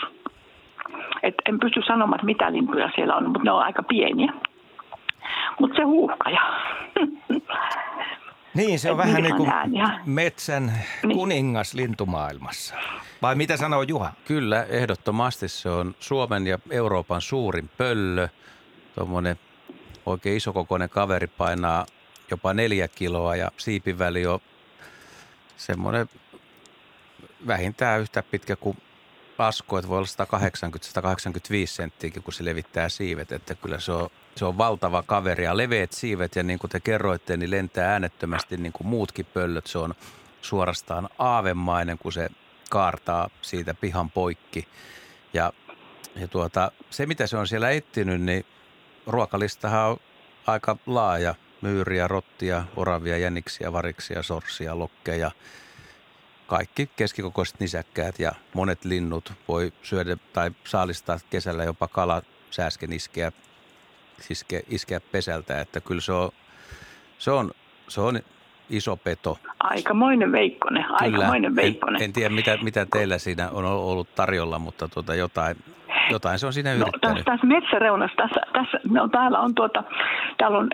Et 1.23 1.35
en 1.49 1.59
pysty 1.59 1.81
sanomaan, 1.87 2.15
että 2.15 2.25
mitä 2.25 2.51
lintuja 2.51 2.89
siellä 2.95 3.15
on, 3.15 3.23
mutta 3.23 3.43
ne 3.43 3.51
on 3.51 3.63
aika 3.63 3.83
pieniä. 3.83 4.33
Mutta 5.59 5.75
se 5.75 5.83
huuhkaja. 5.83 6.41
Niin, 8.53 8.79
se 8.79 8.91
on 8.91 8.99
Et 8.99 9.07
vähän 9.07 9.23
niin 9.23 9.35
kuin 9.35 9.51
metsän 10.05 10.73
niin. 11.03 11.17
kuningas 11.17 11.73
lintumaailmassa. 11.73 12.75
Vai 13.21 13.35
mitä 13.35 13.57
sanoo 13.57 13.81
Juha? 13.81 14.13
Kyllä, 14.25 14.63
ehdottomasti 14.63 15.47
se 15.47 15.69
on 15.69 15.95
Suomen 15.99 16.47
ja 16.47 16.59
Euroopan 16.69 17.21
suurin 17.21 17.69
pöllö. 17.77 18.27
Tuommoinen 18.95 19.39
oikein 20.05 20.37
isokokoinen 20.37 20.89
kaveri 20.89 21.27
painaa 21.27 21.85
jopa 22.31 22.53
neljä 22.53 22.87
kiloa 22.87 23.35
ja 23.35 23.51
siipiväli 23.57 24.25
on 24.25 24.39
semmoinen 25.57 26.09
vähintään 27.47 28.01
yhtä 28.01 28.23
pitkä 28.23 28.55
kuin 28.55 28.77
asko, 29.37 29.77
että 29.77 29.89
voi 29.89 29.97
olla 29.97 30.07
180-185 31.63 31.67
senttiäkin, 31.67 32.23
kun 32.23 32.33
se 32.33 32.45
levittää 32.45 32.89
siivet, 32.89 33.31
että 33.31 33.55
kyllä 33.55 33.79
se 33.79 33.91
on, 33.91 34.09
se 34.35 34.45
on 34.45 34.57
valtava 34.57 35.03
kaveri 35.03 35.43
ja 35.43 35.57
leveät 35.57 35.91
siivet 35.91 36.35
ja 36.35 36.43
niin 36.43 36.59
kuin 36.59 36.71
te 36.71 36.79
kerroitte, 36.79 37.37
niin 37.37 37.51
lentää 37.51 37.91
äänettömästi 37.91 38.57
niin 38.57 38.73
kuin 38.73 38.87
muutkin 38.87 39.25
pöllöt. 39.25 39.67
Se 39.67 39.77
on 39.77 39.93
suorastaan 40.41 41.09
aavemainen, 41.19 41.97
kun 41.97 42.13
se 42.13 42.29
kaartaa 42.69 43.29
siitä 43.41 43.73
pihan 43.73 44.11
poikki. 44.11 44.67
Ja, 45.33 45.53
ja 46.15 46.27
tuota, 46.27 46.71
se, 46.89 47.05
mitä 47.05 47.27
se 47.27 47.37
on 47.37 47.47
siellä 47.47 47.71
etsinyt, 47.71 48.21
niin 48.21 48.45
ruokalistahan 49.07 49.89
on 49.89 49.97
aika 50.47 50.77
laaja. 50.85 51.35
Myyriä, 51.61 52.07
rottia, 52.07 52.63
oravia, 52.75 53.17
jäniksiä, 53.17 53.73
variksia, 53.73 54.23
sorsia, 54.23 54.79
lokkeja– 54.79 55.31
kaikki 56.47 56.89
keskikokoiset 56.95 57.59
nisäkkäät 57.59 58.19
ja 58.19 58.31
monet 58.53 58.85
linnut 58.85 59.33
voi 59.47 59.73
syödä 59.83 60.17
tai 60.33 60.51
saalistaa 60.67 61.19
kesällä 61.29 61.63
jopa 61.63 61.87
kala 61.87 62.21
sääsken 62.51 62.93
iskeä, 62.93 63.31
iskeä, 64.29 64.61
iskeä 64.69 64.99
pesältä. 64.99 65.61
Että 65.61 65.81
kyllä 65.81 66.01
se 66.01 66.11
on, 66.11 66.31
se 67.17 67.31
on, 67.31 67.51
se 67.87 68.01
on 68.01 68.19
iso 68.69 68.97
peto. 68.97 69.39
Aikamoinen 69.59 70.31
veikkonen, 70.31 70.85
aikamoinen 70.89 71.55
veikkonen. 71.55 72.01
En, 72.01 72.05
en 72.05 72.13
tiedä, 72.13 72.35
mitä, 72.35 72.57
mitä 72.63 72.85
teillä 72.85 73.17
siinä 73.17 73.49
on 73.49 73.65
ollut 73.65 74.15
tarjolla, 74.15 74.59
mutta 74.59 74.87
tuota 74.87 75.15
jotain, 75.15 75.55
jotain 76.11 76.39
se 76.39 76.45
on 76.45 76.53
siinä 76.53 76.73
yrittänyt. 76.73 77.03
No, 77.03 77.09
tässä, 77.09 77.23
tässä 77.25 77.47
metsäreunassa, 77.47 78.15
tässä, 78.15 78.41
tässä, 78.53 78.79
no, 78.89 79.07
täällä 79.07 79.39
on, 79.39 79.55
tuota, 79.55 79.83
täällä 80.37 80.57
on, 80.57 80.69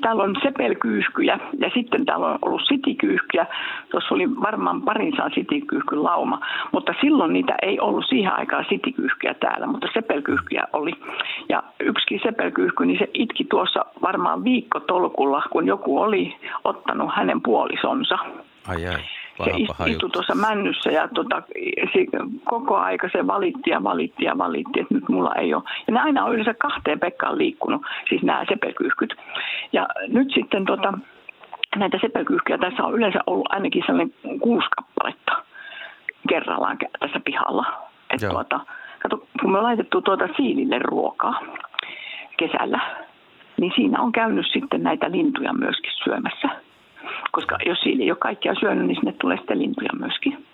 täällä 0.00 0.22
on 0.22 0.36
sepelkyyhkyjä 0.42 1.38
ja 1.58 1.70
sitten 1.74 2.06
täällä 2.06 2.26
on 2.26 2.38
ollut 2.42 2.62
sitikyyhkyjä. 2.68 3.46
Tuossa 3.90 4.14
oli 4.14 4.30
varmaan 4.40 4.82
parin 4.82 5.16
saa 5.16 5.28
sitikyyhkyn 5.28 6.04
lauma, 6.04 6.40
mutta 6.72 6.94
silloin 7.00 7.32
niitä 7.32 7.54
ei 7.62 7.80
ollut 7.80 8.04
siihen 8.08 8.32
aikaan 8.32 8.64
sitikyyhkyjä 8.68 9.34
täällä, 9.34 9.66
mutta 9.66 9.86
sepelkyyhkyjä 9.94 10.64
oli. 10.72 10.92
Ja 11.48 11.62
yksi 11.80 12.20
sepelkyyhky, 12.22 12.86
niin 12.86 12.98
se 12.98 13.10
itki 13.14 13.44
tuossa 13.44 13.84
varmaan 14.02 14.44
viikko 14.44 14.80
tolkulla, 14.80 15.42
kun 15.50 15.66
joku 15.66 16.00
oli 16.00 16.36
ottanut 16.64 17.10
hänen 17.14 17.42
puolisonsa. 17.42 18.18
Ai 18.68 18.86
ai 18.86 19.19
se 19.44 19.90
istui 19.90 20.10
tuossa 20.10 20.34
männyssä 20.34 20.90
ja 20.90 21.08
tota, 21.14 21.42
se, 21.92 22.06
koko 22.44 22.76
aika 22.76 23.08
se 23.12 23.26
valitti 23.26 23.70
ja 23.70 23.82
valitti 23.84 24.24
ja 24.24 24.38
valitti, 24.38 24.80
että 24.80 24.94
nyt 24.94 25.08
mulla 25.08 25.34
ei 25.34 25.54
ole. 25.54 25.62
Ja 25.86 25.94
ne 25.94 26.00
aina 26.00 26.24
on 26.24 26.32
yleensä 26.32 26.54
kahteen 26.54 27.00
Pekkaan 27.00 27.38
liikkunut, 27.38 27.82
siis 28.08 28.22
nämä 28.22 28.44
sepelkyyhkyt. 28.48 29.14
Ja 29.72 29.88
nyt 30.08 30.28
sitten 30.34 30.64
tota, 30.64 30.92
näitä 31.76 31.98
sepelkyyhkyjä 32.00 32.58
tässä 32.58 32.84
on 32.84 32.94
yleensä 32.94 33.18
ollut 33.26 33.52
ainakin 33.52 33.82
sellainen 33.86 34.14
kuusi 34.40 34.68
kappaletta 34.76 35.32
kerrallaan 36.28 36.78
tässä 37.00 37.20
pihalla. 37.24 37.66
Että 38.10 38.28
tuota, 38.28 38.60
kato, 38.98 39.26
kun 39.40 39.52
me 39.52 39.58
on 39.58 39.64
laitettu 39.64 40.02
tuota 40.02 40.28
siilille 40.36 40.78
ruokaa 40.78 41.40
kesällä, 42.36 42.80
niin 43.60 43.72
siinä 43.74 44.00
on 44.00 44.12
käynyt 44.12 44.46
sitten 44.52 44.82
näitä 44.82 45.10
lintuja 45.10 45.52
myöskin 45.52 45.92
syömässä 46.04 46.48
koska 47.30 47.56
jos 47.66 47.80
siinä 47.80 48.04
ei 48.04 48.10
ole 48.10 48.18
kaikkia 48.18 48.54
syönyt, 48.54 48.86
niin 48.86 48.96
sinne 48.96 49.12
tulee 49.12 49.36
sitten 49.36 49.58
lintuja 49.58 49.90
myöskin. 49.98 50.46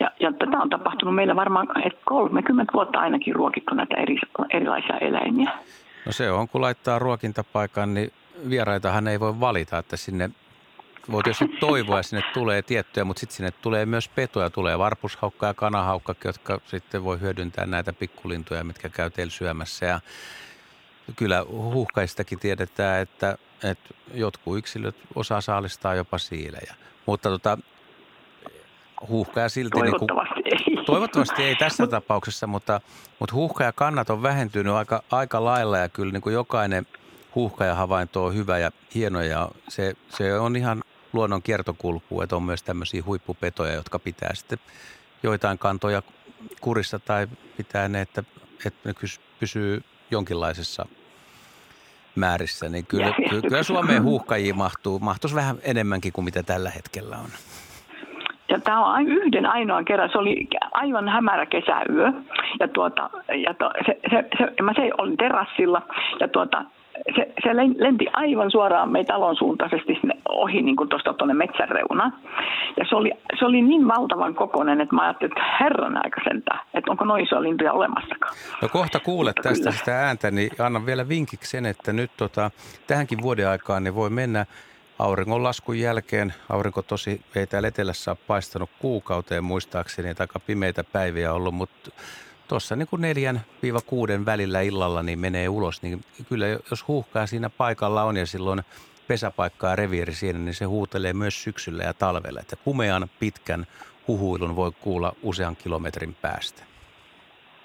Ja, 0.00 0.10
ja 0.20 0.32
tätä 0.32 0.58
on 0.58 0.70
tapahtunut 0.70 1.14
meillä 1.14 1.36
varmaan 1.36 1.86
että 1.86 2.00
30 2.04 2.72
vuotta 2.72 2.98
ainakin 3.00 3.34
ruokittu 3.34 3.74
näitä 3.74 3.96
eri, 3.96 4.16
erilaisia 4.50 4.98
eläimiä. 4.98 5.52
No 6.06 6.12
se 6.12 6.30
on, 6.30 6.48
kun 6.48 6.60
laittaa 6.60 6.98
ruokintapaikan, 6.98 7.94
niin 7.94 8.12
vieraitahan 8.50 9.08
ei 9.08 9.20
voi 9.20 9.40
valita, 9.40 9.78
että 9.78 9.96
sinne 9.96 10.30
voi 11.10 11.22
tietysti 11.22 11.48
toivoa, 11.60 12.02
sinne 12.02 12.24
tulee 12.34 12.62
tiettyjä, 12.62 13.04
mutta 13.04 13.20
sitten 13.20 13.36
sinne 13.36 13.50
tulee 13.50 13.86
myös 13.86 14.08
petoja, 14.08 14.50
tulee 14.50 14.78
varpushaukka 14.78 15.46
ja 15.46 15.54
kanahaukka, 15.54 16.14
jotka 16.24 16.60
sitten 16.64 17.04
voi 17.04 17.20
hyödyntää 17.20 17.66
näitä 17.66 17.92
pikkulintuja, 17.92 18.64
mitkä 18.64 18.88
käy 18.88 19.10
teillä 19.10 19.30
syömässä. 19.30 19.86
Ja 19.86 20.00
kyllä 21.16 21.44
huuhkaistakin 21.48 22.38
tiedetään, 22.38 23.02
että, 23.02 23.38
että 23.64 23.94
jotkut 24.14 24.58
yksilöt 24.58 24.96
osaa 25.14 25.40
saalistaa 25.40 25.94
jopa 25.94 26.18
siilejä. 26.18 26.74
Mutta 27.06 27.28
tota, 27.28 27.58
huuhkaja 29.08 29.48
silti... 29.48 29.78
Toivottavasti 29.78 30.34
niin 30.34 30.64
kuin, 30.64 30.78
ei. 30.78 30.84
Toivottavasti 30.84 31.42
ei 31.42 31.56
tässä 31.56 31.86
tapauksessa, 31.86 32.46
mutta, 32.46 32.80
mutta 33.18 33.34
huuhkaja 33.34 33.72
kannat 33.72 34.10
on 34.10 34.22
vähentynyt 34.22 34.72
aika, 34.72 35.02
aika 35.10 35.44
lailla 35.44 35.78
ja 35.78 35.88
kyllä 35.88 36.12
niin 36.12 36.22
kuin 36.22 36.34
jokainen 36.34 36.86
huuhkaja 37.34 37.74
havainto 37.74 38.24
on 38.24 38.34
hyvä 38.34 38.58
ja 38.58 38.70
hieno 38.94 39.22
ja 39.22 39.48
se, 39.68 39.94
se 40.08 40.38
on 40.38 40.56
ihan 40.56 40.82
luonnon 41.12 41.42
kiertokulku, 41.42 42.22
että 42.22 42.36
on 42.36 42.42
myös 42.42 42.62
tämmöisiä 42.62 43.02
huippupetoja, 43.06 43.74
jotka 43.74 43.98
pitää 43.98 44.34
sitten 44.34 44.58
joitain 45.22 45.58
kantoja 45.58 46.02
kurissa 46.60 46.98
tai 46.98 47.28
pitää 47.56 47.88
ne, 47.88 48.00
että, 48.00 48.24
että 48.66 48.88
ne 48.88 48.94
pysyy 49.40 49.84
jonkinlaisessa 50.10 50.86
määrissä, 52.16 52.68
niin 52.68 52.86
kyllä, 52.86 53.12
kyllä 53.48 53.62
Suomeen 53.62 54.02
huuhkajia 54.02 54.54
mahtuu, 54.54 54.98
mahtuisi 54.98 55.36
vähän 55.36 55.56
enemmänkin 55.62 56.12
kuin 56.12 56.24
mitä 56.24 56.42
tällä 56.42 56.70
hetkellä 56.70 57.16
on. 57.16 57.30
Ja 58.48 58.60
tämä 58.60 58.94
on 58.94 59.08
yhden 59.08 59.46
ainoan 59.46 59.84
kerran, 59.84 60.10
se 60.12 60.18
oli 60.18 60.48
aivan 60.72 61.08
hämärä 61.08 61.46
kesäyö. 61.46 62.12
Ja, 62.60 62.68
tuota, 62.68 63.10
ja 63.46 63.54
to, 63.54 63.70
se, 63.86 64.00
se, 64.10 64.28
se, 64.38 64.62
mä 64.62 64.72
se 64.74 64.90
olin 64.98 65.16
terassilla 65.16 65.82
ja 66.20 66.28
tuota, 66.28 66.64
se, 67.16 67.32
se 67.42 67.56
lenti 67.56 68.06
aivan 68.12 68.50
suoraan 68.50 68.92
meidän 68.92 69.06
talon 69.06 69.36
suuntaisesti 69.36 69.98
sinne 70.00 70.14
ohi 70.28 70.62
niin 70.62 70.76
tuosta 70.90 71.12
tuonne 71.12 71.34
metsän 71.34 71.68
reunaan. 71.68 72.12
Ja 72.76 72.84
se 72.88 72.96
oli, 72.96 73.12
se 73.38 73.44
oli 73.44 73.62
niin 73.62 73.88
valtavan 73.88 74.34
kokoinen, 74.34 74.80
että 74.80 74.94
mä 74.94 75.02
ajattelin, 75.02 75.32
että 75.32 75.56
herran 75.60 76.04
aika 76.04 76.20
sentään, 76.28 76.60
että 76.74 76.90
onko 76.90 77.04
noin 77.04 77.24
isoja 77.24 77.42
lintuja 77.42 77.72
olemassakaan. 77.72 78.34
No 78.62 78.68
kohta 78.68 79.00
kuulet 79.00 79.36
Mutta 79.36 79.48
tästä 79.48 79.64
kyllä. 79.64 79.76
sitä 79.78 80.06
ääntä, 80.06 80.30
niin 80.30 80.50
annan 80.58 80.86
vielä 80.86 81.08
vinkiksi 81.08 81.50
sen, 81.50 81.66
että 81.66 81.92
nyt 81.92 82.10
tota, 82.16 82.50
tähänkin 82.86 83.22
vuoden 83.22 83.48
aikaan 83.48 83.84
niin 83.84 83.94
voi 83.94 84.10
mennä 84.10 84.46
auringonlaskun 84.98 85.78
jälkeen. 85.78 86.34
Aurinko 86.50 86.82
tosi 86.82 87.20
ei 87.36 87.46
täällä 87.46 87.68
etelässä 87.68 88.10
ole 88.10 88.18
paistanut 88.26 88.70
kuukauteen 88.78 89.44
muistaakseni, 89.44 90.08
että 90.08 90.22
aika 90.22 90.40
pimeitä 90.40 90.84
päiviä 90.84 91.32
ollut, 91.32 91.54
mutta 91.54 91.90
tuossa 92.50 92.76
niin 92.76 92.88
kuin 92.88 93.02
neljän 93.02 93.40
viiva 93.62 93.80
kuuden 93.80 94.26
välillä 94.26 94.60
illalla 94.60 95.02
niin 95.02 95.18
menee 95.18 95.48
ulos, 95.48 95.82
niin 95.82 96.04
kyllä 96.28 96.46
jos 96.48 96.88
huuhkaa 96.88 97.26
siinä 97.26 97.50
paikalla 97.50 98.02
on 98.02 98.16
ja 98.16 98.26
silloin 98.26 98.62
pesäpaikka 99.08 99.68
ja 99.68 99.76
reviiri 99.76 100.14
siinä, 100.14 100.38
niin 100.38 100.54
se 100.54 100.64
huutelee 100.64 101.12
myös 101.12 101.42
syksyllä 101.42 101.82
ja 101.82 101.94
talvella. 101.94 102.40
Että 102.40 102.56
kumean 102.56 103.10
pitkän 103.20 103.66
huhuilun 104.08 104.56
voi 104.56 104.72
kuulla 104.80 105.12
usean 105.22 105.56
kilometrin 105.56 106.14
päästä. 106.14 106.62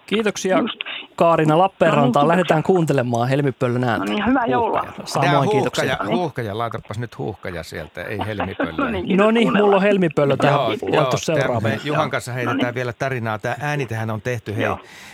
Kiitoksia 0.06 0.58
Just. 0.58 0.80
Kaarina 1.16 1.58
Lappeenrantaan. 1.58 2.28
Lähdetään 2.28 2.64
kuuntelemaan 2.64 3.30
Helmipöllön 3.30 3.84
ääntä. 3.84 4.06
No 4.06 4.14
niin, 4.14 4.26
hyvää 4.26 4.46
joulua. 4.46 4.84
Samoin 5.06 5.50
kiitoksia. 5.50 5.98
Huuhkaja, 6.08 6.58
laitapas 6.58 7.00
nyt 7.00 7.18
huuhkaja 7.18 7.64
sieltä, 7.64 8.04
ei 8.04 8.20
Helmipöllö. 8.26 8.72
no 8.84 8.90
niin, 8.90 9.18
no 9.18 9.32
niin 9.32 9.54
mulla 9.54 9.76
on 9.76 9.82
Helmipöllö 9.82 10.38
tähän 10.38 10.60
joo, 10.94 11.18
seuraavaksi. 11.18 11.88
Juhan 11.88 12.10
kanssa 12.10 12.32
heitetään 12.32 12.58
no 12.58 12.64
niin. 12.64 12.76
vielä 12.76 12.94
tarinaa. 12.94 13.40
Tämä 13.40 13.56
äänitähän 13.60 14.10
on 14.10 14.22
tehty 14.22 14.56
hei, 14.56 14.66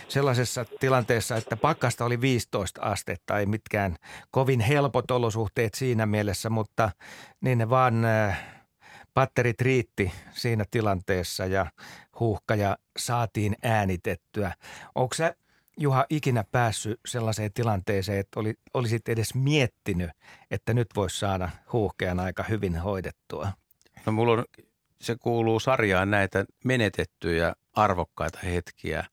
sellaisessa 0.08 0.64
tilanteessa, 0.80 1.36
että 1.36 1.56
pakkasta 1.56 2.04
oli 2.04 2.20
15 2.20 2.82
astetta, 2.82 3.38
ei 3.38 3.46
mitkään 3.46 3.96
kovin 4.30 4.60
helpot 4.60 5.10
olosuhteet 5.10 5.74
siinä 5.74 6.06
mielessä, 6.06 6.50
mutta 6.50 6.90
niin 7.40 7.58
ne 7.58 7.70
vaan 7.70 8.04
äh, 8.04 8.44
patterit 9.14 9.60
riitti 9.60 10.12
siinä 10.30 10.64
tilanteessa 10.70 11.46
ja 11.46 11.66
huuhkaja 12.20 12.76
saatiin 12.98 13.56
äänitettyä. 13.62 14.52
Onko 14.94 15.14
se 15.14 15.34
Juha 15.78 16.06
ikinä 16.10 16.44
päässyt 16.52 17.00
sellaiseen 17.08 17.52
tilanteeseen, 17.52 18.18
että 18.18 18.40
oli, 18.40 18.54
olisit 18.74 19.08
edes 19.08 19.34
miettinyt, 19.34 20.10
että 20.50 20.74
nyt 20.74 20.88
voisi 20.96 21.18
saada 21.18 21.48
huuhkean 21.72 22.20
aika 22.20 22.42
hyvin 22.42 22.76
hoidettua? 22.76 23.48
No 24.06 24.12
mulla 24.12 24.32
on, 24.32 24.44
se 25.00 25.16
kuuluu 25.20 25.60
sarjaan 25.60 26.10
näitä 26.10 26.44
menetettyjä 26.64 27.54
arvokkaita 27.72 28.38
hetkiä. 28.44 29.04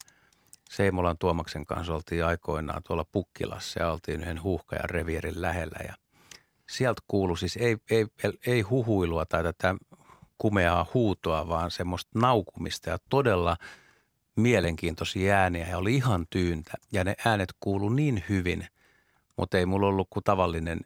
Seimolan 0.69 1.17
Tuomaksen 1.17 1.65
kanssa 1.65 1.93
oltiin 1.93 2.25
aikoinaan 2.25 2.81
tuolla 2.87 3.05
Pukkilassa 3.11 3.79
ja 3.79 3.91
oltiin 3.91 4.21
yhden 4.21 4.43
huuhkajan 4.43 4.89
reviirin 4.89 5.41
lähellä 5.41 5.79
ja 5.87 5.93
sieltä 6.69 7.01
kuului 7.07 7.37
siis 7.37 7.57
ei, 7.57 7.77
ei, 7.91 8.05
ei 8.47 8.61
huhuilua 8.61 9.25
tai 9.25 9.43
tätä 9.43 9.75
kumeaa 10.37 10.85
huutoa, 10.93 11.47
vaan 11.47 11.71
semmoista 11.71 12.19
naukumista 12.19 12.89
ja 12.89 12.97
todella 13.09 13.57
mielenkiintoisia 14.39 15.35
ääniä 15.35 15.67
ja 15.67 15.77
oli 15.77 15.95
ihan 15.95 16.25
tyyntä. 16.29 16.73
Ja 16.91 17.03
ne 17.03 17.15
äänet 17.25 17.49
kuulu 17.59 17.89
niin 17.89 18.23
hyvin, 18.29 18.67
mutta 19.37 19.57
ei 19.57 19.65
mulla 19.65 19.87
ollut 19.87 20.07
kuin 20.09 20.23
tavallinen 20.23 20.79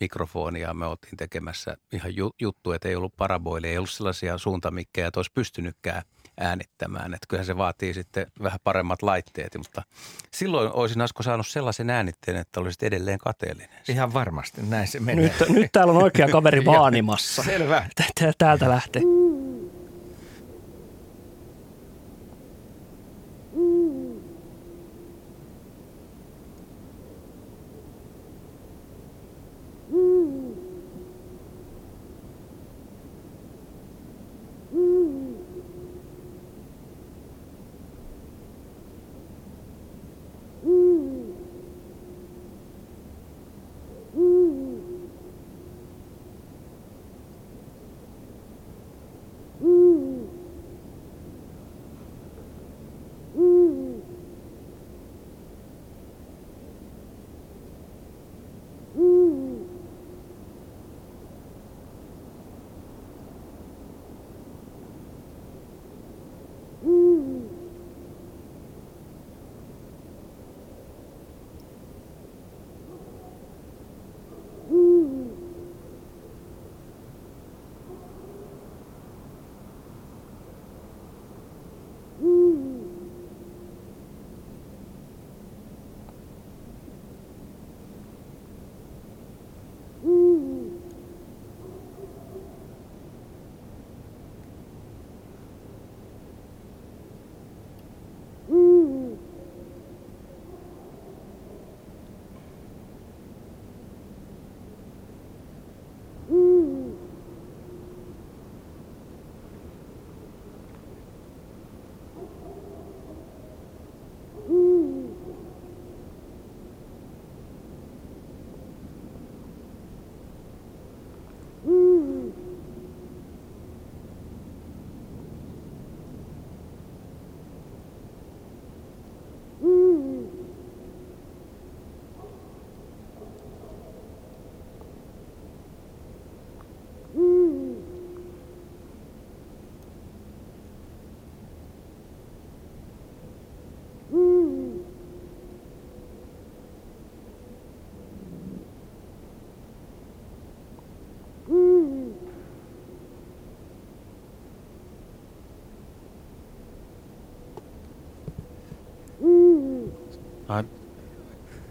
mikrofoni 0.00 0.60
ja 0.60 0.74
me 0.74 0.86
oltiin 0.86 1.16
tekemässä 1.16 1.76
ihan 1.92 2.12
juttu, 2.40 2.72
että 2.72 2.88
ei 2.88 2.96
ollut 2.96 3.16
paraboili, 3.16 3.68
ei 3.68 3.78
ollut 3.78 3.90
sellaisia 3.90 4.38
suuntamikkejä, 4.38 5.06
että 5.06 5.18
olisi 5.18 5.32
pystynytkään 5.34 6.02
äänittämään. 6.40 7.14
Että 7.14 7.26
kyllähän 7.28 7.46
se 7.46 7.56
vaatii 7.56 7.94
sitten 7.94 8.26
vähän 8.42 8.58
paremmat 8.64 9.02
laitteet, 9.02 9.56
mutta 9.58 9.82
silloin 10.30 10.70
olisin 10.72 11.00
Asko 11.00 11.22
saanut 11.22 11.46
sellaisen 11.46 11.90
äänitteen, 11.90 12.36
että 12.36 12.60
olisit 12.60 12.82
edelleen 12.82 13.18
kateellinen. 13.18 13.80
Ihan 13.88 14.14
varmasti, 14.14 14.62
näin 14.62 14.88
se 14.88 15.00
menee. 15.00 15.24
Nyt, 15.24 15.48
nyt 15.48 15.72
täällä 15.72 15.92
on 15.92 16.02
oikea 16.02 16.28
kaveri 16.28 16.64
vaanimassa. 16.74 17.42
Selvä. 17.42 17.86
Täältä 18.38 18.68
lähtee. 18.68 19.02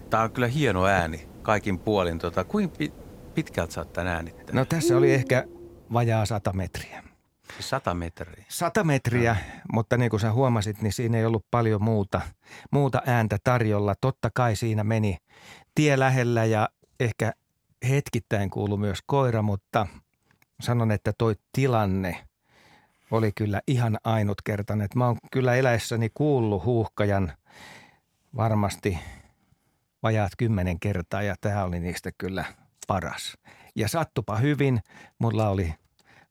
Tämä 0.09 0.23
on 0.23 0.31
kyllä 0.31 0.47
hieno 0.47 0.85
ääni 0.85 1.27
kaikin 1.41 1.79
puolin. 1.79 2.19
Tota, 2.19 2.43
kuinka 2.43 2.77
pitkältä 3.35 3.73
sä 3.73 3.81
oot 3.81 3.93
tämän 3.93 4.13
äänittänyt? 4.13 4.53
No 4.53 4.65
tässä 4.65 4.97
oli 4.97 5.13
ehkä 5.13 5.47
vajaa 5.93 6.25
sata 6.25 6.53
metriä. 6.53 7.03
Sata 7.59 7.93
metriä? 7.93 8.45
Sata 8.49 8.83
metriä, 8.83 9.33
no. 9.33 9.61
mutta 9.73 9.97
niin 9.97 10.09
kuin 10.09 10.19
sä 10.19 10.31
huomasit, 10.31 10.81
niin 10.81 10.93
siinä 10.93 11.17
ei 11.17 11.25
ollut 11.25 11.45
paljon 11.51 11.83
muuta, 11.83 12.21
muuta 12.71 13.01
ääntä 13.05 13.37
tarjolla. 13.43 13.95
Totta 14.01 14.29
kai 14.33 14.55
siinä 14.55 14.83
meni 14.83 15.17
tie 15.75 15.99
lähellä 15.99 16.45
ja 16.45 16.69
ehkä 16.99 17.31
hetkittäin 17.89 18.49
kuulu 18.49 18.77
myös 18.77 18.99
koira, 19.05 19.41
mutta 19.41 19.87
sanon, 20.61 20.91
että 20.91 21.13
toi 21.17 21.35
tilanne 21.51 22.27
oli 23.11 23.31
kyllä 23.35 23.61
ihan 23.67 23.97
ainutkertainen. 24.03 24.87
Mä 24.95 25.05
oon 25.07 25.17
kyllä 25.31 25.55
eläessäni 25.55 26.09
kuullut 26.13 26.65
huuhkajan 26.65 27.33
varmasti 28.35 28.99
vajaat 30.03 30.31
kymmenen 30.37 30.79
kertaa 30.79 31.21
ja 31.21 31.35
tämä 31.41 31.63
oli 31.63 31.79
niistä 31.79 32.11
kyllä 32.17 32.45
paras. 32.87 33.37
Ja 33.75 33.87
sattupa 33.87 34.37
hyvin, 34.37 34.79
mulla 35.19 35.49
oli 35.49 35.73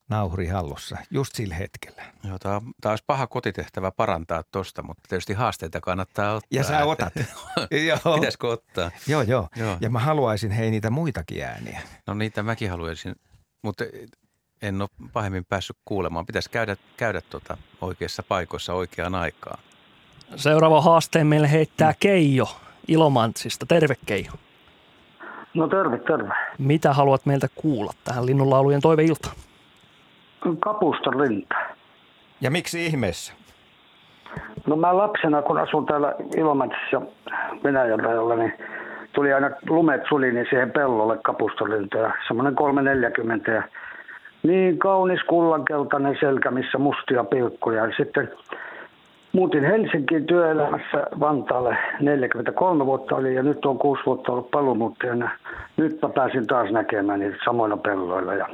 nauhuri 0.08 0.46
hallussa 0.46 0.96
just 1.10 1.34
sillä 1.34 1.54
hetkellä. 1.54 2.02
Joo, 2.24 2.38
tämä, 2.38 2.60
olisi 2.90 3.04
paha 3.06 3.26
kotitehtävä 3.26 3.90
parantaa 3.90 4.42
tuosta, 4.52 4.82
mutta 4.82 5.02
tietysti 5.08 5.32
haasteita 5.32 5.80
kannattaa 5.80 6.34
ottaa. 6.34 6.48
Ja 6.50 6.64
sä 6.64 6.84
otat. 6.84 7.12
joo. 7.88 8.14
Pitäisikö 8.14 8.48
ottaa? 8.48 8.90
Joo, 9.06 9.22
joo, 9.22 9.48
joo. 9.56 9.76
Ja 9.80 9.90
mä 9.90 9.98
haluaisin 9.98 10.50
hei 10.50 10.70
niitä 10.70 10.90
muitakin 10.90 11.44
ääniä. 11.44 11.82
No 12.06 12.14
niitä 12.14 12.42
mäkin 12.42 12.70
haluaisin, 12.70 13.14
mutta 13.62 13.84
en 14.62 14.82
ole 14.82 14.88
pahemmin 15.12 15.44
päässyt 15.44 15.76
kuulemaan. 15.84 16.26
Pitäisi 16.26 16.50
käydä, 16.50 16.76
käydä 16.96 17.20
tuota 17.20 17.56
oikeissa 17.80 18.22
paikoissa 18.22 18.74
oikeaan 18.74 19.14
aikaan. 19.14 19.58
Seuraava 20.36 20.80
haasteen 20.80 21.26
meille 21.26 21.52
heittää 21.52 21.92
Keijo 22.00 22.46
Ilomantsista. 22.88 23.66
Terve 23.66 23.94
Keijo. 24.06 24.32
No 25.54 25.68
terve, 25.68 25.98
terve. 25.98 26.34
Mitä 26.58 26.92
haluat 26.92 27.26
meiltä 27.26 27.48
kuulla 27.54 27.92
tähän 28.04 28.26
linnunlaulujen 28.26 28.80
toiveiltaan? 28.80 29.36
Kapusta 30.60 31.10
rinta. 31.10 31.54
Ja 32.40 32.50
miksi 32.50 32.86
ihmeessä? 32.86 33.32
No 34.66 34.76
mä 34.76 34.96
lapsena, 34.96 35.42
kun 35.42 35.58
asun 35.58 35.86
täällä 35.86 36.14
Ilomantsissa 36.36 37.02
Venäjän 37.64 38.00
rajalla, 38.00 38.36
niin 38.36 38.52
tuli 39.12 39.32
aina 39.32 39.50
lumet 39.68 40.00
suli 40.08 40.32
niin 40.32 40.46
siihen 40.50 40.70
pellolle 40.70 41.18
kapustolinta 41.24 41.98
ja 41.98 42.12
semmoinen 42.26 42.54
340 42.54 43.50
ja 43.50 43.62
niin 44.42 44.78
kaunis 44.78 45.20
kullankeltainen 45.22 46.16
selkä, 46.20 46.50
missä 46.50 46.78
mustia 46.78 47.24
pilkkuja. 47.24 47.86
Ja 47.86 47.92
sitten 47.96 48.30
muutin 49.32 49.64
Helsinkiin 49.64 50.26
työelämässä 50.26 51.06
Vantaalle 51.20 51.76
43 52.00 52.86
vuotta 52.86 53.16
oli 53.16 53.34
ja 53.34 53.42
nyt 53.42 53.64
on 53.64 53.78
kuusi 53.78 54.02
vuotta 54.06 54.32
ollut 54.32 54.50
paluumuuttajana. 54.50 55.30
Nyt 55.76 56.02
mä 56.02 56.08
pääsin 56.08 56.46
taas 56.46 56.70
näkemään 56.70 57.20
niitä 57.20 57.36
samoilla 57.44 57.76
pelloilla 57.76 58.34
ja 58.34 58.46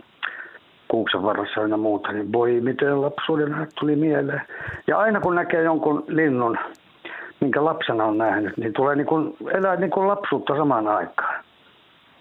kuuksen 0.89 1.23
varressa 1.23 1.61
ja 1.61 1.77
muuta, 1.77 2.13
niin 2.13 2.33
voi 2.33 2.61
miten 2.61 3.03
lapsuuden 3.03 3.67
tuli 3.81 3.97
mieleen. 3.97 4.43
Ja 4.87 4.99
aina 4.99 5.21
kun 5.21 5.35
näkee 5.35 5.63
jonkun 5.63 6.05
linnun, 6.09 6.59
minkä 7.41 7.65
lapsena 7.65 8.05
on 8.05 8.19
nähnyt, 8.19 8.57
niin 8.57 8.73
tulee 8.73 8.97
niin 8.97 9.07
kuin, 9.07 9.37
elää 9.55 9.77
niin 9.77 9.91
kuin 9.91 10.09
lapsuutta 10.09 10.57
samaan 10.57 10.89
aikaan. 10.89 11.45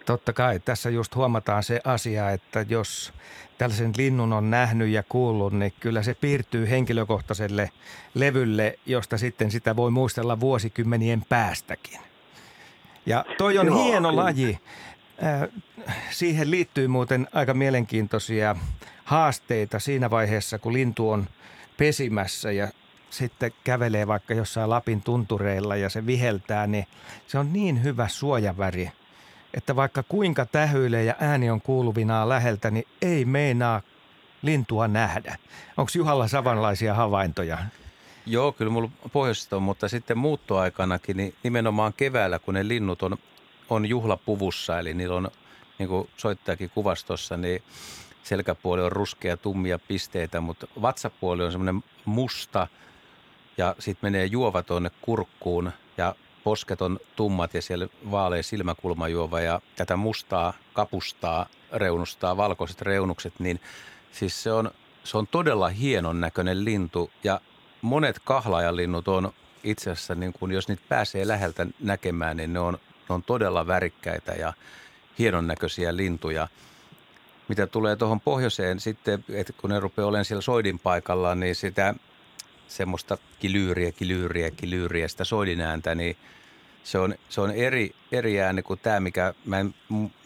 Totta 0.07 0.33
kai. 0.33 0.59
Tässä 0.59 0.89
just 0.89 1.15
huomataan 1.15 1.63
se 1.63 1.81
asia, 1.83 2.31
että 2.31 2.65
jos 2.69 3.13
tällaisen 3.57 3.91
linnun 3.97 4.33
on 4.33 4.49
nähnyt 4.49 4.89
ja 4.89 5.03
kuullut, 5.03 5.53
niin 5.53 5.73
kyllä 5.79 6.03
se 6.03 6.13
piirtyy 6.13 6.69
henkilökohtaiselle 6.69 7.71
levylle, 8.13 8.79
josta 8.85 9.17
sitten 9.17 9.51
sitä 9.51 9.75
voi 9.75 9.91
muistella 9.91 10.39
vuosikymmenien 10.39 11.23
päästäkin. 11.29 11.99
Ja 13.05 13.25
toi 13.37 13.57
on 13.57 13.65
Joo, 13.65 13.83
hieno 13.83 14.09
kyllä. 14.09 14.23
laji. 14.23 14.59
Äh, 15.23 15.49
siihen 16.09 16.51
liittyy 16.51 16.87
muuten 16.87 17.27
aika 17.33 17.53
mielenkiintoisia 17.53 18.55
haasteita 19.03 19.79
siinä 19.79 20.09
vaiheessa, 20.09 20.59
kun 20.59 20.73
lintu 20.73 21.09
on 21.09 21.27
pesimässä 21.77 22.51
ja 22.51 22.67
sitten 23.09 23.51
kävelee 23.63 24.07
vaikka 24.07 24.33
jossain 24.33 24.69
Lapin 24.69 25.01
tuntureilla 25.01 25.75
ja 25.75 25.89
se 25.89 26.05
viheltää, 26.05 26.67
niin 26.67 26.85
se 27.27 27.39
on 27.39 27.53
niin 27.53 27.83
hyvä 27.83 28.07
suojaväri, 28.07 28.91
että 29.57 29.75
vaikka 29.75 30.03
kuinka 30.03 30.45
tähyilee 30.45 31.03
ja 31.03 31.15
ääni 31.19 31.49
on 31.49 31.61
kuuluvinaa 31.61 32.29
läheltä, 32.29 32.71
niin 32.71 32.87
ei 33.01 33.25
meinaa 33.25 33.81
lintua 34.41 34.87
nähdä. 34.87 35.37
Onko 35.77 35.91
Juhalla 35.95 36.27
samanlaisia 36.27 36.93
havaintoja? 36.93 37.57
Joo, 38.25 38.51
kyllä 38.51 38.71
mulla 38.71 38.89
pohjoisesta 39.11 39.55
on, 39.55 39.63
mutta 39.63 39.87
sitten 39.87 40.17
muuttoaikanakin, 40.17 41.17
niin 41.17 41.35
nimenomaan 41.43 41.93
keväällä, 41.93 42.39
kun 42.39 42.53
ne 42.53 42.67
linnut 42.67 43.03
on 43.03 43.17
on 43.69 43.85
juhlapuvussa, 43.85 44.79
eli 44.79 44.93
niillä 44.93 45.15
on, 45.15 45.29
niin 45.79 45.89
kuin 45.89 46.09
soittajakin 46.17 46.69
kuvastossa, 46.69 47.37
niin 47.37 47.63
selkäpuoli 48.23 48.81
on 48.81 48.91
ruskea 48.91 49.37
tummia 49.37 49.79
pisteitä, 49.79 50.41
mutta 50.41 50.67
vatsapuoli 50.81 51.43
on 51.43 51.51
semmoinen 51.51 51.83
musta 52.05 52.67
ja 53.57 53.75
sitten 53.79 54.07
menee 54.07 54.25
juova 54.25 54.63
tuonne 54.63 54.91
kurkkuun 55.01 55.71
ja 55.97 56.15
posket 56.47 56.81
on 56.81 56.99
tummat 57.15 57.53
ja 57.53 57.61
siellä 57.61 57.87
vaalea 58.11 58.43
silmäkulmajuova 58.43 59.39
ja 59.39 59.61
tätä 59.75 59.95
mustaa 59.95 60.53
kapustaa 60.73 61.45
reunustaa 61.73 62.37
valkoiset 62.37 62.81
reunukset, 62.81 63.33
niin 63.39 63.59
siis 64.11 64.43
se 64.43 64.51
on, 64.51 64.71
se 65.03 65.17
on 65.17 65.27
todella 65.27 65.69
hienon 65.69 66.21
näköinen 66.21 66.65
lintu 66.65 67.11
ja 67.23 67.41
monet 67.81 68.19
kahlaajalinnut 68.23 69.07
on 69.07 69.33
itse 69.63 69.91
asiassa, 69.91 70.15
niin 70.15 70.33
kun 70.33 70.51
jos 70.51 70.67
niitä 70.67 70.83
pääsee 70.89 71.27
läheltä 71.27 71.67
näkemään, 71.79 72.37
niin 72.37 72.53
ne 72.53 72.59
on 72.59 72.77
ne 73.09 73.15
on 73.15 73.23
todella 73.23 73.67
värikkäitä 73.67 74.31
ja 74.31 74.53
hienon 75.19 75.47
näköisiä 75.47 75.97
lintuja. 75.97 76.47
Mitä 77.47 77.67
tulee 77.67 77.95
tuohon 77.95 78.21
pohjoiseen 78.21 78.79
sitten, 78.79 79.25
että 79.29 79.53
kun 79.53 79.69
ne 79.69 79.79
rupeaa 79.79 80.07
olemaan 80.07 80.25
siellä 80.25 80.41
soidin 80.41 80.79
paikalla, 80.79 81.35
niin 81.35 81.55
sitä 81.55 81.95
semmoista 82.68 83.18
kilyyriä, 83.39 83.91
kilyyriä, 83.91 84.51
kilyyriä, 84.51 85.07
sitä 85.07 85.24
soidin 85.24 85.61
ääntä, 85.61 85.95
niin 85.95 86.18
se 86.84 86.99
on, 86.99 87.15
se 87.30 87.41
on 87.41 87.51
eri, 87.51 87.95
eri 88.11 88.41
ääni 88.41 88.61
kuin 88.61 88.80
tämä, 88.80 88.99
mikä, 88.99 89.34
mä 89.45 89.59
en, 89.59 89.76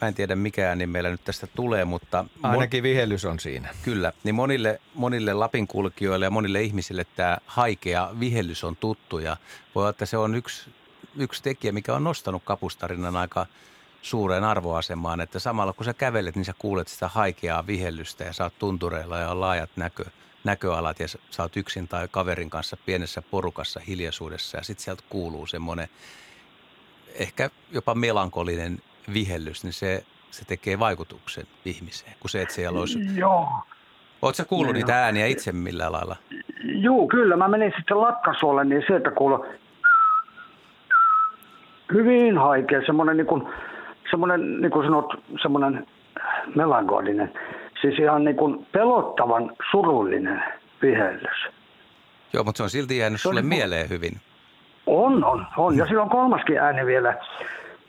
mä 0.01 0.07
en 0.07 0.13
tiedä 0.13 0.35
mikä 0.35 0.69
ääni 0.69 0.85
meillä 0.85 1.09
nyt 1.09 1.23
tästä 1.23 1.47
tulee, 1.47 1.85
mutta... 1.85 2.25
Ainakin 2.43 2.83
vihellys 2.83 3.25
on 3.25 3.39
siinä. 3.39 3.69
Kyllä, 3.83 4.13
niin 4.23 4.35
monille, 4.35 4.81
monille 4.93 5.33
Lapin 5.33 5.67
kulkijoille 5.67 6.25
ja 6.25 6.31
monille 6.31 6.61
ihmisille 6.61 7.05
tämä 7.15 7.37
haikea 7.45 8.09
vihellys 8.19 8.63
on 8.63 8.75
tuttu 8.75 9.19
ja 9.19 9.37
voi 9.75 9.81
olla, 9.81 9.89
että 9.89 10.05
se 10.05 10.17
on 10.17 10.35
yksi 10.35 10.69
yksi 11.17 11.43
tekijä, 11.43 11.71
mikä 11.71 11.95
on 11.95 12.03
nostanut 12.03 12.43
kapustarinnan 12.45 13.15
aika 13.15 13.45
suureen 14.01 14.43
arvoasemaan, 14.43 15.21
että 15.21 15.39
samalla 15.39 15.73
kun 15.73 15.85
sä 15.85 15.93
kävelet, 15.93 16.35
niin 16.35 16.45
sä 16.45 16.53
kuulet 16.59 16.87
sitä 16.87 17.07
haikeaa 17.07 17.67
vihellystä 17.67 18.23
ja 18.23 18.33
sä 18.33 18.43
oot 18.43 18.59
tuntureilla 18.59 19.17
ja 19.17 19.31
on 19.31 19.41
laajat 19.41 19.69
näkö, 19.75 20.05
näköalat 20.43 20.99
ja 20.99 21.07
sä 21.07 21.43
oot 21.43 21.57
yksin 21.57 21.87
tai 21.87 22.07
kaverin 22.11 22.49
kanssa 22.49 22.77
pienessä 22.85 23.21
porukassa 23.21 23.79
hiljaisuudessa 23.87 24.57
ja 24.57 24.63
sitten 24.63 24.83
sieltä 24.83 25.03
kuuluu 25.09 25.45
semmoinen 25.45 25.87
ehkä 27.19 27.49
jopa 27.71 27.95
melankolinen 27.95 28.77
vihellys, 29.13 29.63
niin 29.63 29.73
se, 29.73 30.03
se 30.31 30.45
tekee 30.45 30.79
vaikutuksen 30.79 31.45
ihmiseen, 31.65 32.13
kun 32.19 32.29
se, 32.29 32.41
että 32.41 32.53
siellä 32.53 32.79
olisi... 32.79 32.99
Joo. 33.15 33.47
Oletko 34.21 34.37
sä 34.37 34.45
kuullut 34.45 34.73
niitä 34.73 35.03
ääniä 35.03 35.25
itse 35.25 35.51
millään 35.51 35.91
lailla? 35.91 36.15
Joo, 36.63 37.07
kyllä. 37.07 37.37
Mä 37.37 37.47
menin 37.47 37.73
sitten 37.77 38.01
Lakkasuolle, 38.01 38.65
niin 38.65 38.83
sieltä 38.87 39.11
kuului 39.11 39.47
hyvin 41.93 42.37
haikea, 42.37 42.81
semmoinen 42.85 43.17
niin 43.17 43.27
kuin, 43.27 43.43
semmoinen, 44.11 44.61
niin 44.61 44.71
kuin 44.71 44.85
sanot, 44.85 45.13
semmoinen 45.41 45.87
melankolinen, 46.55 47.33
siis 47.81 47.99
ihan 47.99 48.23
niin 48.23 48.35
kuin 48.35 48.67
pelottavan 48.71 49.51
surullinen 49.71 50.43
vihellys. 50.81 51.47
Joo, 52.33 52.43
mutta 52.43 52.57
se 52.57 52.63
on 52.63 52.69
silti 52.69 52.97
jäänyt 52.97 53.19
se 53.19 53.23
sulle 53.23 53.39
on, 53.39 53.45
mieleen 53.45 53.89
hyvin. 53.89 54.11
On, 54.87 55.23
on, 55.23 55.45
on. 55.57 55.77
Ja 55.77 55.85
silloin 55.85 56.09
kolmaskin 56.09 56.57
ääni 56.57 56.85
vielä, 56.85 57.13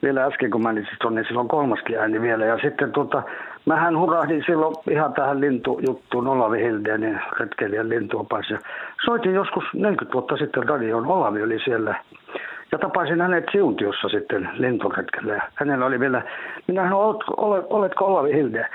vielä 0.03 0.25
äsken 0.25 0.51
kun 0.51 0.63
mainitsit 0.63 1.05
on, 1.05 1.15
niin 1.15 1.25
silloin 1.29 1.49
kolmaskin 1.49 1.99
ääni 1.99 2.21
vielä. 2.21 2.45
Ja 2.45 2.59
sitten 2.59 2.93
tota, 2.93 3.23
mähän 3.67 3.99
hurahdin 3.99 4.43
silloin 4.47 4.75
ihan 4.91 5.13
tähän 5.13 5.41
lintujuttuun 5.41 6.29
Olavi 6.29 6.65
Hildeenin 6.65 7.21
retkeilijän 7.41 7.89
lintuopas. 7.89 8.51
Ja 8.51 8.59
soitin 9.05 9.35
joskus 9.35 9.65
40 9.75 10.13
vuotta 10.13 10.37
sitten 10.37 10.69
radioon. 10.69 11.07
Olavi 11.07 11.43
oli 11.43 11.59
siellä 11.65 12.05
ja 12.73 12.79
tapasin 12.79 13.21
hänet 13.21 13.45
Siuntiossa 13.53 14.09
sitten 14.09 14.49
lentoretkellä. 14.53 15.51
Hänellä 15.55 15.87
oli 15.87 16.01
vielä, 16.01 16.23
minä 16.67 16.97
olet, 16.97 17.23
olet, 17.37 17.65
oletko 17.71 18.05
Olavi 18.05 18.33
Hilde? 18.33 18.67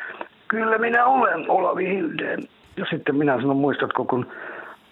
Kyllä 0.48 0.78
minä 0.78 1.06
olen 1.06 1.52
Olavi 1.52 1.90
Hilde. 1.90 2.38
Ja 2.78 2.86
sitten 2.90 3.16
minä 3.16 3.42
sanon, 3.42 3.58
muistatko 3.58 4.06
kun 4.06 4.26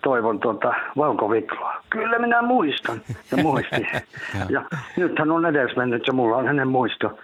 toivon 0.03 0.39
tuota 0.39 0.74
valkovikloa? 0.97 1.74
Kyllä 1.89 2.20
minä 2.20 2.41
muistan. 2.41 3.01
Ja 3.32 3.43
muistin. 3.43 3.88
ja 4.49 4.62
nyt 4.97 5.20
hän 5.20 5.32
on 5.32 5.45
edes 5.45 5.76
mennyt 5.76 6.08
ja 6.08 6.14
mulla 6.14 6.38
on 6.38 6.47
hänen 6.47 6.68
muisto 6.68 7.20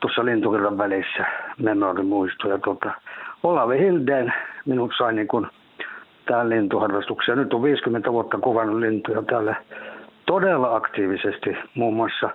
tuossa 0.00 0.24
lintuvirran 0.24 0.78
välissä, 0.78 1.24
memorimuisto. 1.58 2.48
Ja 2.48 2.58
tuota, 2.58 2.92
Olavi 3.42 3.78
Hildeen 3.78 4.32
minut 4.66 4.92
sai 4.98 5.14
niin 5.14 5.28
kuin 5.28 5.46
tähän 6.26 6.48
lintuharrastukseen. 6.48 7.38
Nyt 7.38 7.54
on 7.54 7.62
50 7.62 8.12
vuotta 8.12 8.38
kuvannut 8.38 8.80
lintuja 8.80 9.22
täällä 9.22 9.54
todella 10.26 10.76
aktiivisesti 10.76 11.56
muun 11.74 11.94
muassa 11.94 12.30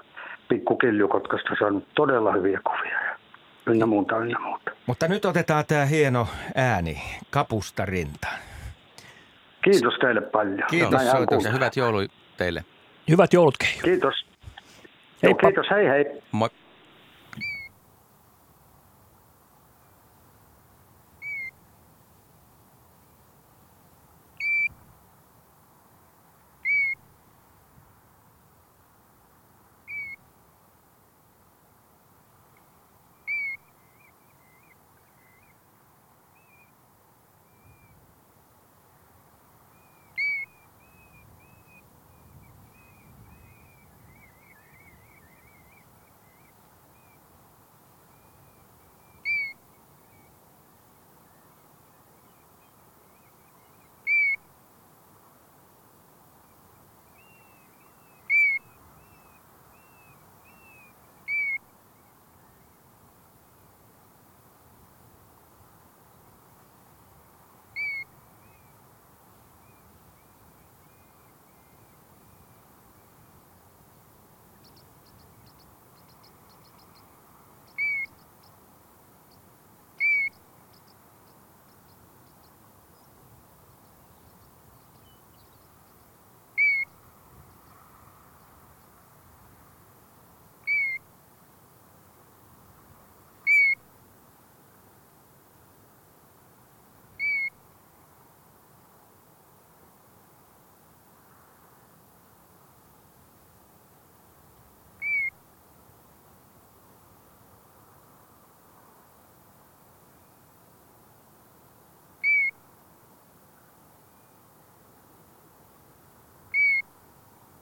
pikkukiljukotkasta 0.47 1.55
saanut 1.59 1.83
todella 1.95 2.31
hyviä 2.31 2.59
kuvia 2.63 3.03
ja 3.03 3.08
ynnä 3.69 3.85
muuta, 3.85 4.17
ynnä 4.17 4.39
muuta. 4.39 4.71
Mutta 4.85 5.07
nyt 5.07 5.25
otetaan 5.25 5.65
tämä 5.67 5.85
hieno 5.85 6.27
ääni, 6.55 7.01
kapusta 7.29 7.85
rinta. 7.85 8.27
Kiitos 9.63 9.93
teille 10.01 10.21
paljon. 10.21 10.63
Kiitos 10.69 11.11
soitosta. 11.11 11.49
Hyvät 11.49 11.75
joulut 11.75 12.11
teille. 12.37 12.65
Hyvät 13.09 13.33
joulut, 13.33 13.57
Keijo. 13.57 13.81
Kiitos. 13.83 14.25
Joo, 15.23 15.35
kiitos, 15.35 15.65
hei 15.71 15.87
hei. 15.87 16.05
Moi. 16.31 16.49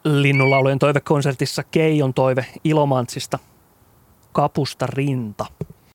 Linnunlaulujen 0.07 0.79
toivekonsertissa 0.79 1.63
Keijon 1.63 2.13
toive 2.13 2.45
Ilomantsista 2.63 3.39
Kapusta 4.31 4.87
rinta. 4.87 5.45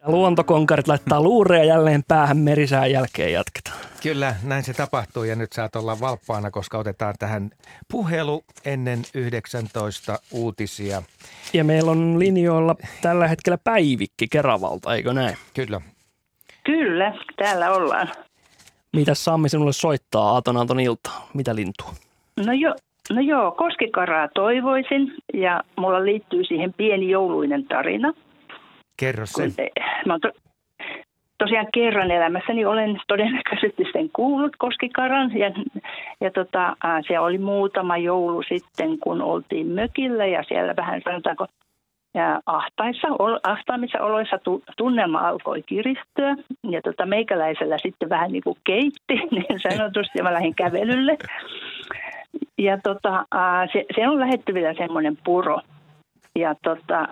Ja 0.00 0.10
luontokonkarit 0.10 0.88
laittaa 0.88 1.20
luureja 1.20 1.64
jälleen 1.64 2.02
päähän 2.08 2.36
merisään 2.36 2.90
jälkeen 2.90 3.32
jatketaan. 3.32 3.76
Kyllä, 4.02 4.34
näin 4.42 4.64
se 4.64 4.74
tapahtuu 4.74 5.24
ja 5.24 5.36
nyt 5.36 5.52
saat 5.52 5.76
olla 5.76 6.00
valppaana, 6.00 6.50
koska 6.50 6.78
otetaan 6.78 7.14
tähän 7.18 7.50
puhelu 7.90 8.44
ennen 8.64 9.02
19 9.14 10.18
uutisia. 10.30 11.02
Ja 11.52 11.64
meillä 11.64 11.90
on 11.90 12.18
linjoilla 12.18 12.76
tällä 13.02 13.28
hetkellä 13.28 13.58
Päivikki 13.64 14.28
Keravalta, 14.28 14.94
eikö 14.94 15.12
näin? 15.12 15.36
Kyllä. 15.54 15.80
Kyllä, 16.64 17.14
täällä 17.36 17.70
ollaan. 17.70 18.12
Mitä 18.92 19.14
Sammi 19.14 19.48
sinulle 19.48 19.72
soittaa 19.72 20.30
Aaton 20.30 20.56
Anton 20.56 20.80
iltaa? 20.80 21.28
Mitä 21.34 21.54
lintua? 21.54 21.94
No, 22.36 22.52
jo, 22.52 22.74
no 23.10 23.20
joo, 23.20 23.50
koskikaraa 23.50 24.28
toivoisin 24.34 25.14
ja 25.34 25.62
mulla 25.76 26.04
liittyy 26.04 26.44
siihen 26.44 26.72
pieni 26.72 27.10
jouluinen 27.10 27.64
tarina. 27.64 28.12
Kerro 28.96 29.26
se. 29.26 29.42
Kun, 29.42 29.66
mä 30.06 30.18
to, 30.18 30.30
tosiaan 31.38 31.66
kerran 31.74 32.10
elämässäni 32.10 32.64
olen 32.64 33.00
todennäköisesti 33.08 33.84
sen 33.92 34.10
kuullut 34.12 34.56
koskikaran 34.58 35.38
ja, 35.38 35.50
ja 36.20 36.30
tota, 36.30 36.76
se 37.08 37.18
oli 37.18 37.38
muutama 37.38 37.96
joulu 37.96 38.42
sitten, 38.42 38.98
kun 38.98 39.22
oltiin 39.22 39.66
mökillä 39.66 40.26
ja 40.26 40.42
siellä 40.48 40.76
vähän 40.76 41.00
sanotaanko 41.04 41.46
ja 42.14 42.40
ahtaissa, 42.46 43.08
ahtaamissa 43.42 43.98
oloissa 44.00 44.38
tunnelma 44.76 45.18
alkoi 45.18 45.62
kiristyä 45.62 46.36
ja 46.70 46.82
tota, 46.82 47.06
meikäläisellä 47.06 47.78
sitten 47.78 48.08
vähän 48.08 48.32
niin 48.32 48.42
kuin 48.42 48.58
keitti 48.64 49.14
niin 49.30 49.60
sanotusti 49.70 50.18
ja 50.18 50.24
mä 50.24 50.32
lähdin 50.32 50.54
kävelylle. 50.54 51.18
Ja 52.58 52.78
tota, 52.82 53.24
se, 53.72 53.84
se 53.94 54.08
on 54.08 54.20
lähettyvillä 54.20 54.74
semmoinen 54.74 55.18
puro. 55.24 55.60
Ja 56.38 56.54
tota, 56.62 57.08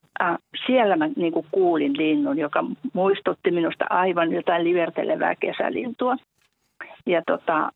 siellä 0.66 0.96
mä 0.96 1.08
niin 1.16 1.32
kuin 1.32 1.46
kuulin 1.50 1.96
linnun, 1.96 2.38
joka 2.38 2.64
muistutti 2.92 3.50
minusta 3.50 3.84
aivan 3.90 4.32
jotain 4.32 4.64
livertelevää 4.64 5.34
kesälintua. 5.34 6.16
Ja 7.06 7.22
tota, 7.26 7.72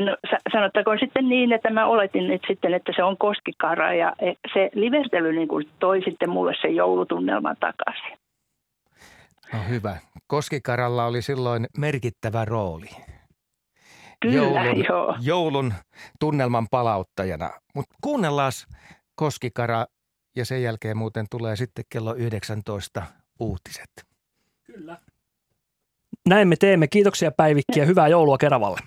no, 0.00 0.16
sanottakoon 0.52 0.98
sitten 0.98 1.28
niin, 1.28 1.52
että 1.52 1.70
mä 1.70 1.86
oletin 1.86 2.26
nyt 2.26 2.42
sitten, 2.46 2.74
että 2.74 2.92
se 2.96 3.02
on 3.02 3.16
koskikara 3.16 3.94
ja 3.94 4.12
e, 4.18 4.32
se 4.54 4.70
livertely 4.74 5.32
niin 5.32 5.48
kuin 5.48 5.68
toi 5.78 6.02
sitten 6.04 6.30
mulle 6.30 6.52
se 6.60 6.68
joulutunnelman 6.68 7.56
takaisin. 7.60 8.18
No 9.52 9.58
hyvä. 9.68 9.96
Koskikaralla 10.26 11.06
oli 11.06 11.22
silloin 11.22 11.66
merkittävä 11.78 12.44
rooli. 12.44 12.88
Kyllä, 14.22 14.36
joulun, 14.36 14.84
joo. 14.88 15.16
Joulun 15.20 15.74
tunnelman 16.20 16.66
palauttajana. 16.70 17.50
Mutta 17.74 17.94
kuunnellaan 18.02 18.52
Koskikara 19.14 19.86
ja 20.36 20.44
sen 20.44 20.62
jälkeen 20.62 20.96
muuten 20.96 21.26
tulee 21.30 21.56
sitten 21.56 21.84
kello 21.90 22.14
19 22.14 23.02
uutiset. 23.40 23.90
Kyllä. 24.64 24.98
Näin 26.28 26.48
me 26.48 26.56
teemme. 26.56 26.86
Kiitoksia 26.88 27.30
Päivikki 27.36 27.80
ja 27.80 27.86
hyvää 27.86 28.08
joulua 28.08 28.38
Keravalle. 28.38 28.80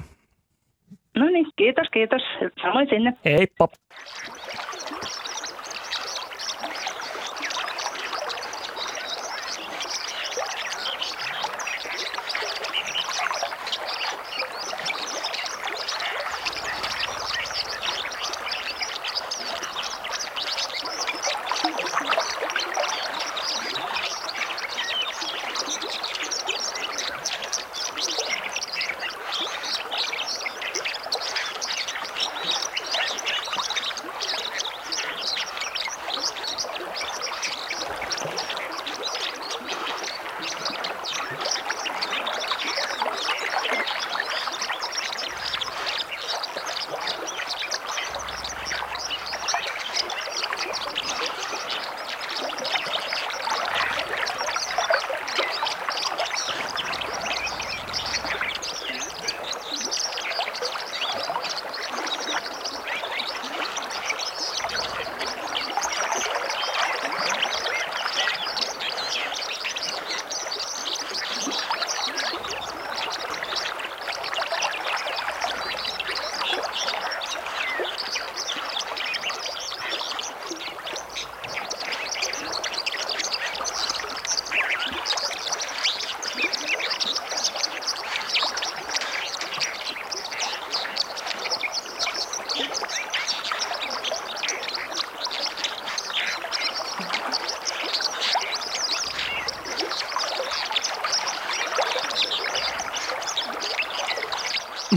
No 1.18 1.26
niin, 1.26 1.46
kiitos, 1.56 1.88
kiitos. 1.94 2.22
Samoin 2.62 2.88
sinne. 2.90 3.14
Heippa. 3.26 3.68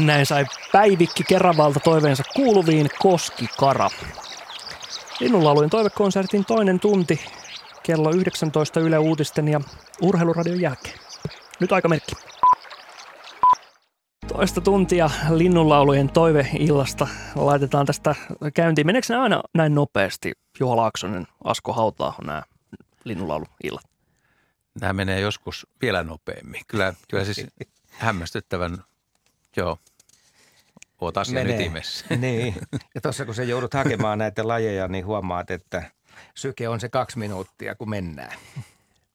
Näin 0.08 0.26
sai 0.26 0.46
Päivikki 0.72 1.24
Keravalta 1.24 1.80
toiveensa 1.80 2.22
kuuluviin 2.36 2.88
Koskikara. 2.98 3.88
Linnunlaulujen 5.20 5.70
toivekonsertin 5.70 6.44
toinen 6.44 6.80
tunti 6.80 7.20
kello 7.82 8.10
19 8.10 8.80
Yle 8.80 8.98
Uutisten 8.98 9.48
ja 9.48 9.60
Urheiluradion 10.02 10.60
jälkeen. 10.60 10.98
Nyt 11.60 11.72
aikamerkki. 11.72 12.12
Toista 14.28 14.60
tuntia 14.60 15.10
linnunlaulujen 15.30 16.08
toiveillasta 16.08 17.08
laitetaan 17.34 17.86
tästä 17.86 18.14
käyntiin. 18.54 18.86
Meneekö 18.86 19.06
ne 19.08 19.16
aina 19.16 19.42
näin 19.54 19.74
nopeasti, 19.74 20.32
Juha 20.60 20.76
Laaksonen, 20.76 21.26
Asko 21.44 21.72
Hautaaho, 21.72 22.22
nämä 22.22 22.42
linnunlauluillat? 23.04 23.84
Nämä 24.80 24.92
menee 24.92 25.20
joskus 25.20 25.66
vielä 25.82 26.02
nopeammin. 26.02 26.60
Kyllä, 26.66 26.94
kyllä 27.08 27.24
siis 27.24 27.46
hämmästyttävän, 27.90 28.84
joo, 29.56 29.78
oot 31.06 31.16
asian 31.16 31.46
Menee. 31.46 31.60
ytimessä. 31.60 32.04
Niin. 32.16 32.54
Ja 32.94 33.00
tuossa 33.00 33.24
kun 33.24 33.34
sä 33.34 33.42
joudut 33.42 33.74
hakemaan 33.74 34.18
näitä 34.18 34.48
lajeja, 34.48 34.88
niin 34.88 35.06
huomaat, 35.06 35.50
että 35.50 35.82
syke 36.34 36.68
on 36.68 36.80
se 36.80 36.88
kaksi 36.88 37.18
minuuttia, 37.18 37.74
kun 37.74 37.90
mennään. 37.90 38.32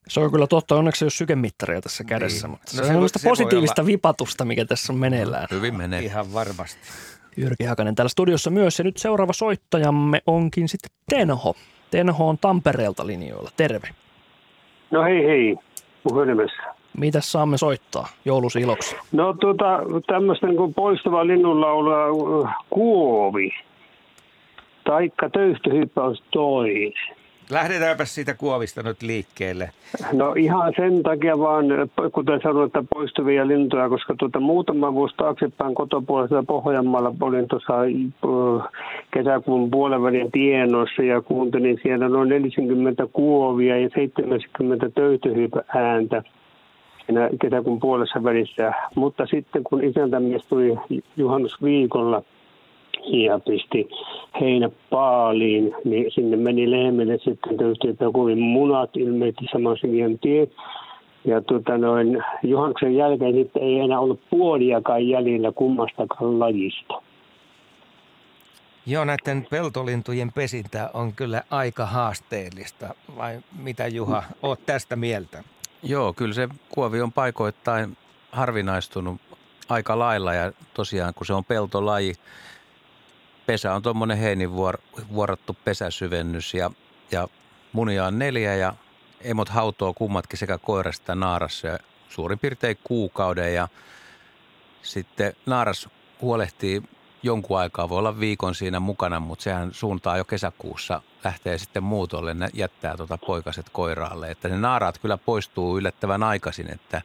Se 0.08 0.20
on 0.20 0.32
kyllä 0.32 0.48
totta. 0.48 0.76
Onneksi 0.76 1.04
ei 1.04 1.06
ole 1.06 1.12
sykemittaria 1.12 1.82
tässä 1.82 2.04
kädessä, 2.04 2.48
niin. 2.48 2.52
mutta 2.52 2.78
no 2.78 2.84
se, 2.84 2.92
se 2.92 2.98
on 2.98 3.10
se 3.10 3.30
positiivista 3.30 3.82
olla... 3.82 3.88
vipatusta, 3.88 4.46
mikä 4.46 4.66
tässä 4.66 4.94
on 4.94 5.00
meneillään. 5.00 5.48
Hyvin 5.52 5.78
menee. 5.78 6.02
Ihan 6.02 6.34
varmasti. 6.34 6.80
Jyrki 7.38 7.64
Hakanen 7.64 7.96
täällä 7.96 8.10
studiossa 8.10 8.50
myös. 8.50 8.80
Ja 8.80 8.84
nyt 8.84 8.98
seuraava 8.98 9.34
soittajamme 9.34 10.22
onkin 10.28 10.70
sitten 10.70 10.92
Tenho. 11.10 11.56
Tenho 11.92 12.30
on 12.30 12.38
Tampereelta 12.38 13.08
linjoilla. 13.08 13.52
Terve. 13.58 13.90
No 14.92 15.04
hei 15.04 15.26
hei, 15.26 15.58
puhelimessa. 16.04 16.73
Mitä 16.98 17.22
saamme 17.22 17.58
soittaa 17.58 18.08
joulusi 18.26 18.60
iloksi? 18.60 18.96
No 19.12 19.34
tuota, 19.34 19.80
tämmöistä 20.08 20.48
niin 20.48 20.74
poistava 20.74 21.28
linnunlaulua 21.28 22.50
kuovi. 22.70 23.52
Taikka 24.84 25.30
töyhtöhyppäys 25.30 26.24
tois. 26.32 26.94
Lähdetäänpä 27.50 28.06
siitä 28.06 28.34
kuovista 28.34 28.84
nyt 28.84 29.02
liikkeelle. 29.02 29.70
No 30.14 30.34
ihan 30.34 30.74
sen 30.76 31.04
takia 31.04 31.40
vaan, 31.40 31.66
kuten 32.12 32.40
sanoin, 32.44 32.68
että 32.68 32.84
poistuvia 32.94 33.48
lintuja, 33.48 33.90
koska 33.90 34.16
tuota, 34.20 34.40
muutama 34.40 34.94
vuosi 34.94 35.16
taaksepäin 35.16 35.76
kotopuolella 35.76 36.44
Pohjanmaalla 36.44 37.14
olin 37.22 37.48
tuossa 37.48 37.74
kesäkuun 39.12 39.72
puolenvälin 39.72 40.32
tienossa 40.32 41.02
ja 41.02 41.22
kuuntelin 41.22 41.80
siellä 41.84 42.10
noin 42.10 42.30
40 42.30 43.08
kuovia 43.14 43.80
ja 43.80 43.90
70 43.90 44.90
töyhtöhypä 44.90 45.64
ääntä 45.76 46.24
siinä 47.06 47.30
kesäkuun 47.42 47.80
puolessa 47.80 48.24
välissä. 48.24 48.74
Mutta 48.96 49.26
sitten 49.26 49.64
kun 49.64 49.84
isäntämies 49.84 50.46
tuli 50.46 50.76
juhannusviikolla 51.18 52.24
ja 53.08 53.40
pisti 53.40 53.90
heinäpaaliin, 54.42 55.76
niin 55.86 56.12
sinne 56.12 56.38
meni 56.38 56.72
lehmille 56.72 57.18
sitten 57.18 57.58
tietysti 57.58 57.88
kovin 58.14 58.40
munat 58.40 58.98
ilmeisesti 58.98 59.46
samassa 59.52 59.88
tien. 60.22 60.48
Ja 61.26 61.42
tuota 61.42 61.78
noin, 61.78 62.24
juhannuksen 62.44 62.96
jälkeen 62.96 63.34
sitten 63.34 63.64
ei 63.64 63.80
enää 63.80 64.00
ollut 64.00 64.20
puoliakaan 64.30 65.08
jäljellä 65.08 65.52
kummastakaan 65.52 66.40
lajista. 66.40 67.02
Joo, 68.86 69.06
näiden 69.06 69.48
peltolintujen 69.50 70.32
pesintä 70.36 70.90
on 70.94 71.14
kyllä 71.14 71.42
aika 71.50 71.86
haasteellista. 71.86 72.96
Vai 73.18 73.40
mitä 73.64 73.88
Juha, 73.88 74.24
oot 74.42 74.60
tästä 74.66 74.96
mieltä? 74.96 75.44
Joo, 75.84 76.14
kyllä 76.14 76.34
se 76.34 76.50
kuovi 76.70 77.02
on 77.02 77.12
paikoittain 77.12 77.98
harvinaistunut 78.32 79.22
aika 79.70 80.00
lailla 80.00 80.34
ja 80.34 80.52
tosiaan 80.74 81.14
kun 81.14 81.26
se 81.28 81.34
on 81.34 81.46
peltolaji, 81.46 82.14
pesä 83.46 83.74
on 83.74 83.82
tuommoinen 83.82 84.18
heinin 84.18 84.52
vuorattu 85.14 85.58
pesäsyvennys 85.66 86.54
ja, 86.54 86.72
ja 87.12 87.28
munia 87.74 88.06
on 88.06 88.20
neljä 88.20 88.56
ja 88.56 88.74
emot 89.22 89.50
hautoo 89.50 89.94
kummatkin 89.94 90.40
sekä 90.40 90.58
koirasta 90.58 91.02
että 91.02 91.16
naarassa 91.16 91.68
ja 91.68 91.80
suurin 92.10 92.40
piirtein 92.40 92.78
kuukauden 92.84 93.54
ja 93.54 93.68
sitten 94.82 95.34
naaras 95.46 95.90
huolehtii 96.22 96.84
jonkun 97.24 97.60
aikaa, 97.60 97.90
voi 97.90 98.00
olla 98.00 98.20
viikon 98.20 98.56
siinä 98.56 98.80
mukana, 98.80 99.20
mutta 99.20 99.44
sehän 99.44 99.74
suuntaa 99.74 100.18
jo 100.18 100.26
kesäkuussa, 100.26 101.02
lähtee 101.24 101.58
sitten 101.58 101.84
muutolle, 101.84 102.34
ne 102.34 102.50
jättää 102.54 102.98
tuota 102.98 103.18
poikaset 103.18 103.70
koiraalle. 103.70 104.32
Että 104.32 104.50
ne 104.50 104.58
naaraat 104.58 104.98
kyllä 104.98 105.18
poistuu 105.18 105.78
yllättävän 105.78 106.24
aikaisin, 106.24 106.72
että 106.72 107.02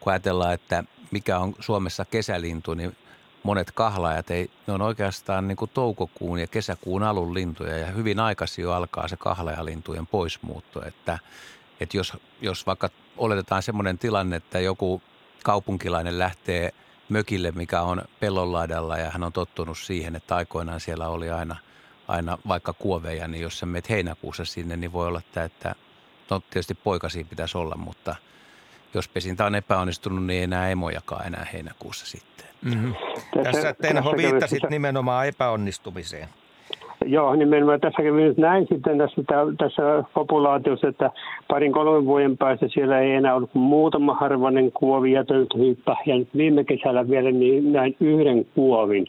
kun 0.00 0.12
ajatellaan, 0.12 0.54
että 0.54 0.84
mikä 1.10 1.38
on 1.38 1.54
Suomessa 1.60 2.04
kesälintu, 2.04 2.74
niin 2.74 2.96
monet 3.42 3.70
kahlaajat 3.70 4.30
ei, 4.30 4.50
ne 4.66 4.72
on 4.72 4.82
oikeastaan 4.82 5.48
niin 5.48 5.56
kuin 5.56 5.70
toukokuun 5.74 6.38
ja 6.38 6.46
kesäkuun 6.46 7.02
alun 7.02 7.34
lintuja 7.34 7.78
ja 7.78 7.86
hyvin 7.86 8.20
aikaisin 8.20 8.62
jo 8.62 8.72
alkaa 8.72 9.08
se 9.08 9.16
kahlaajalintujen 9.16 10.06
poismuutto, 10.06 10.86
että, 10.86 11.18
että 11.80 11.96
jos, 11.96 12.12
jos 12.40 12.66
vaikka 12.66 12.90
oletetaan 13.16 13.62
semmoinen 13.62 13.98
tilanne, 13.98 14.36
että 14.36 14.60
joku 14.60 15.02
kaupunkilainen 15.44 16.18
lähtee 16.18 16.72
mökille, 17.08 17.52
mikä 17.52 17.82
on 17.82 18.02
pellonlaidalla 18.20 18.96
ja 18.98 19.10
hän 19.10 19.22
on 19.22 19.32
tottunut 19.32 19.78
siihen, 19.78 20.16
että 20.16 20.36
aikoinaan 20.36 20.80
siellä 20.80 21.08
oli 21.08 21.30
aina, 21.30 21.56
aina 22.08 22.38
vaikka 22.48 22.72
kuoveja, 22.72 23.28
niin 23.28 23.42
jos 23.42 23.58
sä 23.58 23.66
menet 23.66 23.90
heinäkuussa 23.90 24.44
sinne, 24.44 24.76
niin 24.76 24.92
voi 24.92 25.06
olla, 25.06 25.18
että, 25.18 25.44
että 25.44 25.74
no 26.30 26.40
tietysti 26.40 26.74
poikasiin 26.74 27.26
pitäisi 27.26 27.58
olla, 27.58 27.76
mutta 27.76 28.16
jos 28.94 29.08
pesintä 29.08 29.46
on 29.46 29.54
epäonnistunut, 29.54 30.26
niin 30.26 30.38
ei 30.38 30.44
enää 30.44 30.68
emojakaan 30.68 31.26
enää 31.26 31.46
heinäkuussa 31.52 32.06
sitten. 32.06 32.46
Mm-hmm. 32.62 32.94
Tässä 33.44 33.74
Tenho 33.82 34.16
viittasit 34.16 34.62
nimenomaan 34.70 35.26
epäonnistumiseen. 35.26 36.28
Joo, 37.06 37.34
nimenomaan 37.34 37.80
tässä 37.80 38.02
kävi 38.02 38.22
nyt 38.22 38.38
näin 38.38 38.66
sitten 38.68 38.98
tässä, 38.98 39.22
tässä 39.58 40.04
populaatiossa, 40.14 40.88
että 40.88 41.10
parin 41.48 41.72
kolmen 41.72 42.06
vuoden 42.06 42.36
päästä 42.36 42.68
siellä 42.68 42.98
ei 42.98 43.12
enää 43.12 43.34
ollut 43.34 43.54
muutama 43.54 44.14
harvainen 44.14 44.72
kuovi 44.72 45.12
ja 45.12 45.24
töytöhyppä. 45.24 45.96
Ja 46.06 46.18
nyt 46.18 46.28
viime 46.36 46.64
kesällä 46.64 47.08
vielä 47.08 47.30
niin 47.30 47.72
näin 47.72 47.96
yhden 48.00 48.46
kuovin. 48.54 49.06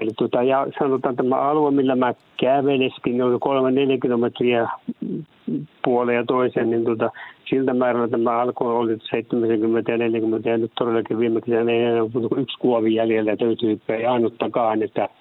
Eli 0.00 0.10
tuota, 0.18 0.42
ja 0.42 0.66
sanotaan 0.78 1.16
tämä 1.16 1.36
alue, 1.36 1.70
millä 1.70 1.96
mä 1.96 2.14
käveleskin, 2.40 3.12
niin 3.12 3.22
oli 3.22 3.38
kolme 3.40 3.70
neljä 3.70 3.98
kilometriä 4.02 4.68
puoleen 5.84 6.16
ja 6.16 6.24
toiseen, 6.24 6.70
niin 6.70 6.84
tuota, 6.84 7.10
siltä 7.50 7.74
määrällä 7.74 8.08
tämä 8.08 8.40
alkoi 8.40 8.76
oli 8.76 8.98
70 9.10 9.92
ja 9.92 9.98
40 9.98 10.50
ja 10.50 10.58
nyt 10.58 10.72
todellakin 10.78 11.18
viime 11.18 11.40
kesänä 11.40 11.72
ei 11.72 11.82
enää 11.82 12.02
yksi 12.36 12.58
kuovi 12.58 12.94
jäljellä 12.94 13.36
töytöhyppä 13.36 13.94
ei 13.94 14.06
ainuttakaan, 14.06 14.82
että– 14.82 15.08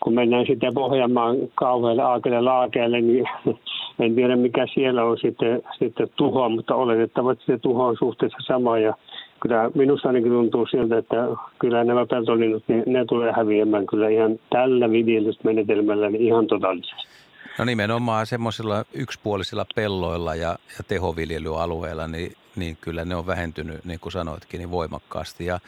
kun 0.00 0.14
mennään 0.14 0.46
sitten 0.46 0.74
Pohjanmaan 0.74 1.36
kauhealle 1.54 2.02
aakelle 2.02 2.40
laakeelle, 2.40 3.00
niin 3.00 3.24
en 4.00 4.14
tiedä 4.14 4.36
mikä 4.36 4.66
siellä 4.74 5.04
on 5.04 5.18
sitten, 5.18 5.62
sitten 5.78 6.08
tuho, 6.16 6.48
mutta 6.48 6.74
oletettavasti 6.74 7.44
se 7.46 7.58
tuho 7.58 7.86
on 7.86 7.96
suhteessa 7.98 8.38
sama 8.46 8.78
ja 8.78 8.94
kyllä 9.40 9.70
minusta 9.74 10.08
ainakin 10.08 10.32
tuntuu 10.32 10.66
siltä, 10.66 10.98
että 10.98 11.16
kyllä 11.58 11.84
nämä 11.84 12.06
peltolinnut, 12.06 12.64
niin 12.68 12.82
ne 12.86 13.04
tulee 13.04 13.32
häviämään 13.36 13.86
kyllä 13.86 14.08
ihan 14.08 14.38
tällä 14.50 14.90
viljelysmenetelmällä 14.90 16.10
niin 16.10 16.22
ihan 16.22 16.46
totaalisesti. 16.46 17.14
No 17.58 17.64
nimenomaan 17.64 18.26
semmoisilla 18.26 18.84
yksipuolisilla 18.94 19.66
pelloilla 19.74 20.34
ja, 20.34 20.48
ja 20.48 20.84
tehoviljelyalueilla, 20.88 22.08
niin, 22.08 22.32
niin 22.56 22.76
kyllä 22.80 23.04
ne 23.04 23.16
on 23.16 23.26
vähentynyt, 23.26 23.84
niin 23.84 24.00
kuin 24.00 24.12
sanoitkin, 24.12 24.58
niin 24.58 24.70
voimakkaasti. 24.70 25.44
Ja 25.44 25.58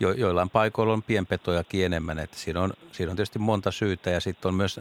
jo, 0.00 0.12
joillain 0.12 0.50
paikoilla 0.50 0.92
on 0.92 1.02
pienpetojakin 1.02 1.84
enemmän. 1.84 2.18
Että 2.18 2.36
siinä, 2.36 2.60
on, 2.60 2.72
siinä 2.92 3.10
on 3.10 3.16
tietysti 3.16 3.38
monta 3.38 3.70
syytä 3.70 4.10
ja 4.10 4.20
sitten 4.20 4.48
on 4.48 4.54
myös 4.54 4.80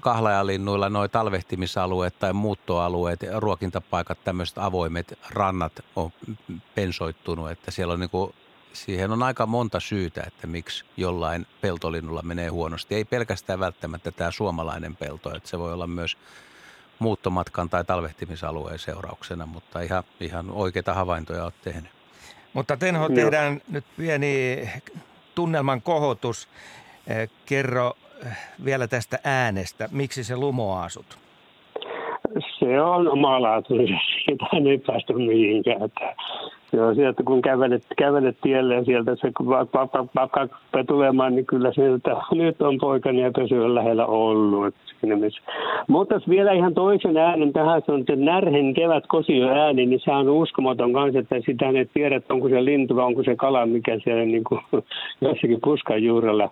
kahlajalinnuilla 0.00 0.88
noin 0.88 1.10
talvehtimisalueet 1.10 2.18
tai 2.18 2.32
muuttoalueet, 2.32 3.20
ruokintapaikat, 3.36 4.24
tämmöiset 4.24 4.58
avoimet 4.58 5.18
rannat 5.30 5.84
on 5.96 6.12
pensoittunut, 6.74 7.50
että 7.50 7.70
siellä 7.70 7.94
on 7.94 8.00
niin 8.00 8.10
kuin, 8.10 8.34
siihen 8.72 9.10
on 9.10 9.22
aika 9.22 9.46
monta 9.46 9.80
syytä, 9.80 10.22
että 10.26 10.46
miksi 10.46 10.84
jollain 10.96 11.46
peltolinnulla 11.60 12.22
menee 12.22 12.48
huonosti. 12.48 12.94
Ei 12.94 13.04
pelkästään 13.04 13.60
välttämättä 13.60 14.10
tämä 14.10 14.30
suomalainen 14.30 14.96
pelto, 14.96 15.36
että 15.36 15.48
se 15.48 15.58
voi 15.58 15.72
olla 15.72 15.86
myös 15.86 16.18
muuttomatkan 16.98 17.70
tai 17.70 17.84
talvehtimisalueen 17.84 18.78
seurauksena, 18.78 19.46
mutta 19.46 19.80
ihan, 19.80 20.04
ihan 20.20 20.50
oikeita 20.50 20.94
havaintoja 20.94 21.44
olet 21.44 21.62
tehnyt. 21.62 21.95
Mutta 22.56 22.76
Tenho, 22.76 23.08
tehdään 23.08 23.60
nyt 23.72 23.84
pieni 23.96 24.58
tunnelman 25.34 25.82
kohotus. 25.82 26.48
Eh, 27.06 27.28
kerro 27.46 27.92
eh, 28.26 28.32
vielä 28.64 28.88
tästä 28.88 29.18
äänestä. 29.24 29.88
Miksi 29.92 30.24
se 30.24 30.36
lumoaasut? 30.36 31.18
Se 32.58 32.80
on 32.80 33.08
omalaatuinen. 33.08 34.00
Siitä 34.24 34.46
ei 34.70 34.78
päästä 34.78 35.12
mihinkään. 35.12 35.80
Joo, 36.72 36.94
sieltä 36.94 37.22
kun 37.22 37.42
kävelet, 37.42 37.82
kävelet 37.96 38.36
tielle 38.42 38.74
ja 38.74 38.84
sieltä 38.84 39.16
se 39.16 39.32
pakka 40.14 40.48
tulemaan, 40.86 41.34
niin 41.34 41.46
kyllä 41.46 41.72
sieltä 41.72 42.16
nyt 42.32 42.62
on 42.62 42.78
poikani 42.78 43.22
ja 43.22 43.30
pysyä 43.36 43.74
lähellä 43.74 44.06
ollut. 44.06 44.74
Mutta 45.88 46.20
vielä 46.28 46.52
ihan 46.52 46.74
toisen 46.74 47.16
äänen 47.16 47.52
tähän, 47.52 47.82
se 47.86 47.92
on 47.92 48.04
se 48.06 48.16
närhen 48.16 48.74
kevät 48.74 49.04
kosio 49.06 49.48
ääni, 49.48 49.86
niin 49.86 50.00
se 50.04 50.10
on 50.10 50.28
uskomaton 50.28 50.92
kanssa, 50.92 51.18
että 51.18 51.36
sitä 51.46 51.68
ei 51.68 51.86
tiedä, 51.94 52.16
että 52.16 52.34
onko 52.34 52.48
se 52.48 52.64
lintu 52.64 52.96
vai 52.96 53.04
onko 53.04 53.22
se 53.22 53.36
kala, 53.36 53.66
mikä 53.66 53.98
siellä 54.04 54.24
niin 54.24 54.44
kuin 54.44 54.60
jossakin 55.20 55.60
puskan 55.64 56.02
juurella 56.02 56.50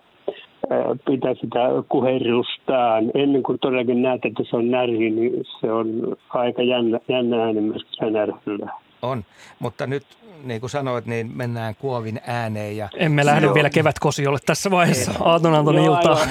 pitää 1.05 1.33
sitä 1.33 1.59
kuherrustaan. 1.89 3.11
Ennen 3.13 3.43
kuin 3.43 3.59
todellakin 3.59 4.01
näet, 4.01 4.25
että 4.25 4.43
se 4.49 4.57
on 4.57 4.71
närhi, 4.71 5.09
niin 5.09 5.43
se 5.61 5.71
on 5.71 6.17
aika 6.29 6.63
jännä, 6.63 6.99
jännä 7.07 7.43
ääni 7.43 7.61
myös 7.61 7.85
se 7.91 8.09
närhyllä. 8.11 8.84
On, 9.05 9.25
mutta 9.59 9.87
nyt 9.87 10.05
niin 10.43 10.59
kuin 10.59 10.69
sanoit, 10.69 11.05
niin 11.05 11.31
mennään 11.35 11.75
kuovin 11.75 12.21
ääneen. 12.27 12.77
Ja 12.77 12.89
Emme 12.97 13.25
lähde 13.25 13.53
vielä 13.53 13.69
kevätkosiolle 13.69 14.39
tässä 14.45 14.71
vaiheessa 14.71 15.11
Aaton 15.19 15.75
iltaa. 15.85 16.27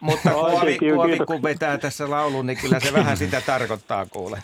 mutta 0.00 0.30
kuovi, 0.30 0.78
kuovi, 0.78 1.18
kun 1.18 1.42
vetää 1.42 1.78
tässä 1.78 2.10
laulun, 2.10 2.46
niin 2.46 2.58
kyllä 2.58 2.80
se 2.80 2.92
vähän 2.92 3.16
sitä 3.16 3.40
tarkoittaa 3.46 4.06
kuule. 4.06 4.38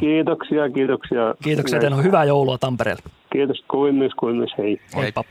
Kiitoksia, 0.00 0.70
kiitoksia. 0.70 1.34
Kiitoksia, 1.42 1.80
teillä 1.80 1.96
on 1.96 2.04
hyvää 2.04 2.24
joulua 2.24 2.58
Tampereelle. 2.58 3.02
Kiitos, 3.32 3.64
kuin 3.70 3.94
myös, 3.94 4.12
kuin 4.18 4.36
myös, 4.36 4.50
hei. 4.58 4.80
Heippa. 4.96 5.24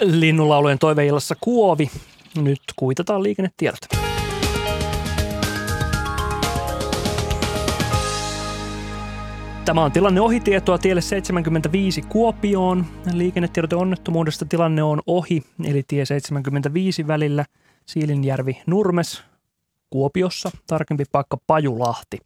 Linnunlaulujen 0.00 0.78
toiveillassa 0.78 1.34
Kuovi. 1.40 1.90
Nyt 2.36 2.60
kuitataan 2.76 3.22
liikennetiedot. 3.22 3.80
Tämä 9.64 9.84
on 9.84 9.92
tilanne 9.92 10.20
ohitietoa 10.20 10.78
tielle 10.78 11.00
75 11.00 12.02
Kuopioon. 12.02 12.86
Liikennetiedot 13.12 13.72
onnettomuudesta 13.72 14.44
tilanne 14.44 14.82
on 14.82 15.02
ohi, 15.06 15.42
eli 15.64 15.82
tie 15.88 16.04
75 16.04 17.06
välillä 17.06 17.44
Siilinjärvi 17.86 18.62
Nurmes 18.66 19.22
Kuopiossa, 19.90 20.50
tarkempi 20.66 21.04
paikka 21.12 21.36
Pajulahti. 21.46 22.18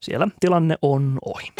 Siellä 0.00 0.28
tilanne 0.40 0.76
on 0.82 1.18
ohi. 1.24 1.52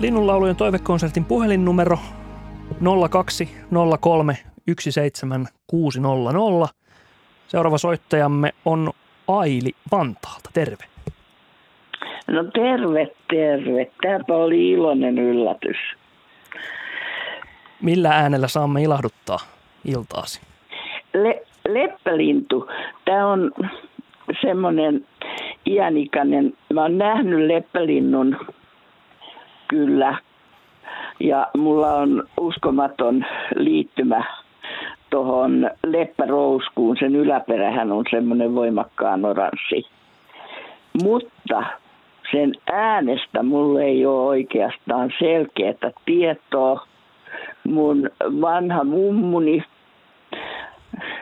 Linnunlaulujen 0.00 0.56
toivekonsertin 0.56 1.24
puhelinnumero 1.24 1.98
0203 3.10 4.36
17600. 4.80 6.68
Seuraava 7.48 7.78
soittajamme 7.78 8.52
on 8.64 8.90
Aili 9.28 9.72
Vantaalta. 9.92 10.50
Terve. 10.54 10.84
No 12.26 12.44
terve, 12.44 13.08
terve. 13.30 13.90
Tämäpä 14.02 14.34
oli 14.34 14.70
iloinen 14.70 15.18
yllätys. 15.18 15.76
Millä 17.82 18.10
äänellä 18.10 18.48
saamme 18.48 18.82
ilahduttaa 18.82 19.38
iltaasi? 19.84 20.40
Le- 21.14 21.42
leppälintu. 21.68 22.68
Tämä 23.04 23.26
on 23.26 23.52
semmoinen 24.40 25.06
iänikäinen. 25.66 26.52
Mä 26.74 26.82
oon 26.82 26.98
nähnyt 26.98 27.46
leppälinnun 27.46 28.36
kyllä. 29.68 30.18
Ja 31.20 31.46
mulla 31.56 31.94
on 31.94 32.24
uskomaton 32.40 33.24
liittymä 33.56 34.24
tuohon 35.10 35.70
leppärouskuun. 35.86 36.96
Sen 37.00 37.16
yläperähän 37.16 37.92
on 37.92 38.04
semmoinen 38.10 38.54
voimakkaan 38.54 39.24
oranssi. 39.24 39.86
Mutta 41.02 41.62
sen 42.32 42.52
äänestä 42.72 43.42
mulle 43.42 43.84
ei 43.84 44.06
ole 44.06 44.26
oikeastaan 44.26 45.12
selkeää 45.18 45.90
tietoa. 46.04 46.86
Mun 47.64 48.10
vanha 48.40 48.84
mummuni 48.84 49.64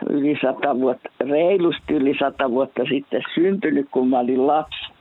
yli 0.09 0.37
sata 0.41 0.79
vuotta, 0.79 1.09
reilusti 1.19 1.93
yli 1.93 2.15
sata 2.19 2.51
vuotta 2.51 2.83
sitten 2.89 3.21
syntynyt, 3.35 3.87
kun 3.91 4.09
mä 4.09 4.19
olin 4.19 4.47
lapsi, 4.47 4.93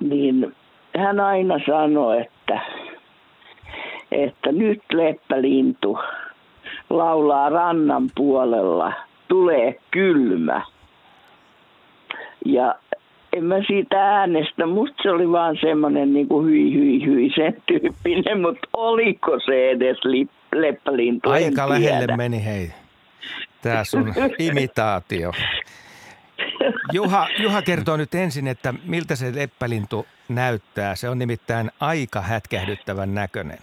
niin 0.00 0.54
hän 0.98 1.20
aina 1.20 1.54
sanoi, 1.66 2.20
että, 2.20 2.60
että 4.12 4.52
nyt 4.52 4.82
leppälintu 4.92 5.98
laulaa 6.90 7.48
rannan 7.48 8.10
puolella, 8.14 8.92
tulee 9.28 9.80
kylmä. 9.90 10.62
Ja 12.44 12.74
en 13.32 13.44
mä 13.44 13.54
siitä 13.66 14.02
äänestä, 14.02 14.66
musta 14.66 15.02
se 15.02 15.10
oli 15.10 15.32
vaan 15.32 15.58
semmoinen 15.60 16.12
niin 16.12 16.28
kuin 16.28 16.46
hyi 16.46 16.74
hyi 16.74 17.06
hyi 17.06 17.30
sen 17.34 17.62
tyyppinen, 17.66 18.40
mutta 18.40 18.68
oliko 18.72 19.40
se 19.46 19.70
edes 19.70 20.04
li, 20.04 20.28
leppälintu? 20.54 21.30
Aika 21.30 21.68
lähelle 21.68 22.16
meni 22.16 22.44
hei. 22.44 22.70
Tämä 23.62 23.84
sun 23.84 24.14
imitaatio. 24.38 25.32
Juha, 26.92 27.28
Juha 27.38 27.62
kertoo 27.62 27.96
nyt 27.96 28.14
ensin, 28.14 28.48
että 28.48 28.74
miltä 28.84 29.16
se 29.16 29.34
leppälintu 29.34 30.06
näyttää. 30.28 30.96
Se 30.96 31.08
on 31.08 31.18
nimittäin 31.18 31.70
aika 31.80 32.20
hätkähdyttävän 32.20 33.14
näköinen. 33.14 33.58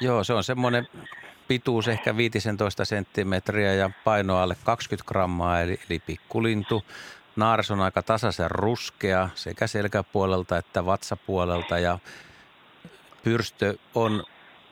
Joo, 0.00 0.24
se 0.24 0.32
on 0.32 0.44
semmoinen 0.44 0.88
pituus 1.48 1.88
ehkä 1.88 2.16
15 2.16 2.84
senttimetriä 2.84 3.74
ja 3.74 3.90
paino 4.04 4.38
alle 4.38 4.56
20 4.64 5.08
grammaa, 5.08 5.60
eli, 5.60 5.80
eli 5.90 5.98
pikkulintu. 5.98 6.84
Naaras 7.36 7.70
on 7.70 7.80
aika 7.80 8.02
tasaisen 8.02 8.50
ruskea 8.50 9.28
sekä 9.34 9.66
selkäpuolelta 9.66 10.56
että 10.56 10.86
vatsapuolelta 10.86 11.78
ja 11.78 11.98
pyrstö 13.22 13.78
on 13.94 14.24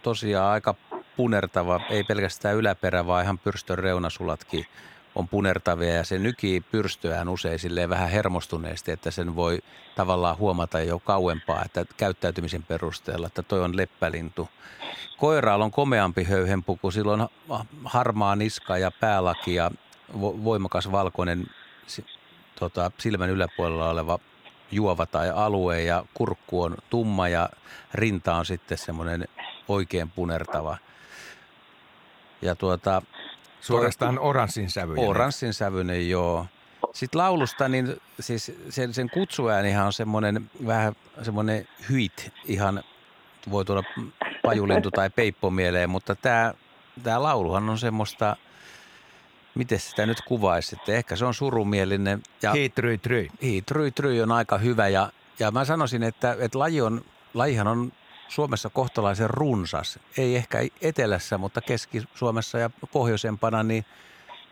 tosiaan 0.02 0.52
aika 0.52 0.74
punertava, 1.16 1.80
ei 1.90 2.04
pelkästään 2.04 2.56
yläperä, 2.56 3.06
vaan 3.06 3.24
ihan 3.24 3.38
pyrstön 3.38 3.78
reunasulatkin 3.78 4.66
on 5.14 5.28
punertavia 5.28 5.94
ja 5.94 6.04
se 6.04 6.18
nykii 6.18 6.60
pyrstöään 6.60 7.28
usein 7.28 7.58
silleen 7.58 7.90
vähän 7.90 8.10
hermostuneesti, 8.10 8.92
että 8.92 9.10
sen 9.10 9.36
voi 9.36 9.58
tavallaan 9.96 10.38
huomata 10.38 10.80
jo 10.80 10.98
kauempaa, 10.98 11.62
että 11.64 11.84
käyttäytymisen 11.96 12.62
perusteella, 12.62 13.26
että 13.26 13.42
toi 13.42 13.60
on 13.60 13.76
leppälintu. 13.76 14.48
Koiraalla 15.16 15.64
on 15.64 15.70
komeampi 15.70 16.24
höyhenpuku, 16.24 16.90
sillä 16.90 17.12
on 17.12 17.28
harmaa 17.84 18.36
niska 18.36 18.78
ja 18.78 18.90
päälaki 18.90 19.54
ja 19.54 19.70
voimakas 20.20 20.92
valkoinen 20.92 21.46
tota, 22.60 22.90
silmän 22.98 23.30
yläpuolella 23.30 23.90
oleva 23.90 24.18
juova 24.72 25.06
tai 25.06 25.30
alue 25.30 25.82
ja 25.82 26.04
kurkku 26.14 26.62
on 26.62 26.76
tumma 26.90 27.28
ja 27.28 27.50
rinta 27.94 28.34
on 28.34 28.46
sitten 28.46 28.78
semmoinen 28.78 29.28
oikein 29.68 30.10
punertava. 30.10 30.76
Ja 32.42 32.54
tuota, 32.54 33.02
Suorastaan 33.60 34.18
oranssin 34.18 34.70
sävyinen. 34.70 35.08
Oranssin 35.08 35.54
sävyinen, 35.54 36.08
joo. 36.10 36.46
Sitten 36.92 37.18
laulusta, 37.18 37.68
niin 37.68 38.00
siis 38.20 38.52
sen, 38.68 38.94
sen 38.94 39.10
kutsuäänihan 39.10 39.86
on 39.86 39.92
semmoinen 39.92 40.50
vähän 40.66 40.92
semmoinen 41.22 41.68
hyit, 41.88 42.32
ihan 42.44 42.84
voi 43.50 43.64
tuoda 43.64 43.82
pajulintu 44.42 44.90
tai 44.90 45.10
peippo 45.10 45.50
mieleen, 45.50 45.90
mutta 45.90 46.14
tämä, 46.14 46.54
tämä 47.02 47.22
lauluhan 47.22 47.70
on 47.70 47.78
semmoista, 47.78 48.36
miten 49.54 49.80
sitä 49.80 50.06
nyt 50.06 50.20
kuvaisi, 50.20 50.76
että 50.78 50.92
ehkä 50.92 51.16
se 51.16 51.24
on 51.24 51.34
surumielinen. 51.34 52.22
Ja 52.42 52.52
hiitry, 52.52 52.98
try. 52.98 53.28
Hiitry, 53.42 53.90
try 53.90 54.22
on 54.22 54.32
aika 54.32 54.58
hyvä 54.58 54.88
ja, 54.88 55.12
ja 55.38 55.50
mä 55.50 55.64
sanoisin, 55.64 56.02
että, 56.02 56.36
että 56.40 56.58
laji 56.58 56.80
on, 56.80 57.04
lajihan 57.34 57.66
on 57.66 57.92
Suomessa 58.30 58.70
kohtalaisen 58.70 59.30
runsas. 59.30 59.98
Ei 60.18 60.36
ehkä 60.36 60.58
etelässä, 60.82 61.38
mutta 61.38 61.60
Keski-Suomessa 61.60 62.58
ja 62.58 62.70
pohjoisempana, 62.92 63.62
niin 63.62 63.84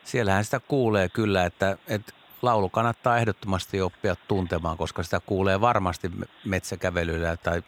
siellähän 0.04 0.44
sitä 0.44 0.60
kuulee 0.60 1.08
kyllä, 1.08 1.44
että, 1.44 1.78
että 1.86 2.12
laulu 2.42 2.68
kannattaa 2.68 3.18
ehdottomasti 3.18 3.80
oppia 3.80 4.16
tuntemaan, 4.28 4.76
koska 4.76 5.02
sitä 5.02 5.20
kuulee 5.20 5.60
varmasti 5.60 6.10
metsäkävelyllä 6.44 7.36
tai 7.36 7.62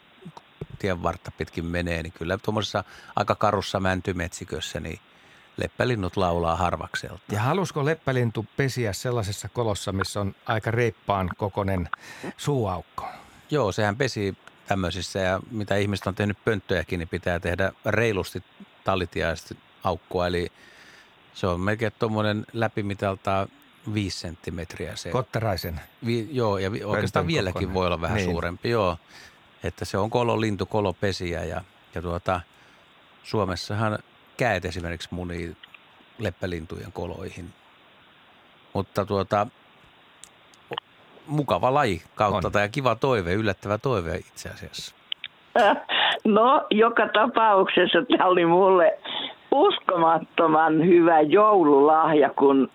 tien 0.79 1.03
vartta 1.03 1.31
pitkin 1.31 1.67
menee, 1.67 2.03
niin 2.03 2.13
kyllä 2.13 2.39
tuommoisessa 2.39 2.85
aika 3.17 3.35
karussa 3.35 3.81
mäntymetsikössä, 3.81 4.81
niin 4.81 5.01
leppälinnut 5.57 6.17
laulaa 6.17 6.57
harvakselta. 6.57 7.23
Ja 7.33 7.41
halusko 7.41 7.85
leppälintu 7.85 8.47
pesiä 8.57 8.93
sellaisessa 8.93 9.49
kolossa, 9.49 9.93
missä 9.93 10.21
on 10.21 10.35
aika 10.47 10.71
reippaan 10.71 11.31
kokonen 11.37 11.89
suuaukko? 12.37 13.09
Joo, 13.51 13.73
sehän 13.73 13.97
pesi 13.97 14.37
tämmöisissä 14.71 15.19
ja 15.19 15.41
mitä 15.51 15.77
ihmiset 15.77 16.07
on 16.07 16.15
tehnyt 16.15 16.45
pönttöjäkin, 16.45 16.99
niin 16.99 17.09
pitää 17.09 17.41
tehdä 17.41 17.73
reilusti 17.87 18.43
tallitiaisesti 18.85 19.57
aukkoa. 19.85 20.27
Eli 20.27 20.53
se 21.35 21.47
on 21.47 21.61
melkein 21.61 21.93
tuommoinen 21.99 22.47
läpimitalta 22.53 23.49
viisi 23.95 24.19
senttimetriä 24.19 24.97
se. 24.97 25.11
Kottaraisen. 25.11 25.81
Vi, 26.07 26.29
joo, 26.33 26.59
ja 26.59 26.71
oikeastaan 26.85 27.27
vieläkin 27.27 27.53
kokoinen. 27.53 27.75
voi 27.75 27.87
olla 27.87 28.01
vähän 28.01 28.17
niin. 28.17 28.31
suurempi, 28.31 28.71
joo. 28.71 28.99
Että 29.63 29.85
se 29.85 29.99
on 29.99 30.11
kololintu, 30.11 30.67
kolopesiä 30.67 31.45
ja, 31.45 31.65
ja 31.95 32.03
tuota, 32.03 32.41
Suomessahan 33.23 33.99
käet 34.37 34.65
esimerkiksi 34.65 35.09
munii 35.11 35.57
leppälintujen 36.19 36.93
koloihin. 36.93 37.53
Mutta 38.75 39.07
tuota, 39.07 39.47
mukava 41.31 41.75
laji 41.75 42.03
kautta 42.15 42.49
on. 42.49 42.53
tai 42.53 42.69
kiva 42.69 42.95
toive, 42.95 43.33
yllättävä 43.35 43.79
toive 43.79 44.17
itse 44.17 44.49
asiassa. 44.49 44.95
No, 46.25 46.67
joka 46.71 47.09
tapauksessa 47.09 47.99
tämä 48.03 48.29
oli 48.29 48.47
mulle 48.47 48.99
uskomattoman 49.51 50.87
hyvä 50.87 51.21
joululahja, 51.21 52.31
kun, 52.31 52.69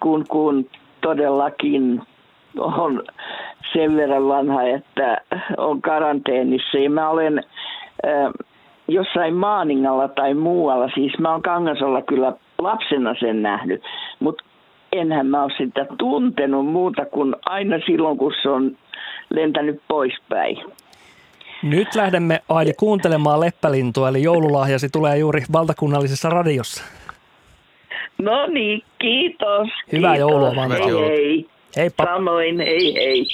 kun, 0.00 0.24
kun 0.28 0.66
todellakin 1.00 2.02
on 2.58 3.02
sen 3.72 3.96
verran 3.96 4.28
vanha, 4.28 4.62
että 4.62 5.18
on 5.56 5.82
karanteenissa. 5.82 6.78
Ja 6.78 6.90
mä 6.90 7.08
olen 7.08 7.38
äh, 8.06 8.32
jossain 8.88 9.34
Maaningalla 9.34 10.08
tai 10.08 10.34
muualla, 10.34 10.88
siis 10.94 11.18
mä 11.18 11.32
oon 11.32 11.42
Kangasolla 11.42 12.02
kyllä 12.02 12.32
lapsena 12.58 13.14
sen 13.20 13.42
nähnyt, 13.42 13.82
mutta 14.20 14.44
enhän 14.92 15.26
mä 15.26 15.42
ole 15.42 15.52
sitä 15.58 15.86
tuntenut 15.98 16.66
muuta 16.66 17.06
kuin 17.06 17.34
aina 17.46 17.76
silloin, 17.86 18.18
kun 18.18 18.32
se 18.42 18.48
on 18.48 18.76
lentänyt 19.30 19.82
poispäin. 19.88 20.56
Nyt 21.62 21.94
lähdemme 21.94 22.40
Aili 22.48 22.72
kuuntelemaan 22.72 23.40
leppälintua, 23.40 24.08
eli 24.08 24.22
joululahjasi 24.22 24.88
tulee 24.88 25.18
juuri 25.18 25.42
valtakunnallisessa 25.52 26.30
radiossa. 26.30 26.84
No 28.18 28.46
niin, 28.46 28.82
kiitos. 28.98 29.68
Hyvää 29.92 30.12
kiitos. 30.12 30.30
joulua 30.30 30.56
vaan. 30.56 30.70
Hei 30.70 31.08
hei. 31.08 31.46
Heippa. 31.76 32.04
Samoin, 32.04 32.58
hei 32.58 32.94
hei. 32.94 33.26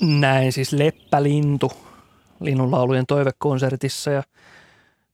Näin 0.00 0.52
siis 0.52 0.72
Leppälintu 0.72 1.72
linnunlaulujen 2.40 3.06
toivekonsertissa 3.06 4.10
ja 4.10 4.22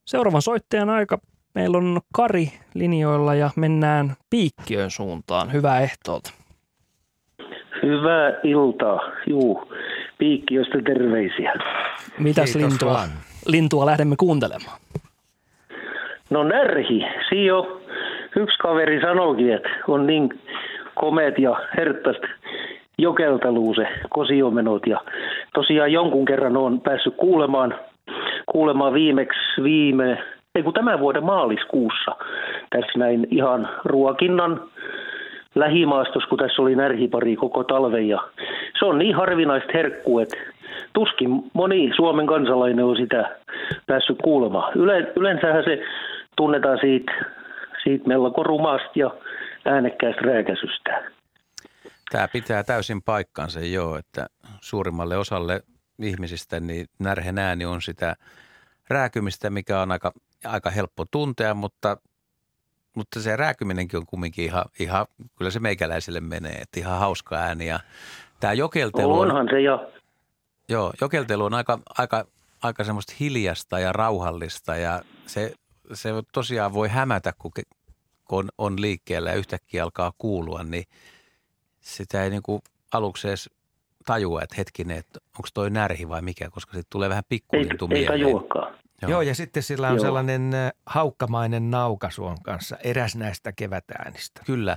seuraavan 0.04 0.42
soittajan 0.42 0.90
aika 0.90 1.18
meillä 1.54 1.78
on 1.78 2.00
Kari 2.12 2.52
linjoilla 2.74 3.34
ja 3.34 3.50
mennään 3.56 4.14
Piikkiön 4.30 4.90
suuntaan. 4.90 5.52
Hyvää 5.52 5.80
ehtoota. 5.80 6.32
Hyvää 7.82 8.32
iltaa. 8.44 9.00
Juu, 9.26 9.72
Piikkiöstä 10.18 10.78
terveisiä. 10.84 11.52
Mitäs 12.18 12.52
Kiitos 12.52 12.70
lintua, 12.70 12.92
vaan. 12.92 13.08
lintua 13.46 13.86
lähdemme 13.86 14.14
kuuntelemaan? 14.18 14.80
No 16.30 16.44
närhi, 16.44 17.04
Sio. 17.28 17.82
Yksi 18.36 18.58
kaveri 18.58 19.00
sanoikin, 19.00 19.52
että 19.52 19.68
on 19.88 20.06
niin 20.06 20.40
komeet 20.94 21.38
ja 21.38 21.56
herttästä 21.76 22.28
jokelteluu 23.02 23.74
se 23.74 23.88
kosiomenot. 24.10 24.86
Ja 24.86 25.00
tosiaan 25.54 25.92
jonkun 25.92 26.24
kerran 26.24 26.56
on 26.56 26.80
päässyt 26.80 27.14
kuulemaan, 27.16 27.74
kuulemaan 28.46 28.94
viimeksi 28.94 29.62
viime, 29.62 30.18
ei 30.54 30.62
kun 30.62 30.72
tämän 30.72 31.00
vuoden 31.00 31.24
maaliskuussa. 31.24 32.16
Tässä 32.70 32.98
näin 32.98 33.26
ihan 33.30 33.68
ruokinnan 33.84 34.60
lähimaastossa, 35.54 36.28
kun 36.28 36.38
tässä 36.38 36.62
oli 36.62 36.76
närhipari 36.76 37.36
koko 37.36 37.64
talven. 37.64 38.08
Ja 38.08 38.20
se 38.78 38.84
on 38.84 38.98
niin 38.98 39.14
harvinaista 39.14 39.70
herkku, 39.74 40.18
että 40.18 40.36
tuskin 40.92 41.30
moni 41.52 41.90
Suomen 41.96 42.26
kansalainen 42.26 42.84
on 42.84 42.96
sitä 42.96 43.36
päässyt 43.86 44.18
kuulemaan. 44.24 44.72
Yle, 44.76 45.12
yleensähän 45.16 45.64
se 45.64 45.82
tunnetaan 46.36 46.78
siitä, 46.80 47.12
siitä 47.82 48.08
melko 48.08 48.42
rumasta 48.42 48.90
ja 48.94 49.10
äänekkäästä 49.64 50.20
rääkäisystä. 50.24 50.81
Tämä 52.12 52.28
pitää 52.28 52.64
täysin 52.64 53.02
paikkansa 53.02 53.60
joo, 53.60 53.96
että 53.96 54.26
suurimmalle 54.60 55.16
osalle 55.16 55.62
ihmisistä 56.02 56.60
niin 56.60 56.86
närhen 56.98 57.38
ääni 57.38 57.64
on 57.64 57.82
sitä 57.82 58.16
rääkymistä, 58.88 59.50
mikä 59.50 59.80
on 59.80 59.92
aika, 59.92 60.12
aika 60.44 60.70
helppo 60.70 61.04
tuntea, 61.10 61.54
mutta, 61.54 61.96
mutta 62.96 63.20
se 63.20 63.36
rääkyminenkin 63.36 63.98
on 63.98 64.06
kumminkin 64.06 64.44
ihan, 64.44 64.64
ihan, 64.78 65.06
kyllä 65.38 65.50
se 65.50 65.60
meikäläiselle 65.60 66.20
menee, 66.20 66.52
että 66.52 66.80
ihan 66.80 66.98
hauska 66.98 67.36
ääni 67.36 67.66
ja 67.66 67.80
tämä 68.40 68.52
jokeltelu 68.52 69.20
on, 69.20 69.28
Onhan 69.28 69.48
se 69.50 69.60
jo. 69.60 69.92
Joo, 70.68 70.92
jokeltelu 71.00 71.44
on 71.44 71.54
aika, 71.54 71.78
aika, 71.98 72.24
aika 72.62 72.84
semmoista 72.84 73.14
hiljasta 73.20 73.78
ja 73.78 73.92
rauhallista 73.92 74.76
ja 74.76 75.02
se, 75.26 75.54
se 75.92 76.10
tosiaan 76.32 76.74
voi 76.74 76.88
hämätä, 76.88 77.32
kun, 77.38 77.52
on, 78.30 78.48
on 78.58 78.80
liikkeellä 78.80 79.30
ja 79.30 79.36
yhtäkkiä 79.36 79.84
alkaa 79.84 80.12
kuulua, 80.18 80.62
niin 80.62 80.84
sitä 81.82 82.24
ei 82.24 82.30
niin 82.30 82.42
kuin 82.42 82.62
aluksi 82.92 83.28
edes 83.28 83.50
tajua, 84.06 84.42
että 84.42 84.54
hetkinen, 84.58 84.98
että 84.98 85.20
onko 85.38 85.48
toi 85.54 85.70
närhi 85.70 86.08
vai 86.08 86.22
mikä, 86.22 86.50
koska 86.50 86.72
sitten 86.72 86.90
tulee 86.90 87.08
vähän 87.08 87.24
Ei, 87.24 87.28
pikkulintu 87.28 87.84
ei 87.84 87.88
mieleen. 87.88 88.20
tajuakaan. 88.20 88.74
Joo. 89.02 89.10
Joo, 89.10 89.22
ja 89.22 89.34
sitten 89.34 89.62
sillä 89.62 89.88
on 89.88 89.96
Joo. 89.96 90.04
sellainen 90.04 90.54
äh, 90.54 90.72
haukkamainen 90.86 91.70
naukaisu 91.70 92.24
on 92.24 92.36
kanssa, 92.42 92.76
eräs 92.84 93.16
näistä 93.16 93.52
kevätäänistä. 93.52 94.42
Kyllä. 94.46 94.76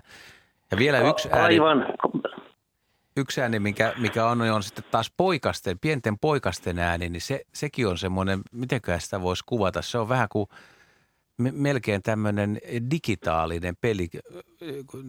Ja 0.72 0.78
vielä 0.78 1.00
yksi 1.00 1.30
ääni, 1.32 1.60
Aivan. 1.60 1.86
yksi 3.18 3.42
ääni 3.42 3.60
mikä, 3.60 3.94
mikä 3.98 4.26
on, 4.26 4.42
on 4.42 4.64
sitten 4.64 4.84
taas 4.92 5.12
poikasten, 5.18 5.80
pienten 5.80 6.20
poikasten 6.20 6.80
ääni, 6.80 7.10
niin 7.10 7.22
se, 7.22 7.42
sekin 7.54 7.88
on 7.88 7.98
semmoinen, 7.98 8.42
mitenköhän 8.52 9.02
sitä 9.02 9.22
voisi 9.22 9.44
kuvata. 9.46 9.82
Se 9.82 9.98
on 9.98 10.10
vähän 10.10 10.28
kuin 10.32 10.50
melkein 11.38 12.02
tämmöinen 12.04 12.60
digitaalinen 12.92 13.76
peli. 13.82 14.10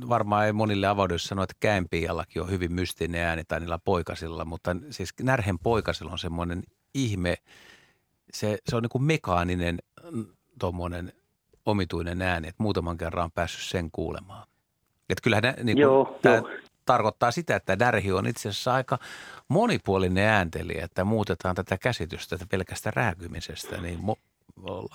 Varmaan 0.09 0.47
ei 0.47 0.53
monille 0.53 0.87
avaudu, 0.87 1.15
jos 1.15 1.25
sanoo, 1.25 1.43
että 1.43 1.57
käenpiiallakin 1.61 2.43
on 2.43 2.51
hyvin 2.51 2.73
mystinen 2.73 3.25
ääni 3.25 3.45
tai 3.45 3.61
niillä 3.61 3.79
poikasilla, 3.79 4.45
mutta 4.45 4.77
siis 4.91 5.15
närhen 5.23 5.59
poikasilla 5.59 6.13
on 6.13 6.19
semmoinen 6.19 6.63
ihme, 6.95 7.37
se, 8.33 8.59
se 8.69 8.77
on 8.77 8.83
niin 8.83 8.91
kuin 8.91 9.05
mekaaninen 9.05 9.79
tuommoinen 10.59 11.13
omituinen 11.67 12.23
ääni, 12.23 12.49
että 12.49 12.63
muutaman 12.63 12.99
kerran 12.99 13.25
on 13.25 13.33
päässyt 13.33 13.63
sen 13.63 13.91
kuulemaan. 13.91 14.49
Että 15.09 15.23
kyllähän 15.23 15.43
nä, 15.43 15.55
niin 15.63 15.77
kuin, 15.77 15.83
Joo, 15.83 16.19
tämä 16.23 16.43
tarkoittaa 16.85 17.31
sitä, 17.31 17.57
että 17.57 17.77
närhi 17.77 18.13
on 18.13 18.27
itse 18.27 18.49
asiassa 18.49 18.75
aika 18.75 18.99
monipuolinen 19.49 20.25
ääntelijä, 20.25 20.85
että 20.85 21.05
muutetaan 21.05 21.55
tätä 21.55 21.79
käsitystä 21.79 22.37
pelkästä 22.51 22.91
rääkymisestä 22.95 23.81
niin 23.81 23.99
mo- 23.99 24.21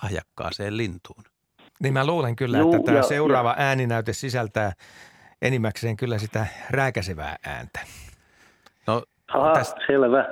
lahjakkaaseen 0.04 0.78
lintuun. 0.78 1.24
Niin 1.80 1.94
mä 1.94 2.06
luulen 2.06 2.36
kyllä, 2.36 2.58
Juu, 2.58 2.74
että 2.76 2.86
tämä 2.86 2.98
ja- 2.98 3.04
seuraava 3.04 3.56
ääninäyte 3.58 4.14
sisältää 4.14 4.74
enimmäkseen 5.42 5.98
kyllä 5.98 6.18
sitä 6.18 6.46
rääkäsevää 6.70 7.36
ääntä. 7.46 7.80
No 8.88 9.04
Aha, 9.34 9.54
tästä, 9.54 9.80
selvä. 9.88 10.26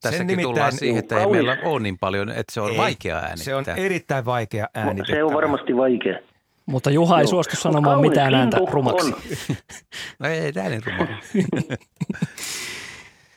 tässäkin 0.00 0.26
nimittäin- 0.26 0.54
tullaan 0.54 0.72
siihen, 0.72 0.98
että 0.98 1.14
ei 1.16 1.22
Kaunis. 1.22 1.36
meillä 1.44 1.56
ole 1.64 1.80
niin 1.80 1.98
paljon, 1.98 2.28
että 2.28 2.52
se 2.52 2.60
on 2.60 2.70
Ei, 2.70 2.76
vaikea 2.76 3.16
äänittää. 3.16 3.44
Se 3.44 3.54
on 3.54 3.64
erittäin 3.76 4.24
vaikea 4.24 4.66
äänitettävä. 4.74 5.16
Se 5.16 5.24
on 5.24 5.34
varmasti 5.34 5.76
vaikea. 5.76 6.18
Mutta 6.66 6.90
Juha 6.90 7.18
ei 7.18 7.22
Joo. 7.22 7.30
suostu 7.30 7.56
sanomaan 7.56 7.94
kaunis 7.96 8.10
mitään 8.10 8.34
ääntä 8.34 8.56
rumaksi. 8.70 9.14
No 10.18 10.28
ei, 10.28 10.52
tämä 10.52 10.68
niin 10.68 10.82
ruma. 10.86 11.06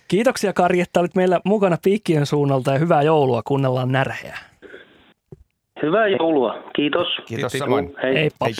Kiitoksia 0.08 0.54
Kari, 0.54 0.82
että 0.82 1.00
olit 1.00 1.16
meillä 1.16 1.40
mukana 1.46 1.78
Piikkien 1.84 2.26
suunnalta 2.26 2.72
ja 2.74 2.80
hyvää 2.80 3.02
joulua. 3.02 3.42
Kuunnellaan 3.46 3.92
närheä. 3.92 4.38
Hyvää 5.84 6.08
joulua. 6.08 6.64
Kiitos. 6.76 7.08
Kiitos 7.08 7.52
Kiitos. 7.52 7.60
samoin. 7.60 7.96
Hei. 8.04 8.16
Heippa. 8.16 8.46
Hei. 8.46 8.54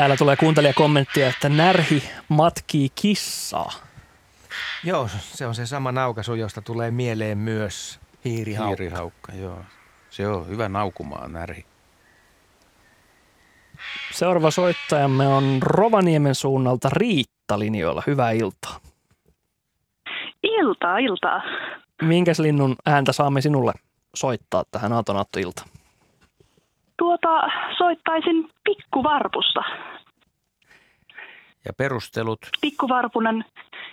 Täällä 0.00 0.16
tulee 0.16 0.36
kuuntelijakommenttia, 0.36 1.28
että 1.28 1.48
närhi 1.48 2.02
matkii 2.28 2.88
kissaa. 2.94 3.72
Joo, 4.84 5.08
se 5.18 5.46
on 5.46 5.54
se 5.54 5.66
sama 5.66 5.92
naukaisu, 5.92 6.34
josta 6.34 6.62
tulee 6.62 6.90
mieleen 6.90 7.38
myös 7.38 8.00
hiirihaukka. 8.24 8.68
Hiirihaukka, 8.68 9.32
joo. 9.32 9.58
Se 10.10 10.28
on 10.28 10.48
hyvä 10.48 10.68
naukumaan 10.68 11.32
närhi. 11.32 11.64
Seuraava 14.12 14.50
soittajamme 14.50 15.28
on 15.28 15.58
Rovaniemen 15.62 16.34
suunnalta 16.34 16.88
Riitta 16.92 17.58
linjoilla. 17.58 18.02
Hyvää 18.06 18.30
iltaa. 18.30 18.80
Iltaa, 20.42 20.98
iltaa. 20.98 21.42
Minkäs 22.02 22.38
linnun 22.38 22.76
ääntä 22.86 23.12
saamme 23.12 23.40
sinulle 23.40 23.72
soittaa 24.14 24.64
tähän 24.70 24.92
Aatonattoilta? 24.92 25.64
Tuota, 27.00 27.48
soittaisin 27.78 28.48
pikkuvarpusta. 28.64 29.62
Ja 31.64 31.72
perustelut, 31.78 32.38
Pikkuvarpunen, 32.60 33.44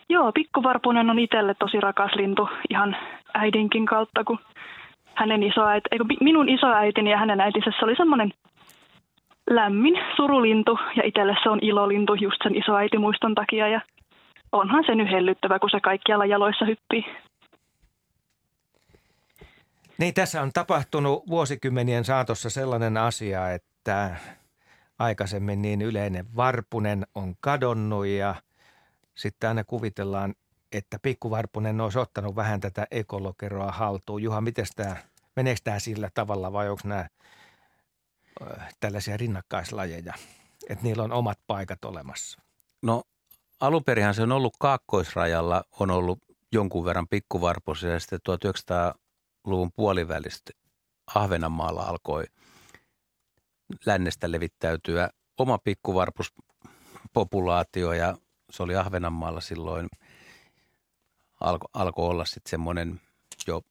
joo, 0.10 0.32
pikkuvarpunen 0.32 1.10
on 1.10 1.20
itselle 1.20 1.54
tosi 1.60 1.80
rakas 1.80 2.16
lintu 2.16 2.50
ihan 2.70 2.98
äidinkin 3.34 3.86
kautta, 3.86 4.24
kun 4.24 4.40
hänen 5.16 5.44
isoäiti, 5.44 5.88
eikö 5.92 6.06
minun 6.22 6.50
isoäitini 6.50 7.12
ja 7.12 7.18
hänen 7.18 7.42
äitinsä 7.42 7.72
se 7.80 7.86
oli 7.86 7.96
semmoinen 7.96 8.34
lämmin 9.50 10.00
surulintu 10.16 10.80
ja 10.96 11.04
itselle 11.06 11.38
se 11.44 11.50
on 11.50 11.60
ilolintu 11.62 12.14
just 12.14 12.44
sen 12.44 12.56
isoäitimuiston 12.56 13.36
takia 13.36 13.68
ja 13.68 13.82
onhan 14.52 14.84
se 14.86 14.96
nyt 14.96 15.12
hellyttävä, 15.12 15.60
kun 15.60 15.70
se 15.70 15.80
kaikkialla 15.80 16.26
jaloissa 16.26 16.66
hyppii. 16.66 17.06
Niin, 19.98 20.14
tässä 20.14 20.42
on 20.42 20.54
tapahtunut 20.54 21.30
vuosikymmenien 21.30 22.06
saatossa 22.06 22.50
sellainen 22.50 22.98
asia, 22.98 23.52
että 23.52 24.16
aikaisemmin 25.00 25.62
niin 25.62 25.82
yleinen 25.82 26.36
varpunen 26.36 27.08
on 27.16 27.36
kadonnut 27.40 28.06
ja 28.06 28.36
sitten 29.16 29.48
aina 29.48 29.64
kuvitellaan, 29.64 30.36
että 30.72 31.00
pikkuvarpunen 31.02 31.82
olisi 31.82 32.00
ottanut 32.00 32.36
vähän 32.36 32.60
tätä 32.60 32.88
ekolokeroa 32.92 33.72
haltuun. 33.72 34.24
Juha, 34.24 34.42
miten 34.42 34.66
tämä, 34.76 34.96
meneekö 35.36 35.62
tämä 35.64 35.80
sillä 35.80 36.10
tavalla 36.14 36.54
vai 36.54 36.70
onko 36.70 36.82
nämä 36.84 37.08
tällaisia 38.80 39.18
rinnakkaislajeja, 39.18 40.14
että 40.70 40.84
niillä 40.84 41.04
on 41.04 41.12
omat 41.12 41.40
paikat 41.48 41.86
olemassa? 41.86 42.42
No 42.82 43.04
alunperinhän 43.60 44.14
se 44.14 44.24
on 44.24 44.32
ollut 44.32 44.56
kaakkoisrajalla, 44.60 45.64
on 45.80 45.92
ollut 45.92 46.20
jonkun 46.52 46.86
verran 46.86 47.08
pikkuvarpusia 47.08 47.92
ja 47.92 48.00
sitten 48.00 48.20
1900-luvun 49.48 49.72
puolivälistä 49.76 50.52
Ahvenanmaalla 51.16 51.82
alkoi 51.82 52.24
lännestä 53.86 54.32
levittäytyä 54.32 55.10
oma 55.38 55.58
pikkuvarpuspopulaatio 55.58 57.94
ja 57.94 58.18
se 58.50 58.64
oli 58.64 58.76
Ahvenanmaalla 58.76 59.42
silloin 59.42 59.88
alko, 61.42 61.68
alkoi 61.74 62.10
olla 62.10 62.26
sitten 62.26 62.50
semmoinen 62.50 63.02
jo 63.48 63.62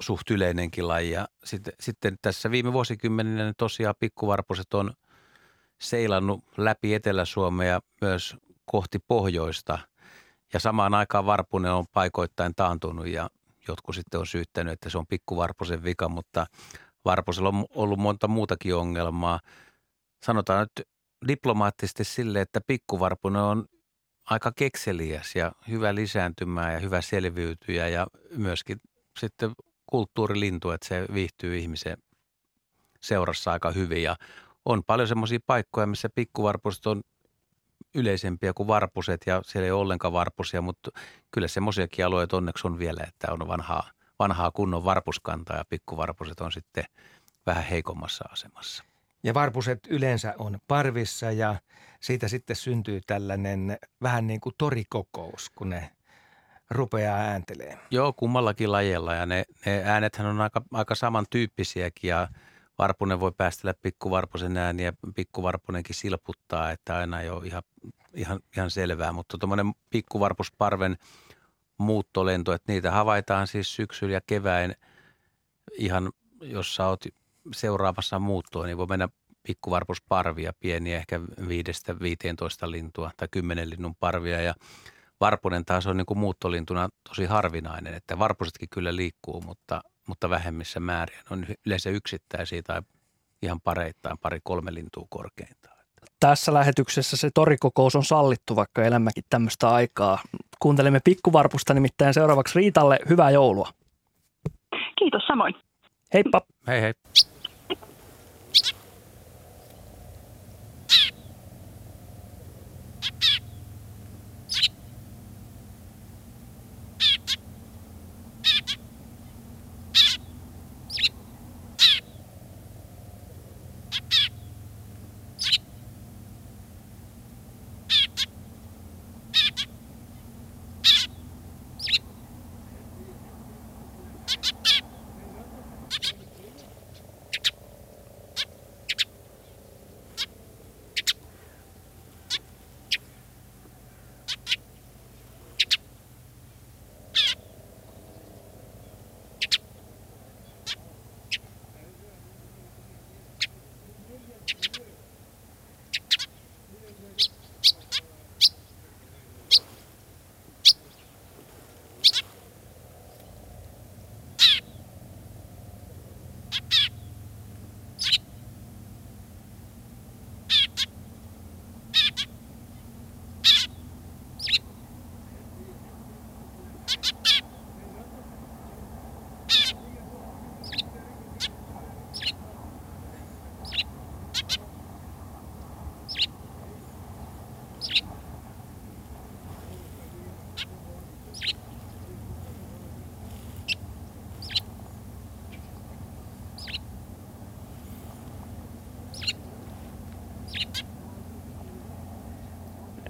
suht 0.00 0.30
yleinenkin 0.30 0.88
laji. 0.88 1.10
Ja 1.10 1.28
sitten, 1.44 1.72
sitten 1.80 2.16
tässä 2.22 2.50
viime 2.50 2.72
vuosikymmeninä 2.72 3.52
tosiaan 3.58 3.94
pikkuvarpuset 3.98 4.74
on 4.74 4.92
seilannut 5.80 6.44
läpi 6.56 6.94
Etelä-Suomea 6.94 7.80
myös 8.00 8.36
kohti 8.64 8.98
pohjoista. 8.98 9.78
Ja 10.52 10.60
samaan 10.60 10.94
aikaan 10.94 11.26
varpunen 11.26 11.72
on 11.72 11.86
paikoittain 11.92 12.54
taantunut 12.54 13.06
ja 13.06 13.30
jotkut 13.68 13.94
sitten 13.94 14.20
on 14.20 14.26
syyttänyt, 14.26 14.72
että 14.72 14.90
se 14.90 14.98
on 14.98 15.06
pikkuvarpusen 15.06 15.84
vika, 15.84 16.08
mutta 16.08 16.46
varpusella 17.04 17.48
on 17.48 17.66
ollut 17.74 17.98
monta 17.98 18.28
muutakin 18.28 18.74
ongelmaa. 18.74 19.40
Sanotaan 20.24 20.60
nyt 20.60 20.88
diplomaattisesti 21.28 22.04
sille, 22.04 22.40
että 22.40 22.60
pikkuvarpunen 22.66 23.42
on 23.42 23.66
aika 24.24 24.52
kekseliäs 24.56 25.36
ja 25.36 25.52
hyvä 25.68 25.94
lisääntymään 25.94 26.72
ja 26.72 26.78
hyvä 26.78 27.00
selviytyjä 27.00 27.88
ja 27.88 28.06
myöskin 28.36 28.80
sitten 29.18 29.50
kulttuurilintu, 29.86 30.70
että 30.70 30.88
se 30.88 31.06
viihtyy 31.14 31.58
ihmisen 31.58 31.96
seurassa 33.00 33.52
aika 33.52 33.70
hyvin. 33.70 34.02
Ja 34.02 34.16
on 34.64 34.84
paljon 34.86 35.08
semmoisia 35.08 35.38
paikkoja, 35.46 35.86
missä 35.86 36.08
pikkuvarpuset 36.14 36.86
on 36.86 37.02
yleisempiä 37.94 38.52
kuin 38.52 38.66
varpuset 38.66 39.20
ja 39.26 39.42
siellä 39.44 39.66
ei 39.66 39.72
ole 39.72 39.80
ollenkaan 39.80 40.12
varpusia, 40.12 40.62
mutta 40.62 40.90
kyllä 41.30 41.48
semmoisiakin 41.48 42.06
alueita 42.06 42.36
onneksi 42.36 42.66
on 42.66 42.78
vielä, 42.78 43.04
että 43.08 43.32
on 43.32 43.48
vanhaa, 43.48 43.90
vanhaa 44.18 44.50
kunnon 44.50 44.84
varpuskantaa 44.84 45.56
ja 45.56 45.64
pikkuvarpuset 45.68 46.40
on 46.40 46.52
sitten 46.52 46.84
vähän 47.46 47.64
heikommassa 47.64 48.24
asemassa. 48.32 48.84
Ja 49.22 49.34
varpuset 49.34 49.78
yleensä 49.88 50.34
on 50.38 50.58
parvissa 50.68 51.32
ja 51.32 51.56
siitä 52.00 52.28
sitten 52.28 52.56
syntyy 52.56 53.00
tällainen 53.06 53.78
vähän 54.02 54.26
niin 54.26 54.40
kuin 54.40 54.54
torikokous, 54.58 55.50
kun 55.50 55.70
ne 55.70 55.90
rupeaa 56.70 57.18
ääntelee. 57.18 57.78
Joo, 57.90 58.12
kummallakin 58.12 58.72
lajella 58.72 59.14
ja 59.14 59.26
ne, 59.26 59.44
ne 59.66 59.82
äänethän 59.84 60.26
on 60.26 60.40
aika, 60.40 60.62
aika 60.72 60.94
samantyyppisiäkin 60.94 62.08
ja 62.08 62.28
varpunen 62.80 63.20
voi 63.20 63.32
päästellä 63.32 63.74
pikkuvarpusen 63.82 64.56
ääniä 64.56 64.86
ja 64.86 65.12
pikkuvarpunenkin 65.14 65.94
silputtaa, 65.94 66.70
että 66.70 66.96
aina 66.96 67.20
ei 67.20 67.30
ole 67.30 67.46
ihan, 67.46 67.62
ihan, 68.14 68.40
ihan 68.56 68.70
selvää, 68.70 69.12
mutta 69.12 69.38
tuommoinen 69.38 69.72
pikkuvarpusparven 69.90 70.98
muuttolento, 71.78 72.52
että 72.52 72.72
niitä 72.72 72.90
havaitaan 72.90 73.46
siis 73.46 73.76
syksyllä 73.76 74.14
ja 74.14 74.20
keväin 74.26 74.74
ihan, 75.78 76.12
jos 76.40 76.74
sä 76.74 76.86
oot 76.86 77.04
seuraavassa 77.54 78.18
muuttoon, 78.18 78.66
niin 78.66 78.78
voi 78.78 78.86
mennä 78.86 79.08
pikkuvarpusparvia, 79.42 80.52
pieniä, 80.60 80.96
ehkä 80.96 81.20
viidestä 81.48 82.00
15 82.00 82.70
lintua 82.70 83.10
tai 83.16 83.28
kymmenen 83.30 83.70
linnun 83.70 83.94
parvia. 83.94 84.40
Ja 84.40 84.54
varpunen 85.20 85.64
taas 85.64 85.86
on 85.86 85.96
niin 85.96 86.06
kuin 86.06 86.18
muuttolintuna 86.18 86.88
tosi 87.08 87.24
harvinainen, 87.24 87.94
että 87.94 88.18
varpusetkin 88.18 88.68
kyllä 88.68 88.96
liikkuu, 88.96 89.40
mutta, 89.40 89.82
mutta 90.10 90.30
vähemmissä 90.30 90.80
määrin. 90.80 91.18
On 91.30 91.46
yleensä 91.66 91.90
yksittäisiä 91.90 92.62
tai 92.62 92.82
ihan 93.42 93.60
pareittain 93.60 94.18
pari-kolme 94.18 94.74
lintua 94.74 95.06
korkeintaan. 95.08 95.76
Tässä 96.20 96.54
lähetyksessä 96.54 97.16
se 97.16 97.30
torikokous 97.34 97.96
on 97.96 98.04
sallittu, 98.04 98.56
vaikka 98.56 98.82
elämmekin 98.82 99.24
tämmöistä 99.30 99.68
aikaa. 99.68 100.18
Kuuntelemme 100.62 101.00
pikkuvarpusta 101.04 101.74
nimittäin 101.74 102.14
seuraavaksi 102.14 102.58
Riitalle 102.58 102.98
hyvää 103.08 103.30
joulua. 103.30 103.68
Kiitos 104.98 105.22
samoin. 105.26 105.54
Heippa. 106.14 106.40
Hei 106.66 106.82
hei. 106.82 106.92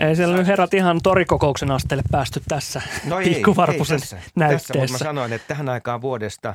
Ei 0.00 0.16
siellä 0.16 0.36
nyt 0.36 0.46
herrat 0.46 0.74
ihan 0.74 1.00
torikokouksen 1.02 1.70
asteelle 1.70 2.02
päästy 2.10 2.42
tässä 2.48 2.82
no 3.04 3.20
ei, 3.20 3.34
pikkuvarpusen 3.34 3.94
ei 3.94 4.00
tässä, 4.00 4.16
näytteessä. 4.36 4.74
Tässä, 4.74 4.80
mutta 4.80 4.92
mä 4.92 4.98
sanoin, 4.98 5.32
että 5.32 5.48
tähän 5.48 5.68
aikaan 5.68 6.02
vuodesta 6.02 6.54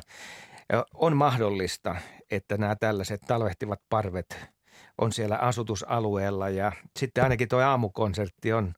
on 0.94 1.16
mahdollista, 1.16 1.96
että 2.30 2.58
nämä 2.58 2.76
tällaiset 2.76 3.20
talvehtivat 3.26 3.80
parvet 3.88 4.38
on 4.98 5.12
siellä 5.12 5.36
asutusalueella 5.36 6.48
ja 6.48 6.72
sitten 6.98 7.24
ainakin 7.24 7.48
tuo 7.48 7.60
aamukonsertti 7.60 8.52
on 8.52 8.74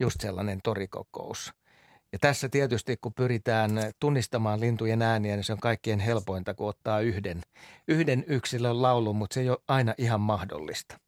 just 0.00 0.20
sellainen 0.20 0.60
torikokous. 0.64 1.52
Ja 2.12 2.18
tässä 2.18 2.48
tietysti, 2.48 2.96
kun 2.96 3.14
pyritään 3.14 3.70
tunnistamaan 4.00 4.60
lintujen 4.60 5.02
ääniä, 5.02 5.36
niin 5.36 5.44
se 5.44 5.52
on 5.52 5.60
kaikkien 5.60 6.00
helpointa, 6.00 6.54
kun 6.54 6.68
ottaa 6.68 7.00
yhden, 7.00 7.40
yhden 7.88 8.24
yksilön 8.26 8.82
laulun, 8.82 9.16
mutta 9.16 9.34
se 9.34 9.40
ei 9.40 9.50
ole 9.50 9.58
aina 9.68 9.94
ihan 9.98 10.20
mahdollista. 10.20 10.98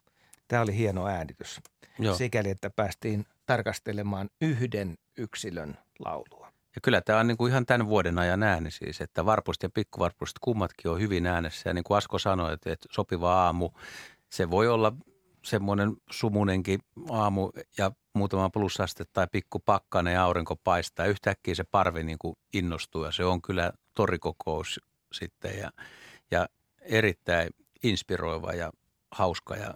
Tämä 0.48 0.62
oli 0.62 0.76
hieno 0.76 1.06
äänitys. 1.06 1.60
Joo. 1.98 2.14
sikäli, 2.14 2.50
että 2.50 2.70
päästiin 2.70 3.26
tarkastelemaan 3.46 4.30
yhden 4.40 4.98
yksilön 5.18 5.78
laulua. 5.98 6.52
Ja 6.74 6.80
kyllä 6.82 7.00
tämä 7.00 7.20
on 7.20 7.26
niin 7.26 7.36
kuin 7.36 7.50
ihan 7.50 7.66
tämän 7.66 7.88
vuoden 7.88 8.18
ajan 8.18 8.42
ääni 8.42 8.70
siis, 8.70 9.00
että 9.00 9.26
varpuset 9.26 9.62
ja 9.62 9.70
pikkuvarpuset 9.70 10.36
kummatkin 10.40 10.90
on 10.90 11.00
hyvin 11.00 11.26
äänessä. 11.26 11.70
Ja 11.70 11.74
niin 11.74 11.84
kuin 11.84 11.98
Asko 11.98 12.18
sanoi, 12.18 12.52
että, 12.52 12.72
että 12.72 12.88
sopiva 12.92 13.44
aamu, 13.44 13.70
se 14.30 14.50
voi 14.50 14.68
olla 14.68 14.92
semmoinen 15.44 15.96
sumunenkin 16.10 16.80
aamu 17.10 17.50
ja 17.78 17.92
muutama 18.14 18.50
plussaste 18.50 19.04
tai 19.12 19.26
pikku 19.32 19.58
pakkane 19.58 20.12
ja 20.12 20.24
aurinko 20.24 20.56
paistaa. 20.56 21.06
Yhtäkkiä 21.06 21.54
se 21.54 21.64
parvi 21.64 22.02
niin 22.02 22.18
kuin 22.18 22.36
innostuu 22.52 23.04
ja 23.04 23.12
se 23.12 23.24
on 23.24 23.42
kyllä 23.42 23.72
torikokous 23.94 24.80
sitten 25.12 25.58
ja, 25.58 25.70
ja 26.30 26.48
erittäin 26.80 27.50
inspiroiva 27.82 28.52
ja 28.52 28.72
hauska 29.10 29.56
ja 29.56 29.74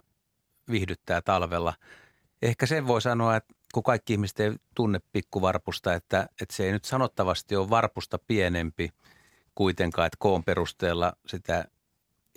viihdyttää 0.71 1.21
talvella. 1.21 1.73
Ehkä 2.41 2.65
sen 2.65 2.87
voi 2.87 3.01
sanoa, 3.01 3.35
että 3.35 3.53
kun 3.73 3.83
kaikki 3.83 4.13
ihmiset 4.13 4.39
ei 4.39 4.51
tunne 4.75 4.99
pikkuvarpusta, 5.11 5.93
että, 5.93 6.29
että 6.41 6.55
se 6.55 6.65
ei 6.65 6.71
nyt 6.71 6.85
sanottavasti 6.85 7.55
ole 7.55 7.69
varpusta 7.69 8.19
pienempi 8.27 8.89
kuitenkaan, 9.55 10.05
että 10.05 10.17
koon 10.19 10.43
perusteella 10.43 11.13
sitä 11.27 11.65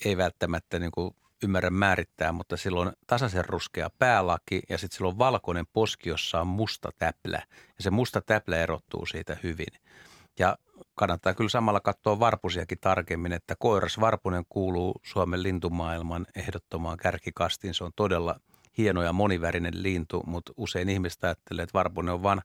ei 0.05 0.17
välttämättä 0.17 0.79
niin 0.79 0.93
kuin 0.93 1.17
ymmärrä 1.43 1.71
määrittää, 1.71 2.33
mutta 2.33 2.57
silloin 2.57 2.89
on 2.89 2.95
tasaisen 3.07 3.45
ruskea 3.45 3.91
päälaki 3.99 4.63
ja 4.69 4.79
sitten 4.79 4.97
silloin 4.97 5.19
valkoinen 5.19 5.67
poski, 5.73 6.09
jossa 6.09 6.41
on 6.41 6.47
musta 6.47 6.91
täplä. 6.99 7.43
Ja 7.79 7.83
se 7.83 7.91
musta 7.91 8.21
täplä 8.21 8.57
erottuu 8.57 9.07
siitä 9.07 9.37
hyvin. 9.43 9.81
Ja 10.39 10.59
kannattaa 10.95 11.35
kyllä 11.35 11.51
samalla 11.51 11.81
katsoa 11.81 12.21
varpusiakin 12.21 12.79
tarkemmin, 12.81 13.33
että 13.33 13.55
koiras 13.59 14.01
varpunen 14.01 14.45
kuuluu 14.49 15.01
Suomen 15.03 15.43
lintumaailman 15.43 16.27
ehdottomaan 16.37 16.97
kärkikastiin. 16.97 17.75
Se 17.75 17.85
on 17.85 17.93
todella 17.97 18.41
hieno 18.79 19.03
ja 19.03 19.13
monivärinen 19.13 19.83
lintu, 19.83 20.23
mutta 20.27 20.53
usein 20.57 20.89
ihmiset 20.89 21.25
ajattelee, 21.25 21.63
että 21.63 21.79
varpunen 21.79 22.15
on 22.15 22.23
vain 22.23 22.41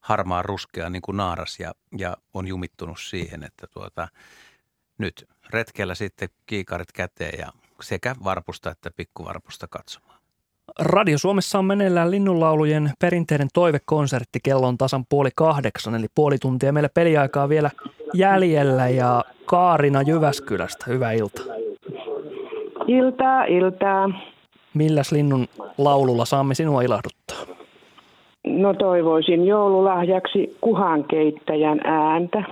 harmaa 0.00 0.42
ruskea 0.42 0.90
niin 0.90 1.02
kuin 1.02 1.16
naaras 1.16 1.60
ja, 1.60 1.72
ja 1.98 2.16
on 2.34 2.48
jumittunut 2.48 2.98
siihen, 3.00 3.44
että 3.44 3.66
tuota, 3.66 4.08
nyt 4.98 5.28
retkellä 5.50 5.94
sitten 5.94 6.28
kiikarit 6.46 6.92
käteen 6.92 7.38
ja 7.38 7.52
sekä 7.80 8.14
varpusta 8.24 8.70
että 8.70 8.90
pikkuvarpusta 8.96 9.66
katsomaan. 9.70 10.20
Radio 10.78 11.18
Suomessa 11.18 11.58
on 11.58 11.64
meneillään 11.64 12.10
linnunlaulujen 12.10 12.92
perinteinen 12.98 13.48
toivekonsertti. 13.54 14.38
Kello 14.42 14.68
on 14.68 14.78
tasan 14.78 15.04
puoli 15.08 15.30
kahdeksan, 15.36 15.94
eli 15.94 16.06
puoli 16.14 16.38
tuntia 16.38 16.72
meillä 16.72 16.88
peliaikaa 16.94 17.48
vielä 17.48 17.70
jäljellä. 18.14 18.88
Ja 18.88 19.24
Kaarina 19.44 20.02
Jyväskylästä, 20.02 20.84
hyvää 20.88 21.12
iltaa. 21.12 21.44
Iltaa, 22.86 23.44
iltaa. 23.44 24.08
Milläs 24.74 25.12
linnun 25.12 25.46
laululla 25.78 26.24
saamme 26.24 26.54
sinua 26.54 26.82
ilahduttaa? 26.82 27.56
No 28.46 28.74
toivoisin 28.74 29.46
joululahjaksi 29.46 30.56
kuhankeittäjän 30.60 31.80
ääntä. 31.84 32.42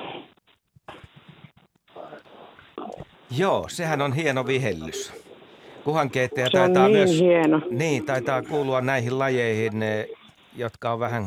Joo, 3.39 3.65
sehän 3.69 4.03
on 4.03 4.12
hieno 4.12 4.47
vihellys. 4.47 5.12
Kuhankeittäjä 5.85 6.47
Se 6.47 6.59
taitaa 6.59 6.89
niin 6.89 6.97
myös, 6.97 7.20
hieno. 7.20 7.61
Niin, 7.70 8.07
taitaa 8.07 8.43
kuulua 8.43 8.81
näihin 8.81 9.19
lajeihin, 9.19 9.73
jotka 10.57 10.93
on 10.93 11.01
vähän 11.01 11.24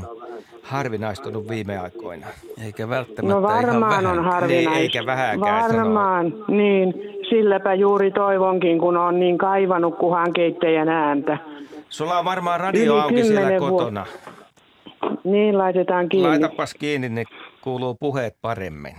harvinaistunut 0.63 1.49
viime 1.49 1.77
aikoina. 1.77 2.27
Eikä 2.65 2.89
välttämättä 2.89 3.35
No 3.35 3.41
varmaan 3.41 4.05
on 4.05 4.23
harvinaista. 4.23 4.69
Niin, 4.69 4.81
eikä 4.81 5.05
vähääkään 5.05 5.73
Varmaan, 5.73 6.33
niin. 6.47 7.10
Silläpä 7.35 7.73
juuri 7.73 8.11
toivonkin, 8.11 8.79
kun 8.79 8.97
on 8.97 9.19
niin 9.19 9.37
kaivannut 9.37 9.97
kuhankeittäjän 9.97 10.89
ääntä. 10.89 11.37
Sulla 11.89 12.19
on 12.19 12.25
varmaan 12.25 12.59
radio 12.59 12.93
Yli 12.93 13.01
auki 13.01 13.23
siellä 13.23 13.39
kymmenen 13.39 13.59
vuotta. 13.61 13.77
kotona. 13.77 14.05
Niin, 15.23 15.57
laitetaan 15.57 16.09
kiinni. 16.09 16.29
Laitapas 16.29 16.73
kiinni, 16.73 17.09
niin 17.09 17.27
kuuluu 17.61 17.95
puheet 17.99 18.35
paremmin. 18.41 18.95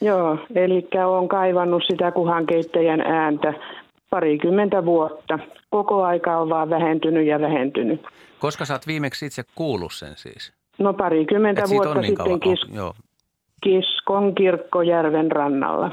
Joo, 0.00 0.38
eli 0.54 0.88
on 1.06 1.28
kaivannut 1.28 1.82
sitä 1.90 2.10
kuhankeittäjän 2.12 3.00
ääntä 3.00 3.54
parikymmentä 4.10 4.84
vuotta. 4.84 5.38
Koko 5.70 6.04
aika 6.04 6.38
on 6.38 6.48
vaan 6.48 6.70
vähentynyt 6.70 7.26
ja 7.26 7.40
vähentynyt. 7.40 8.02
Koska 8.38 8.64
sä 8.64 8.74
oot 8.74 8.86
viimeksi 8.86 9.26
itse 9.26 9.42
kuullut 9.54 9.92
sen 9.92 10.12
siis? 10.16 10.52
No 10.78 10.92
parikymmentä 10.94 11.62
Et 11.64 11.70
vuotta 11.70 11.94
niin 11.94 12.04
sitten 12.06 12.24
kauan. 12.26 12.40
kis, 12.40 12.60
Joo. 12.74 12.94
Kiskon 13.62 14.34
kirkkojärven 14.34 15.32
rannalla. 15.32 15.90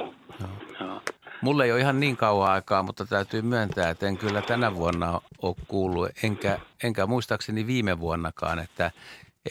Mulle 1.45 1.65
ei 1.65 1.72
ole 1.72 1.80
ihan 1.80 1.99
niin 1.99 2.17
kauan 2.17 2.51
aikaa, 2.51 2.84
mutta 2.84 3.05
täytyy 3.05 3.41
myöntää, 3.41 3.89
että 3.89 4.07
en 4.07 4.17
kyllä 4.17 4.41
tänä 4.41 4.76
vuonna 4.76 5.22
ole 5.41 5.55
kuullut, 5.67 6.09
enkä, 6.23 6.59
enkä 6.84 7.05
muistaakseni 7.05 7.67
viime 7.67 7.99
vuonnakaan, 7.99 8.59
että 8.59 8.91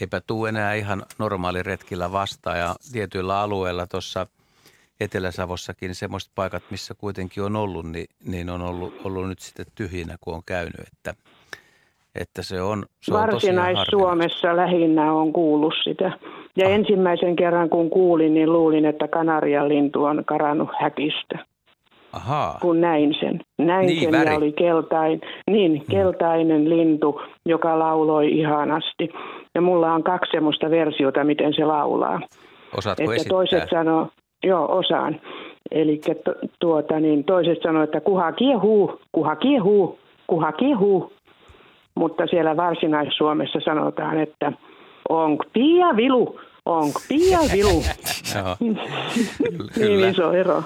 eipä 0.01 0.21
tuu 0.27 0.45
enää 0.45 0.73
ihan 0.73 1.03
normaali 1.19 1.63
retkillä 1.63 2.11
vastaan. 2.11 2.59
Ja 2.59 2.75
tietyillä 2.91 3.39
alueilla 3.39 3.87
tuossa 3.87 4.27
Etelä-Savossakin 4.99 5.87
niin 5.87 5.95
semmoiset 5.95 6.31
paikat, 6.35 6.63
missä 6.71 6.93
kuitenkin 6.97 7.43
on 7.43 7.55
ollut, 7.55 7.85
niin, 7.85 8.07
niin 8.25 8.49
on 8.49 8.61
ollut, 8.61 8.93
ollut 9.03 9.27
nyt 9.27 9.39
sitten 9.39 9.65
tyhjinä, 9.75 10.15
kun 10.21 10.35
on 10.35 10.43
käynyt. 10.45 10.81
Että, 10.93 11.13
että 12.15 12.43
se 12.43 12.61
on, 12.61 12.85
se 13.01 13.13
on. 13.13 13.19
Varsinais-Suomessa 13.19 14.55
lähinnä 14.55 15.13
on 15.13 15.33
kuullut 15.33 15.73
sitä. 15.83 16.11
Ja 16.55 16.69
ensimmäisen 16.69 17.35
kerran 17.35 17.69
kun 17.69 17.89
kuulin, 17.89 18.33
niin 18.33 18.53
luulin, 18.53 18.85
että 18.85 19.07
kanarian 19.07 19.69
lintu 19.69 20.03
on 20.03 20.25
karannut 20.25 20.69
häkistä. 20.79 21.54
Ahaa. 22.15 22.57
kun 22.61 22.81
näin 22.81 23.15
sen. 23.19 23.39
Näin 23.57 23.87
Niin, 23.87 24.03
sen 24.03 24.11
väri. 24.11 24.29
ja 24.31 24.37
oli 24.37 24.51
keltain, 24.51 25.21
niin, 25.51 25.83
keltainen 25.91 26.69
lintu, 26.69 27.21
joka 27.45 27.79
lauloi 27.79 28.31
ihanasti. 28.39 29.09
Ja 29.55 29.61
mulla 29.61 29.93
on 29.93 30.03
kaksi 30.03 30.31
semmoista 30.31 30.69
versiota, 30.69 31.23
miten 31.23 31.53
se 31.53 31.65
laulaa. 31.65 32.19
Osaatko 32.77 33.03
että 33.03 33.15
esittää? 33.15 33.29
toiset 33.29 33.69
sanoo, 33.69 34.07
joo, 34.43 34.77
osaan. 34.77 35.21
Eli 35.71 36.01
tuota, 36.59 36.99
niin 36.99 37.23
toiset 37.23 37.57
sanoo, 37.63 37.83
että 37.83 38.01
kuha 38.01 38.31
kiehuu, 38.31 38.99
kuha 39.11 39.35
kiehuu, 39.35 39.99
kuha 40.27 40.51
kiehuu. 40.51 41.13
Mutta 41.95 42.27
siellä 42.27 42.57
Varsinais-Suomessa 42.57 43.59
sanotaan, 43.65 44.19
että 44.19 44.51
onk 45.09 45.39
pia 45.53 45.95
vilu, 45.95 46.39
onk 46.65 46.95
pia 47.07 47.39
vilu. 47.53 47.83
Niin 49.79 50.09
iso 50.09 50.31
ero. 50.31 50.63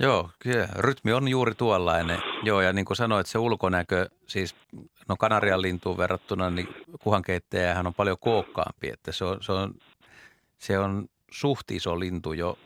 Joo, 0.00 0.30
kyllä. 0.38 0.68
Rytmi 0.78 1.12
on 1.12 1.28
juuri 1.28 1.54
tuollainen. 1.54 2.18
Joo, 2.42 2.60
ja 2.60 2.72
niin 2.72 2.84
kuin 2.84 2.96
sanoit, 2.96 3.26
se 3.26 3.38
ulkonäkö, 3.38 4.08
siis 4.26 4.54
no 5.08 5.16
Kanarian 5.18 5.62
lintuun 5.62 5.96
verrattuna, 5.96 6.50
niin 6.50 6.68
kuhankeittäjähän 7.00 7.86
on 7.86 7.94
paljon 7.94 8.16
kookkaampi, 8.20 8.88
että 8.88 9.12
se 9.12 9.24
on, 9.24 9.36
se 9.40 9.52
on, 9.52 9.74
se 10.58 10.78
on 10.78 11.08
suht 11.30 11.70
iso 11.70 12.00
lintu 12.00 12.32
jo, 12.32 12.58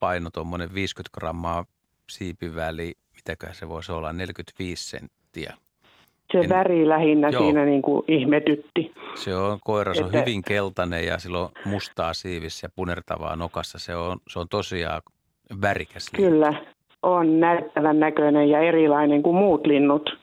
paino 0.00 0.30
tuommoinen 0.30 0.74
50 0.74 1.10
grammaa 1.20 1.64
siipiväli, 2.10 2.94
mitäköhän 3.16 3.54
se 3.56 3.68
voisi 3.68 3.92
olla, 3.92 4.12
45 4.12 4.90
senttiä. 4.90 5.54
Se 6.32 6.38
En- 6.38 6.48
väri 6.48 6.88
lähinnä 6.88 7.28
Joo. 7.28 7.42
siinä 7.42 7.64
niin 7.64 7.82
kuin 7.82 8.04
ihmetytti. 8.08 8.92
Se 9.14 9.36
on, 9.36 9.58
koiras 9.64 9.98
on 9.98 10.06
Että- 10.06 10.18
hyvin 10.20 10.42
keltainen 10.42 11.06
ja 11.06 11.18
sillä 11.18 11.38
on 11.38 11.50
mustaa 11.64 12.14
siivissä 12.14 12.64
ja 12.64 12.70
punertavaa 12.76 13.36
nokassa. 13.36 13.78
Se 13.78 13.96
on, 13.96 14.18
se 14.28 14.38
on 14.38 14.48
tosiaan 14.48 15.02
värikäs. 15.60 16.10
Kyllä, 16.10 16.54
on 17.02 17.40
näyttävän 17.40 18.00
näköinen 18.00 18.48
ja 18.48 18.60
erilainen 18.60 19.22
kuin 19.22 19.36
muut 19.36 19.66
linnut. 19.66 20.18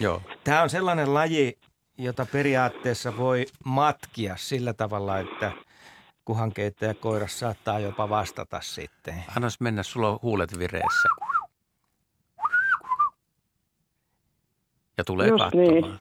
Joo. 0.00 0.22
Tämä 0.44 0.62
on 0.62 0.70
sellainen 0.70 1.14
laji, 1.14 1.58
jota 1.98 2.26
periaatteessa 2.32 3.16
voi 3.16 3.46
matkia 3.64 4.36
sillä 4.36 4.72
tavalla, 4.72 5.18
että 5.18 5.52
kuhankeittäjä 6.24 6.94
koiras 6.94 7.38
saattaa 7.38 7.78
jopa 7.80 8.08
vastata 8.08 8.60
sitten. 8.62 9.14
Annas 9.36 9.60
mennä, 9.60 9.82
sulla 9.82 10.08
on 10.08 10.18
huulet 10.22 10.58
vireessä. 10.58 11.08
Ja 14.98 15.04
tulee 15.04 15.28
Just 15.28 15.44
katsomaan. 15.44 15.70
niin. 15.74 15.98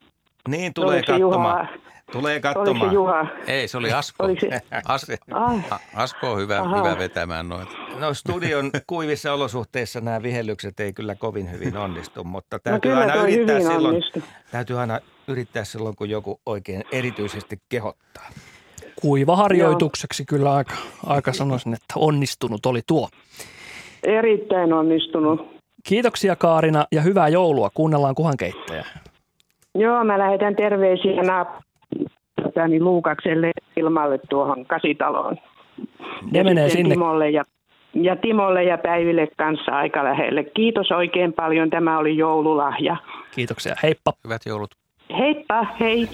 Niin 0.48 0.74
tulee 0.74 0.96
Oliko 0.96 1.14
se 1.14 1.18
Juha? 1.18 1.68
Tulee 2.12 2.34
Oliko 2.36 2.54
katsomaan. 2.54 2.90
se 2.90 2.94
Juha? 2.94 3.26
Ei, 3.48 3.68
se 3.68 3.78
oli 3.78 3.92
Asko. 3.94 4.24
Oliko 4.24 4.40
se- 4.40 4.62
As, 4.88 5.06
Ai. 5.32 5.60
A- 5.72 5.80
Asko 5.96 6.32
on 6.32 6.40
hyvä, 6.40 6.60
Aha. 6.62 6.78
hyvä 6.78 6.98
vetämään 6.98 7.50
noita. 7.50 7.72
No 8.00 8.14
studion 8.14 8.72
kuivissa 8.88 9.34
olosuhteissa 9.34 10.02
nämä 10.02 10.24
vihellykset 10.24 10.80
ei 10.80 10.94
kyllä 10.94 11.16
kovin 11.16 11.52
hyvin 11.52 11.78
onnistu, 11.78 12.24
mutta 12.24 12.60
täytyy 12.60 12.92
No 12.94 13.00
aina 13.02 13.16
yrittää 13.16 13.60
silloin, 13.60 14.04
täytyy 14.52 14.80
aina 14.80 15.00
yrittää 15.28 15.64
silloin, 15.64 15.96
kun 15.96 16.10
joku 16.10 16.40
oikein 16.46 16.84
erityisesti 16.92 17.58
kehottaa. 17.70 18.30
Kuivaharjoitukseksi 19.02 20.26
kyllä 20.26 20.54
aika, 20.54 20.74
aika 21.06 21.34
sanoisin, 21.34 21.74
että 21.74 21.94
onnistunut 21.96 22.66
oli 22.66 22.82
tuo. 22.88 23.10
Erittäin 24.04 24.74
onnistunut. 24.74 25.54
Kiitoksia 25.84 26.36
Kaarina 26.36 26.86
ja 26.92 27.02
hyvää 27.02 27.28
joulua. 27.28 27.70
Kuunnellaan 27.74 28.16
kuhankeittäjää. 28.16 28.86
Joo, 29.76 30.04
mä 30.04 30.20
lähetän 30.20 30.56
terveisiä 30.56 31.22
naapuristani 32.53 32.80
Luukakselle 32.80 33.52
ilmalle 33.76 34.20
tuohon 34.30 34.65
kasitaloon. 34.65 35.38
Ne 36.32 36.40
ja 36.40 36.44
menee 36.44 36.70
sinne. 36.70 36.95
Timolle 36.95 37.30
ja, 37.30 37.44
ja 37.94 38.15
Timolle 38.15 38.64
ja 38.64 38.78
Päiville 38.78 39.28
kanssa 39.38 39.72
aika 39.72 40.03
lähelle. 40.03 40.44
Kiitos 40.44 40.91
oikein 40.91 41.34
paljon. 41.34 41.70
Tämä 41.70 41.98
oli 41.98 42.18
joululahja. 42.18 42.98
Kiitoksia. 43.36 43.76
Heippa. 43.84 44.14
Hyvät 44.24 44.41
joulut. 44.45 44.72
Heippa, 45.20 45.65
hei. 45.80 46.10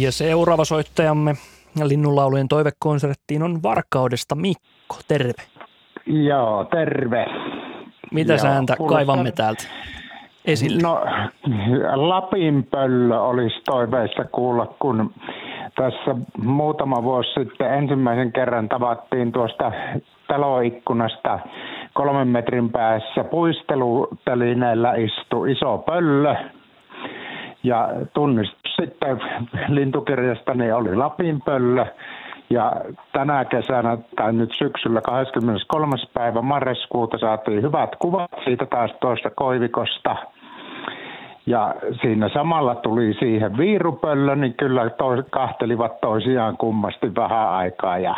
Ja 0.00 0.12
seuraava 0.12 0.64
soittajamme 0.64 1.34
linnunlaulujen 1.84 2.48
toivekonserttiin 2.48 3.42
on 3.42 3.62
Varkaudesta 3.62 4.34
Mikko. 4.34 4.96
Terve. 5.08 5.32
Joo, 6.06 6.64
terve. 6.64 7.26
Mitä 8.12 8.32
Joo, 8.32 8.38
sääntä 8.38 8.76
kuulostaa- 8.76 8.96
kaivamme 8.98 9.32
täältä 9.32 9.62
esille? 10.44 10.82
No, 10.82 11.00
Lapin 11.94 12.64
pöllö 12.70 13.20
olisi 13.20 13.60
toiveissa 13.64 14.24
kuulla, 14.24 14.66
kun 14.66 15.14
tässä 15.76 16.14
muutama 16.42 17.02
vuosi 17.02 17.30
sitten 17.34 17.74
ensimmäisen 17.74 18.32
kerran 18.32 18.68
tavattiin 18.68 19.32
tuosta 19.32 19.72
taloikkunasta 20.28 21.38
kolmen 21.94 22.28
metrin 22.28 22.70
päässä 22.70 23.24
puistelutelineellä 23.30 24.94
istu 24.94 25.44
iso 25.44 25.78
pöllö. 25.78 26.34
Ja 27.62 27.88
tunnistus 28.14 28.63
sitten 28.80 29.20
lintukirjastani 29.68 30.72
oli 30.72 30.96
Lapin 30.96 31.42
pöllö. 31.42 31.86
Ja 32.50 32.72
tänä 33.12 33.44
kesänä 33.44 33.98
tai 34.16 34.32
nyt 34.32 34.52
syksyllä 34.58 35.00
23. 35.00 35.96
päivä 36.14 36.42
marraskuuta 36.42 37.18
saatiin 37.18 37.62
hyvät 37.62 37.96
kuvat 37.98 38.30
siitä 38.44 38.66
taas 38.66 38.90
tuosta 39.00 39.30
koivikosta. 39.30 40.16
Ja 41.46 41.74
siinä 42.02 42.28
samalla 42.28 42.74
tuli 42.74 43.14
siihen 43.18 43.56
viirupöllö, 43.56 44.36
niin 44.36 44.54
kyllä 44.54 44.90
to, 44.90 45.06
kahtelivat 45.30 46.00
toisiaan 46.00 46.56
kummasti 46.56 47.14
vähän 47.14 47.48
aikaa. 47.48 47.98
Ja 47.98 48.14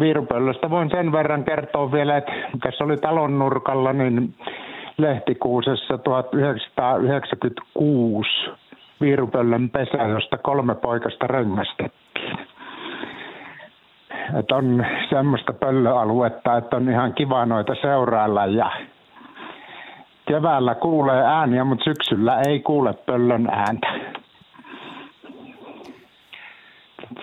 viirupöllöstä 0.00 0.70
voin 0.70 0.90
sen 0.90 1.12
verran 1.12 1.44
kertoa 1.44 1.92
vielä, 1.92 2.16
että 2.16 2.32
tässä 2.62 2.84
oli 2.84 2.96
talon 2.96 3.38
nurkalla, 3.38 3.92
niin 3.92 4.34
Lehtikuusessa 4.98 5.98
1996 5.98 8.30
viirupöllön 9.00 9.70
pesä, 9.70 10.02
josta 10.02 10.38
kolme 10.38 10.74
poikasta 10.74 11.26
röngastettiin. 11.26 12.38
Että 14.38 14.56
on 14.56 14.86
semmoista 15.10 15.52
pöllöaluetta, 15.52 16.56
että 16.56 16.76
on 16.76 16.88
ihan 16.88 17.14
kiva 17.14 17.46
noita 17.46 17.74
seurailla 17.74 18.46
ja 18.46 18.70
keväällä 20.28 20.74
kuulee 20.74 21.22
ääniä, 21.24 21.64
mutta 21.64 21.84
syksyllä 21.84 22.40
ei 22.48 22.60
kuule 22.60 22.92
pöllön 22.92 23.48
ääntä. 23.50 23.88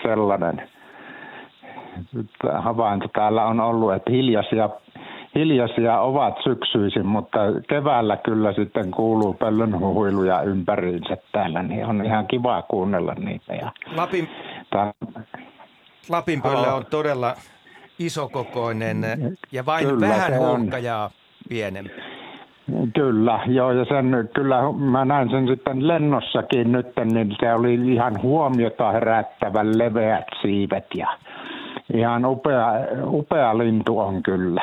Sellainen 0.04 0.70
havainto 2.60 3.08
täällä 3.08 3.46
on 3.46 3.60
ollut, 3.60 3.94
että 3.94 4.12
hiljaisia, 4.12 4.70
hiljaisia 5.36 6.00
ovat 6.00 6.36
syksyisin, 6.44 7.06
mutta 7.06 7.40
keväällä 7.70 8.18
kyllä 8.18 8.54
sitten 8.54 8.92
kuuluu 8.92 9.34
pöllön 9.34 9.80
huiluja 9.80 10.42
ympäriinsä 10.42 11.18
täällä, 11.32 11.64
niin 11.64 11.86
on 11.86 12.06
ihan 12.06 12.28
kiva 12.28 12.62
kuunnella 12.62 13.14
niitä. 13.14 13.54
Ja 13.54 13.72
Lapin, 13.96 14.30
tää, 14.70 14.94
Lapin 16.10 16.42
pöllö 16.42 16.72
on 16.72 16.86
todella 16.86 17.34
isokokoinen 18.00 18.98
ja 19.52 19.66
vain 19.66 19.88
Kyllä, 19.88 20.08
vähän 20.08 20.38
huuhkajaa 20.38 21.10
pienempi. 21.50 21.92
Kyllä, 22.96 23.40
joo, 23.48 23.72
ja 23.72 23.86
sen, 23.86 24.30
kyllä 24.34 24.62
mä 24.92 25.06
näin 25.06 25.30
sen 25.30 25.48
sitten 25.48 25.88
lennossakin 25.88 26.72
nyt, 26.72 26.88
niin 27.06 27.36
se 27.40 27.54
oli 27.54 27.94
ihan 27.94 28.22
huomiota 28.22 28.92
herättävän 28.92 29.78
leveät 29.78 30.26
siivet 30.42 30.86
ja 30.96 31.08
ihan 31.94 32.26
upea, 32.26 32.68
upea 33.06 33.58
lintu 33.58 34.00
on 34.00 34.24
kyllä. 34.24 34.62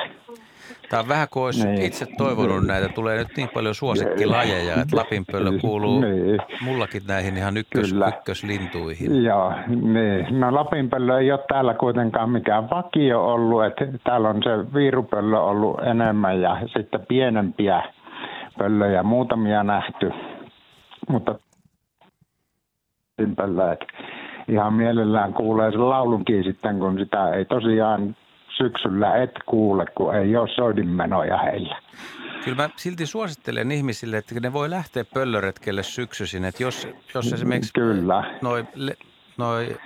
Tämä 0.90 1.00
on 1.00 1.08
vähän 1.08 1.28
kuin 1.30 1.44
olisi 1.44 1.66
Niin. 1.66 1.82
itse 1.82 2.06
toivonut 2.18 2.66
näitä. 2.66 2.88
Tulee 2.88 3.18
nyt 3.18 3.28
niin 3.36 3.48
paljon 3.54 3.74
suosikkilajeja, 3.74 4.74
että 4.82 4.96
Lapinpöllö 4.96 5.58
kuuluu 5.60 6.00
Niin. 6.00 6.38
mullakin 6.60 7.02
näihin 7.08 7.36
ihan 7.36 7.56
ykkös, 7.56 7.92
Kyllä. 7.92 8.08
ykköslintuihin. 8.08 9.24
Joo, 9.24 9.52
niin. 9.68 10.40
No 10.40 10.54
Lapinpöllö 10.54 11.18
ei 11.18 11.32
ole 11.32 11.40
täällä 11.48 11.74
kuitenkaan 11.74 12.30
mikään 12.30 12.70
vakio 12.70 13.24
ollut, 13.32 13.64
että 13.64 13.84
täällä 14.04 14.28
on 14.28 14.42
se 14.42 14.74
viirupöllö 14.74 15.38
ollut 15.40 15.80
enemmän 15.82 16.40
ja 16.40 16.60
sitten 16.76 17.06
pienempiä 17.08 17.82
pöllöjä 18.58 19.02
muutamia 19.02 19.62
nähty, 19.62 20.12
mutta 21.08 21.34
Lapinpöllö, 23.18 23.72
että 23.72 23.86
ihan 24.48 24.72
mielellään 24.74 25.32
kuulee 25.34 25.70
sen 25.70 25.88
laulunkin 25.88 26.44
sitten, 26.44 26.78
kun 26.78 26.98
sitä 26.98 27.30
ei 27.30 27.44
tosiaan 27.44 28.16
syksyllä 28.62 29.16
et 29.22 29.30
kuule, 29.46 29.84
kun 29.94 30.14
ei 30.14 30.36
ole 30.36 30.48
soidinmenoja 30.54 31.38
heillä. 31.38 31.76
Kyllä 32.44 32.56
mä 32.62 32.70
silti 32.76 33.06
suosittelen 33.06 33.72
ihmisille, 33.72 34.16
että 34.16 34.40
ne 34.40 34.52
voi 34.52 34.70
lähteä 34.70 35.04
pöllöretkelle 35.14 35.82
syksyisin. 35.82 36.44
Että 36.44 36.62
jos, 36.62 36.88
jos 37.14 37.32
esimerkiksi 37.32 37.72
Kyllä. 37.72 38.38
noi, 38.42 38.64
le, 38.74 38.94
noi 39.36 39.76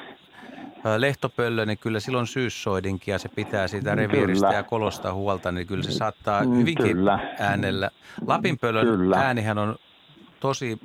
lehtopöllö, 0.99 1.67
niin 1.67 1.79
kyllä 1.79 2.01
silloin 2.01 2.27
syyssoidinkin 2.27 3.13
ja 3.13 3.19
se 3.19 3.29
pitää 3.29 3.69
siitä 3.69 3.95
reviiristä 3.95 4.47
Kyllä. 4.47 4.59
ja 4.59 4.63
kolosta 4.63 5.13
huolta, 5.13 5.53
niin 5.53 5.67
kyllä 5.67 5.83
se 5.83 5.93
saattaa 5.93 6.45
Mm, 6.45 6.57
hyvinkin 6.59 6.97
kyllä. 6.97 7.19
äänellä. 7.39 7.91
Lapinpöllön 8.27 8.87
Kyllä. 8.87 9.17
äänihän 9.17 9.59
on 9.59 9.77
tosi 10.41 10.81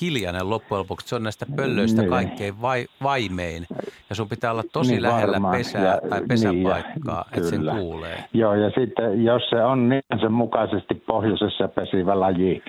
hiljainen 0.00 0.50
loppujen 0.50 0.78
lopuksi. 0.78 1.08
Se 1.08 1.14
on 1.14 1.22
näistä 1.22 1.46
pöllöistä 1.56 2.00
Niin. 2.02 2.10
kaikkein 2.10 2.62
vai, 2.62 2.86
vaimein. 3.02 3.66
Ja 4.10 4.14
sun 4.16 4.28
pitää 4.28 4.50
olla 4.50 4.62
tosi 4.72 4.90
Niin 4.92 5.02
lähellä 5.02 5.32
varmaan. 5.32 5.56
pesää 5.56 5.84
Ja- 5.84 6.00
tai 6.10 6.18
niin, 6.18 6.28
pesäpaikkaa, 6.28 7.24
ja- 7.30 7.36
että 7.36 7.48
sen 7.50 7.60
kuulee. 7.78 8.24
Joo, 8.32 8.54
ja 8.54 8.70
sitten 8.70 9.24
jos 9.24 9.42
se 9.50 9.64
on 9.64 9.88
niin 9.88 10.02
sen 10.20 10.32
mukaisesti 10.32 10.94
pohjoisessa 10.94 11.68
pesivä 11.68 12.20
laji, 12.20 12.62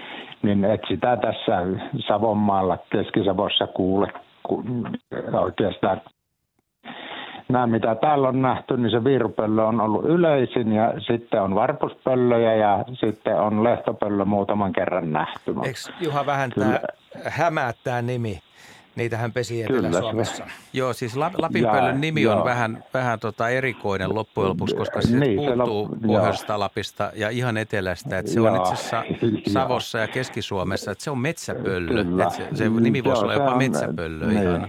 niin 0.44 0.66
et 0.66 0.82
sitä 0.88 1.18
tässä 1.18 1.62
Savonmaalla, 2.08 2.78
Keski-Savossa 2.92 3.68
kuule 3.68 4.08
oikeastaan. 5.42 6.02
Nämä, 7.50 7.68
mitä 7.68 7.96
täällä 7.96 8.28
on 8.28 8.42
nähty, 8.42 8.78
niin 8.78 8.92
se 8.92 9.04
viirupöllö 9.04 9.64
on 9.64 9.82
ollut 9.82 10.06
yleisin 10.06 10.72
ja 10.74 10.94
sitten 11.08 11.42
on 11.42 11.56
varpuspöllöjä 11.56 12.56
ja 12.56 12.86
sitten 12.94 13.36
on 13.40 13.64
lehtopöllö 13.64 14.26
muutaman 14.26 14.74
kerran 14.74 15.12
nähty. 15.14 15.56
Eikö 15.66 15.80
Juha 16.02 16.26
vähän 16.26 16.52
tämä 16.52 16.80
hämäättää 17.30 18.02
nimi? 18.02 18.40
Niitähän 18.96 19.32
pesi 19.32 19.64
Etelä-Suomessa. 19.64 20.44
Joo, 20.74 20.94
siis 20.94 21.18
La- 21.18 21.32
Lapinpöllön 21.38 22.02
nimi 22.02 22.28
on 22.28 22.38
joo. 22.38 22.46
vähän, 22.46 22.84
vähän 22.94 23.20
tota 23.20 23.50
erikoinen 23.50 24.16
loppujen 24.16 24.50
lopuksi, 24.50 24.76
koska 24.76 25.02
se 25.02 25.18
Niin, 25.18 25.36
puuttuu 25.38 25.88
lop- 25.88 26.08
pohjoisesta 26.08 26.60
Lapista 26.60 27.12
ja 27.16 27.30
ihan 27.30 27.58
etelästä. 27.58 28.18
Että 28.20 28.32
se 28.32 28.40
on 28.42 28.46
Joo, 28.46 28.56
itse 28.56 28.74
asiassa. 28.74 29.04
Savossa 29.54 29.98
ja 29.98 30.08
Keski-Suomessa, 30.08 30.92
että 30.92 31.04
se 31.04 31.12
on 31.12 31.18
metsäpöllö. 31.20 32.02
Että 32.02 32.30
se, 32.36 32.48
se 32.54 32.70
nimi 32.70 33.04
voisi 33.04 33.18
Joo, 33.20 33.24
olla 33.24 33.34
jopa 33.34 33.52
on- 33.52 33.58
metsäpöllö 33.58 34.28
niin. 34.28 34.42
ihan. 34.44 34.68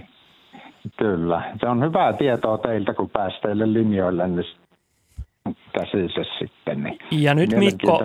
Kyllä. 0.97 1.41
Se 1.59 1.67
on 1.69 1.83
hyvää 1.83 2.13
tietoa 2.13 2.57
teiltä, 2.57 2.93
kun 2.93 3.09
pääsee 3.09 3.39
teille 3.41 3.73
linjoille, 3.73 4.27
niin 4.27 4.45
käsissä 5.73 6.21
sitten. 6.39 6.83
Niin 6.83 6.97
Ja 7.11 7.33
nyt 7.33 7.49
Mikko, 7.57 8.01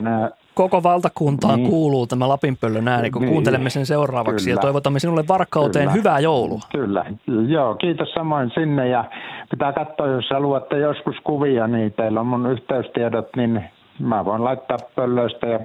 koko 0.54 0.82
valtakuntaan 0.82 1.58
Niin. 1.58 1.70
kuuluu 1.70 2.06
tämä 2.06 2.28
Lapinpöllön 2.28 2.88
ääni, 2.88 3.10
kun 3.10 3.22
Niin. 3.22 3.32
kuuntelemme 3.32 3.70
sen 3.70 3.86
seuraavaksi 3.86 4.50
ja 4.50 4.54
Kyllä. 4.54 4.60
toivotamme 4.62 4.98
sinulle 4.98 5.24
varkauteen 5.28 5.82
Kyllä. 5.82 5.92
hyvää 5.92 6.20
joulua. 6.20 6.60
Kyllä, 6.72 7.04
joo, 7.48 7.74
kiitos 7.74 8.12
samoin 8.12 8.50
sinne 8.54 8.88
ja 8.88 9.04
pitää 9.50 9.72
katsoa, 9.72 10.06
jos 10.06 10.30
haluatte 10.30 10.78
joskus 10.78 11.16
kuvia, 11.24 11.66
niin 11.66 11.92
teillä 11.92 12.20
on 12.20 12.26
mun 12.26 12.50
yhteystiedot, 12.52 13.28
niin 13.36 13.64
mä 13.98 14.24
voin 14.24 14.44
laittaa 14.44 14.78
pöllöistä 14.96 15.46
ja 15.46 15.60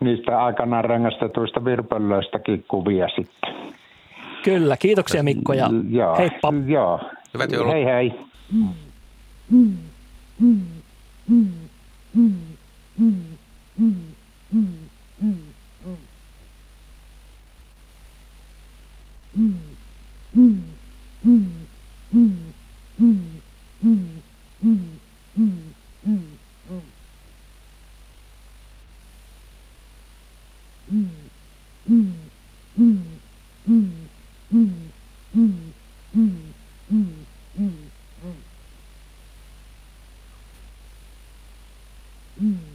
niistä 0.00 0.44
aikanaan 0.44 0.84
rengastetuista 0.84 1.64
virpöllöistäkin 1.64 2.64
kuvia 2.68 3.08
sitten. 3.08 3.54
Kyllä, 4.44 4.76
kiitoksia 4.76 5.22
Mikko 5.22 5.52
ja 5.52 5.70
joo, 5.90 6.16
heippa. 6.16 6.52
Joo. 6.66 7.00
Hyvät 7.34 7.52
joulut. 7.52 7.74
Hei 7.74 7.84
hei. 7.84 8.12
Mm. 42.44 42.73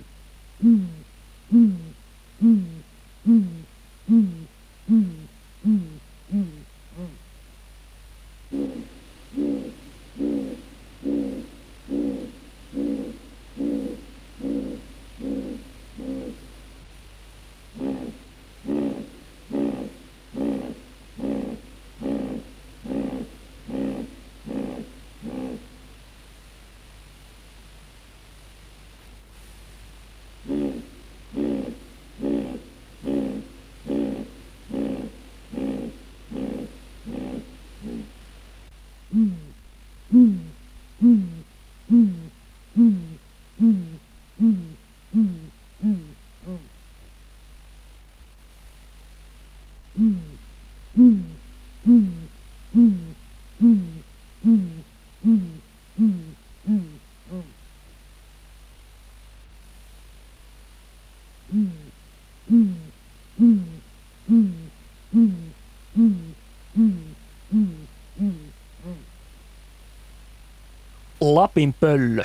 Lapin 71.22 71.74
pöllö. 71.74 72.24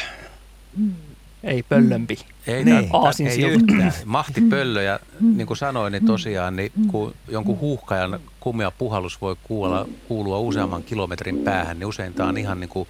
Ei 1.45 1.63
pöllömpi. 1.63 2.19
Ei, 2.47 2.65
Niin. 2.65 2.89
Aasin 2.93 3.27
ei 3.27 3.43
yhtään. 3.43 3.93
Mahti 4.05 4.41
pöllö 4.41 4.83
ja 4.83 5.01
niin 5.21 5.47
kuin 5.47 5.57
sanoin, 5.57 5.93
niin 5.93 6.07
tosiaan 6.07 6.57
niin 6.57 6.73
kun 6.89 7.15
jonkun 7.29 7.61
huuhkajan 7.61 8.21
kumea 8.41 8.71
puhallus 8.71 9.21
voi 9.21 9.37
kuulla, 9.43 9.89
kuulua 10.09 10.39
useamman 10.39 10.83
kilometrin 10.83 11.39
päähän, 11.39 11.79
niin 11.79 11.87
usein 11.87 12.15
tämä 12.15 12.29
on 12.29 12.39
ihan 12.39 12.61
niin 12.61 12.69
kuin 12.69 12.89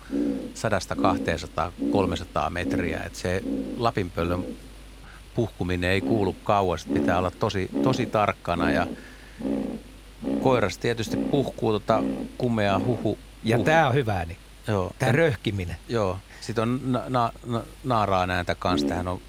100-200-300 2.47 2.51
metriä. 2.51 3.01
Et 3.06 3.14
se 3.14 3.43
lapinpöllön 3.76 4.44
puhkuminen 5.35 5.90
ei 5.90 6.01
kuulu 6.01 6.36
kauas, 6.44 6.85
pitää 6.85 7.18
olla 7.18 7.31
tosi, 7.31 7.70
tosi 7.82 8.06
tarkkana 8.06 8.70
ja 8.70 8.86
koiras 10.43 10.78
tietysti 10.78 11.16
puhkuu 11.16 11.72
tota 11.72 12.02
kumeaa 12.39 12.78
huhu. 12.78 13.18
Ja 13.44 13.56
huhu. 13.56 13.64
tämä 13.64 13.89
on 13.89 13.94
hyvä, 13.94 14.24
niin 14.24 14.39
Joo. 14.68 14.93
tämä 14.98 15.12
röhkiminen. 15.12 15.76
Joo. 15.89 16.18
Sitten 16.45 16.62
on 16.62 16.81
na- 16.93 17.05
na- 17.09 17.33
na- 17.47 17.65
naaraa 17.85 18.27
ääntä 18.31 18.55
kanssa. 18.55 18.87
Tähän 18.87 19.09
on 19.09 19.21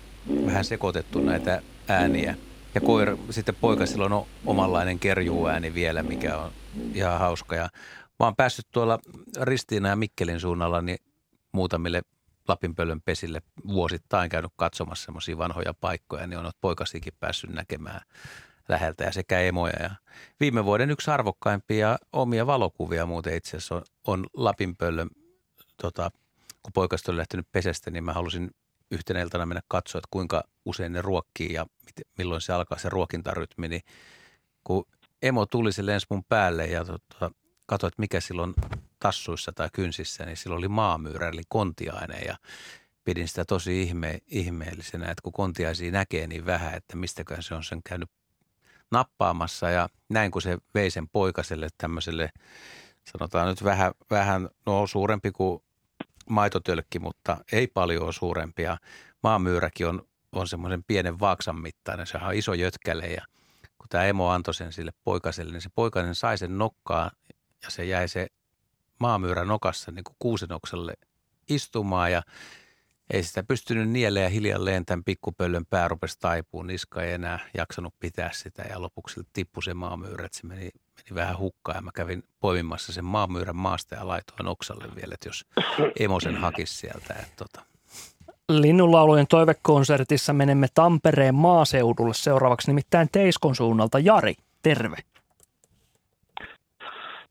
vähän 0.46 0.66
sekoitettu 0.66 1.22
näitä 1.22 1.62
ääniä. 1.88 2.36
Ja 2.76 2.82
koira, 2.82 3.18
sitten 3.30 3.56
poika 3.56 3.86
silloin 3.86 4.14
on 4.14 4.26
omanlainen 4.46 5.00
kerjuääni 5.00 5.74
vielä, 5.74 6.04
mikä 6.04 6.38
on 6.38 6.52
ihan 6.94 7.20
hauska. 7.20 7.56
Ja 7.56 7.70
mä 8.20 8.26
oon 8.26 8.36
päässyt 8.36 8.66
tuolla 8.72 9.00
Ristiina 9.42 9.90
ja 9.90 9.96
Mikkelin 9.96 10.40
suunnalla 10.40 10.82
niin 10.82 10.98
muutamille 11.52 12.02
Lapinpöllön 12.48 13.02
pesille 13.02 13.42
vuosittain 13.68 14.30
käynyt 14.30 14.52
katsomassa 14.56 15.06
semmoisia 15.06 15.38
vanhoja 15.38 15.74
paikkoja, 15.74 16.28
niin 16.28 16.40
on 16.40 16.52
poikasikin 16.62 17.14
päässyt 17.20 17.50
näkemään 17.50 18.02
läheltä 18.70 19.04
ja 19.04 19.12
sekä 19.12 19.40
emoja. 19.40 19.74
Ja 19.80 19.90
viime 20.40 20.66
vuoden 20.66 20.92
yksi 20.92 21.12
arvokkaimpia 21.12 21.98
omia 22.14 22.48
valokuvia 22.48 23.06
muuten 23.06 23.36
itse 23.36 23.58
asiassa 23.58 23.76
on, 23.76 23.84
on 24.08 24.26
Lapinpöllön 24.34 25.10
tota, 25.82 26.12
kun 26.66 26.74
poikasta 26.74 27.12
oli 27.12 27.18
lähtenyt 27.18 27.52
pesästä, 27.52 27.92
niin 27.92 28.04
mä 28.04 28.14
halusin 28.14 28.52
yhtenä 28.92 29.22
iltana 29.22 29.46
mennä 29.46 29.62
katsoa, 29.68 30.00
että 30.00 30.08
kuinka 30.12 30.44
usein 30.66 30.94
ne 30.94 31.02
ruokkii 31.02 31.54
ja 31.54 31.66
milloin 32.18 32.42
se 32.42 32.54
alkaa 32.54 32.78
se 32.78 32.90
ruokintarytmi. 32.90 33.68
Niin 33.68 33.82
kun 34.64 34.86
emo 35.22 35.46
tuli, 35.46 35.72
se 35.72 35.86
lensi 35.86 36.08
mun 36.10 36.24
päälle 36.24 36.66
ja 36.66 36.86
tota, 36.86 37.32
katsoin, 37.66 37.88
että 37.88 38.02
mikä 38.02 38.20
silloin 38.20 38.54
tassuissa 39.00 39.52
tai 39.52 39.70
kynsissä, 39.74 40.26
niin 40.26 40.38
silloin 40.38 40.58
oli 40.58 40.68
maamyyrä, 40.68 41.30
eli 41.30 41.42
kontiainen 41.50 42.22
ja 42.26 42.38
pidin 43.04 43.28
sitä 43.28 43.46
tosi 43.46 43.82
ihme, 43.82 44.20
ihmeellisenä, 44.28 45.06
että 45.06 45.22
kun 45.24 45.34
kontiaisia 45.34 45.92
näkee 45.92 46.28
niin 46.28 46.46
vähän, 46.46 46.74
että 46.74 46.98
mistäkään 46.98 47.44
se 47.44 47.56
on 47.56 47.64
sen 47.64 47.84
käynyt 47.84 48.10
nappaamassa 48.92 49.70
ja 49.70 49.90
näin 50.10 50.32
kun 50.32 50.42
se 50.42 50.58
vei 50.74 50.92
sen 50.92 51.10
poikaselle 51.10 51.68
tämmöiselle, 51.78 52.30
sanotaan 53.12 53.48
nyt 53.48 53.64
vähän, 53.64 53.92
vähän 54.10 54.50
no 54.66 54.88
suurempi 54.88 55.32
kuin 55.32 55.65
maitotölkki, 56.30 57.00
mutta 57.00 57.38
ei 57.52 57.68
paljon 57.68 58.14
suurempia. 58.14 58.78
Maamyyräkin 59.24 59.88
on, 59.88 60.08
on 60.32 60.48
semmoisen 60.48 60.84
pienen 60.84 61.20
vaaksan 61.20 61.62
mittainen, 61.62 62.08
se 62.08 62.18
on 62.18 62.34
iso 62.34 62.54
jötkäle 62.54 63.08
ja 63.08 63.26
kun 63.78 63.90
tämä 63.90 64.04
emo 64.04 64.30
antoi 64.30 64.54
sen 64.54 64.74
sille 64.74 64.92
poikaselle, 65.04 65.52
niin 65.52 65.62
se 65.62 65.70
poikainen 65.76 66.16
sai 66.16 66.38
sen 66.38 66.58
nokkaa 66.58 67.12
ja 67.64 67.70
se 67.70 67.86
jäi 67.86 68.08
se 68.08 68.28
maamyyrä 69.00 69.46
nokassa 69.46 69.92
niin 69.92 70.04
kuin 70.04 70.16
kuusenokselle 70.20 70.94
istumaan 71.50 72.12
ja 72.12 72.22
ei 73.14 73.24
sitä 73.24 73.44
pystynyt 73.44 73.90
nieleen 73.90 74.24
ja 74.24 74.30
hiljalleen 74.30 74.86
tämän 74.86 75.04
pikkupöllön 75.04 75.66
pää 75.70 75.88
rupesi 75.88 76.20
taipuun. 76.20 76.68
Niska 76.68 77.04
ei 77.04 77.14
enää 77.14 77.40
jaksanut 77.58 77.94
pitää 78.00 78.30
sitä 78.34 78.64
ja 78.70 78.82
lopuksi 78.82 79.22
tippui 79.34 79.64
se 79.64 79.74
maamyyrä, 79.74 80.26
että 80.26 80.38
se 80.38 80.48
meni, 80.48 80.62
meni 80.62 81.16
vähän 81.16 81.38
hukkaan. 81.38 81.78
Ja 81.78 81.82
mä 81.82 81.92
kävin 81.96 82.24
poimimassa 82.40 82.94
sen 82.94 83.06
maamyyrän 83.06 83.56
maasta 83.56 83.96
ja 83.96 84.08
laitoin 84.08 84.48
oksalle 84.48 84.86
vielä, 84.96 85.14
että 85.14 85.30
jos 85.30 85.46
emo 86.00 86.20
sen 86.20 86.36
hakisi 86.36 86.74
sieltä. 86.74 87.14
Että 87.14 87.36
tota. 87.36 87.66
Linnunlaulujen 88.50 89.28
toivekonsertissa 89.28 90.34
menemme 90.34 90.68
Tampereen 90.74 91.36
maaseudulle 91.36 92.14
seuraavaksi, 92.14 92.68
nimittäin 92.68 93.08
Teiskon 93.12 93.56
suunnalta. 93.56 94.00
Jari, 94.00 94.34
terve. 94.62 94.98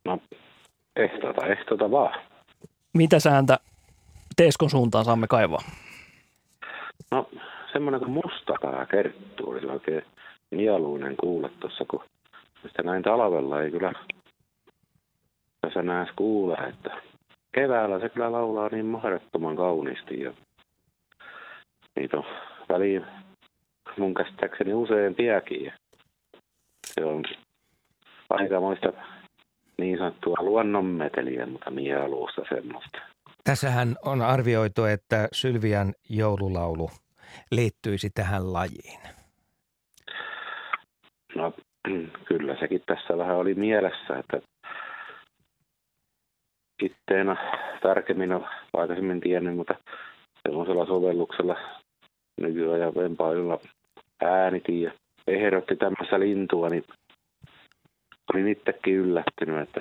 No, 0.04 0.18
ehtota, 0.96 1.46
ehtota 1.46 1.90
vaan. 1.90 2.20
Mitä 2.92 3.20
sääntä 3.20 3.58
Teiskon 4.36 4.70
suuntaan 4.70 5.04
saamme 5.04 5.26
kaivaa? 5.26 5.62
No, 7.10 7.28
semmoinen 7.72 8.00
kuin 8.00 8.12
mustapää 8.12 8.86
kerttu 8.86 9.50
oli 9.50 9.66
oikein 9.66 10.02
mieluinen 10.50 11.16
kuulla 11.16 11.48
tuossa, 11.60 11.84
kun 11.88 12.04
sitä 12.66 12.82
näin 12.82 13.02
talvella 13.02 13.62
ei 13.62 13.70
kyllä 13.70 13.92
tässä 15.60 15.82
näes 15.82 16.08
kuule, 16.16 16.54
että 16.54 16.90
keväällä 17.52 18.00
se 18.00 18.08
kyllä 18.08 18.32
laulaa 18.32 18.68
niin 18.68 18.86
mahdottoman 18.86 19.56
kauniisti 19.56 20.20
ja 20.20 20.32
niitä 21.96 22.16
on 22.16 22.24
väliin 22.68 23.06
mun 23.98 24.14
käsittääkseni 24.14 24.74
useampiakin 24.74 25.64
ja 25.64 25.72
se 26.86 27.04
on 27.04 27.24
aikamoista 28.30 28.92
niin 29.78 29.98
sanottua 29.98 30.36
luonnonmeteliä, 30.40 31.46
mutta 31.46 31.70
mieluusta 31.70 32.42
semmoista. 32.48 33.13
Tässähän 33.44 33.96
on 34.04 34.22
arvioitu, 34.22 34.84
että 34.84 35.28
Sylvian 35.32 35.94
joululaulu 36.08 36.90
liittyisi 37.50 38.10
tähän 38.10 38.52
lajiin. 38.52 39.00
No 41.34 41.52
kyllä 42.24 42.56
sekin 42.60 42.82
tässä 42.86 43.18
vähän 43.18 43.36
oli 43.36 43.54
mielessä, 43.54 44.18
että 44.18 44.40
kitteenä 46.80 47.36
tarkemmin 47.82 48.32
on 48.32 48.46
aikaisemmin 48.72 49.20
tiennyt, 49.20 49.56
mutta 49.56 49.74
semmoisella 50.48 50.86
sovelluksella 50.86 51.56
nykyajan 52.40 52.94
vempaililla 52.94 53.58
äänitin 54.22 54.82
ja 54.82 54.92
ehdotti 55.26 55.76
tämmöistä 55.76 56.20
lintua, 56.20 56.68
niin 56.68 56.84
olin 58.32 58.48
itsekin 58.48 58.94
yllättynyt, 58.94 59.68
että 59.68 59.80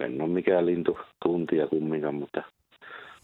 en 0.00 0.20
ole 0.20 0.30
mikään 0.30 0.66
lintu 0.66 0.98
tuntija 1.22 1.66
kumminkaan, 1.66 2.14
mutta 2.14 2.42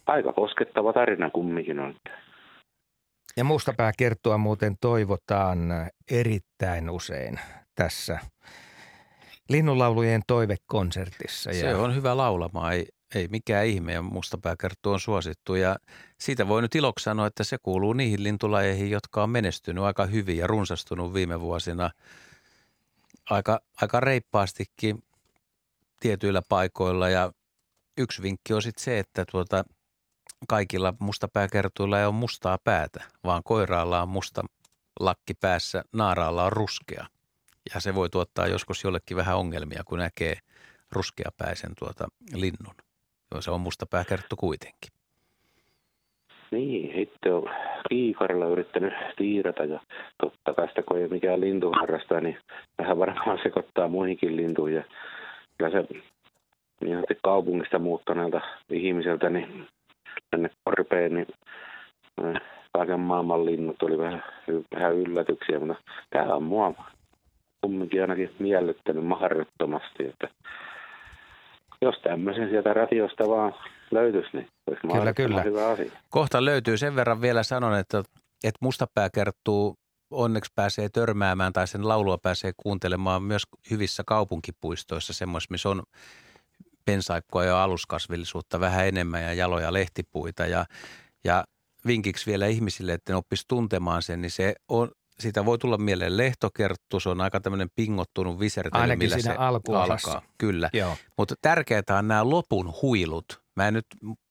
aika 0.06 0.32
koskettava 0.32 0.92
tarina 0.92 1.30
kumminkin 1.30 1.78
on. 1.78 1.94
Ja 3.36 3.44
mustapää 3.44 3.92
kertoa 3.98 4.38
muuten 4.38 4.76
toivotaan 4.80 5.58
erittäin 6.10 6.90
usein 6.90 7.40
tässä 7.74 8.18
linnunlaulujen 9.48 10.22
toivekonsertissa. 10.26 11.52
Se 11.52 11.74
on 11.74 11.94
hyvä 11.94 12.16
laulamaan, 12.16 12.72
ei, 12.72 12.86
ei 13.14 13.28
mikään 13.28 13.66
ihme 13.66 13.92
ja 13.92 14.02
mustapääkerttu 14.02 14.90
on 14.90 15.00
suosittu 15.00 15.54
ja 15.54 15.76
siitä 16.20 16.48
voi 16.48 16.62
nyt 16.62 16.74
iloksi 16.74 17.02
sanoa, 17.02 17.26
että 17.26 17.44
se 17.44 17.56
kuuluu 17.62 17.92
niihin 17.92 18.22
lintulajeihin, 18.22 18.90
jotka 18.90 19.22
on 19.22 19.30
menestynyt 19.30 19.84
aika 19.84 20.06
hyvin 20.06 20.36
ja 20.36 20.46
runsastunut 20.46 21.14
viime 21.14 21.40
vuosina 21.40 21.90
aika, 23.30 23.60
aika 23.82 24.00
reippaastikin 24.00 25.02
tietyillä 26.02 26.42
paikoilla 26.48 27.08
ja 27.08 27.32
yksi 27.98 28.22
vinkki 28.22 28.54
on 28.54 28.62
sitten 28.62 28.84
se, 28.84 28.98
että 28.98 29.24
tuota, 29.30 29.64
kaikilla 30.48 30.94
mustapääkertuilla 31.00 32.00
ei 32.00 32.06
ole 32.06 32.14
mustaa 32.14 32.58
päätä, 32.64 33.04
vaan 33.24 33.42
koiraalla 33.44 34.02
on 34.02 34.08
musta 34.08 34.42
lakki 35.00 35.34
päässä, 35.34 35.82
naaraalla 35.92 36.44
on 36.44 36.52
ruskea. 36.52 37.06
Ja 37.74 37.80
se 37.80 37.94
voi 37.94 38.10
tuottaa 38.10 38.46
joskus 38.46 38.84
jollekin 38.84 39.16
vähän 39.16 39.36
ongelmia, 39.36 39.82
kun 39.86 39.98
näkee 39.98 40.34
ruskeapäisen 40.92 41.72
tuota 41.78 42.08
linnun. 42.34 42.74
Se 43.40 43.50
on 43.50 43.60
mustapääkerttu 43.60 44.36
kuitenkin. 44.36 44.92
Niin, 46.50 46.98
itse 46.98 47.32
on 47.32 47.50
kiikarilla 47.88 48.46
yrittänyt 48.46 48.92
tiirata 49.16 49.64
ja 49.64 49.80
totta 50.22 50.54
kai 50.54 50.68
sitä 50.68 50.82
kun 50.82 50.96
ei 50.96 51.02
ole 51.02 51.12
mikään 51.12 51.40
lintuharrasta, 51.40 52.20
niin 52.20 52.38
vähän 52.78 52.98
varmaan 52.98 53.38
sekoittaa 53.42 53.88
muihinkin 53.88 54.36
lintuihin. 54.36 54.84
Kyllä 55.62 55.82
se 55.82 55.88
niin 56.80 56.94
sanotusti 56.94 57.18
kaupungista 57.22 57.78
muuttaneelta 57.78 58.40
ihmiseltä 58.70 59.30
niin 59.30 59.66
tänne 60.30 60.50
korpeen, 60.64 61.14
niin 61.14 61.26
äh, 62.24 62.42
kaiken 62.72 63.00
maailman 63.00 63.46
linnut 63.46 63.82
oli 63.82 63.98
vähän, 63.98 64.24
vähän 64.74 64.94
yllätyksiä, 64.94 65.58
mutta 65.58 65.82
tämä 66.10 66.34
on 66.34 66.42
mua 66.42 66.74
kumminkin 67.60 68.00
ainakin 68.00 68.30
miellyttänyt 68.38 69.04
mahdottomasti, 69.04 70.06
että 70.08 70.28
jos 71.82 71.94
tämmöisen 72.02 72.48
sieltä 72.48 72.74
ratiosta 72.74 73.28
vaan 73.28 73.54
löytyisi, 73.90 74.28
niin 74.32 74.46
olisi 74.66 74.80
Kyllä, 74.98 75.12
kyllä. 75.12 75.42
hyvä 75.42 75.68
asia. 75.68 75.92
Kohta 76.10 76.44
löytyy. 76.44 76.76
Sen 76.76 76.96
verran 76.96 77.20
vielä 77.20 77.42
sanon, 77.42 77.78
että, 77.78 77.98
että 78.44 78.58
Mustapää 78.60 79.10
kertoo 79.14 79.74
onneksi 80.12 80.52
pääsee 80.54 80.88
törmäämään 80.88 81.52
tai 81.52 81.68
sen 81.68 81.88
laulua 81.88 82.18
pääsee 82.18 82.52
kuuntelemaan 82.56 83.22
myös 83.22 83.42
hyvissä 83.70 84.02
kaupunkipuistoissa, 84.06 85.12
semmoissa, 85.12 85.48
missä 85.50 85.68
on 85.68 85.82
pensaikkoa 86.84 87.44
ja 87.44 87.62
aluskasvillisuutta 87.62 88.60
vähän 88.60 88.86
enemmän 88.86 89.22
ja 89.22 89.32
jaloja 89.32 89.72
lehtipuita. 89.72 90.46
Ja, 90.46 90.66
ja 91.24 91.44
vinkiksi 91.86 92.30
vielä 92.30 92.46
ihmisille, 92.46 92.92
että 92.92 93.12
ne 93.12 93.16
oppisi 93.16 93.44
tuntemaan 93.48 94.02
sen, 94.02 94.22
niin 94.22 94.30
se 94.30 94.54
on, 94.68 94.90
siitä 95.18 95.44
voi 95.44 95.58
tulla 95.58 95.78
mieleen 95.78 96.16
lehtokerttu, 96.16 97.00
se 97.00 97.08
on 97.08 97.20
aika 97.20 97.40
tämmöinen 97.40 97.68
pingottunut 97.74 98.40
visertely, 98.40 98.82
Ainakin 98.82 98.98
millä 98.98 99.18
siinä 99.18 99.32
se 99.32 99.38
alkaa. 99.38 100.22
Kyllä, 100.38 100.70
Joo. 100.72 100.96
mutta 101.18 101.34
tärkeää 101.42 101.82
on 101.98 102.08
nämä 102.08 102.30
lopun 102.30 102.72
huilut. 102.82 103.42
Mä 103.56 103.68
en 103.68 103.74
nyt 103.74 103.86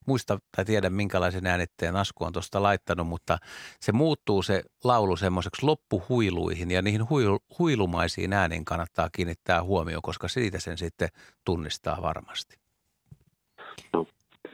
muista 0.07 0.38
tai 0.56 0.65
tiedä, 0.65 0.90
minkälaisen 0.90 1.48
äänitteen 1.48 1.95
Asku 1.95 2.23
on 2.23 2.34
tuosta 2.34 2.64
laittanut, 2.64 3.07
mutta 3.07 3.38
se 3.80 3.91
muuttuu 3.91 4.41
se 4.41 4.64
laulu 4.84 5.15
semmoiseksi 5.15 5.65
loppuhuiluihin 5.65 6.72
ja 6.72 6.82
niihin 6.82 7.10
huilu, 7.10 7.40
huilumaisiin 7.60 8.34
ääniin 8.34 8.65
kannattaa 8.65 9.10
kiinnittää 9.11 9.64
huomioon, 9.64 10.02
koska 10.02 10.28
siitä 10.28 10.60
sen 10.60 10.78
sitten 10.78 11.10
tunnistaa 11.45 11.98
varmasti. 12.02 12.56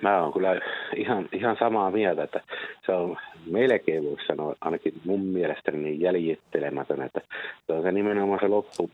Mä 0.01 0.21
oon 0.21 0.33
kyllä 0.33 0.61
ihan, 0.95 1.29
ihan 1.31 1.55
samaa 1.59 1.91
mieltä, 1.91 2.23
että 2.23 2.41
se 2.85 2.91
on 2.91 3.17
melkein 3.45 4.03
voisi 4.03 4.25
sanoa, 4.27 4.55
ainakin 4.61 4.93
mun 5.05 5.21
mielestäni 5.21 5.77
niin 5.77 6.01
jäljittelemätön, 6.01 7.01
että 7.01 7.21
se 7.67 7.73
on 7.73 7.83
se 7.83 7.91
nimenomaan 7.91 8.39
se 8.41 8.47
loppu, 8.47 8.89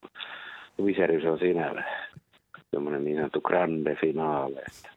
viserys 0.86 1.26
on 1.26 1.40
siinä 1.40 1.86
semmoinen 2.72 3.04
niin 3.04 3.18
sanottu 3.18 3.42
grande 3.42 3.96
finale. 3.96 4.60
Että 4.60 4.90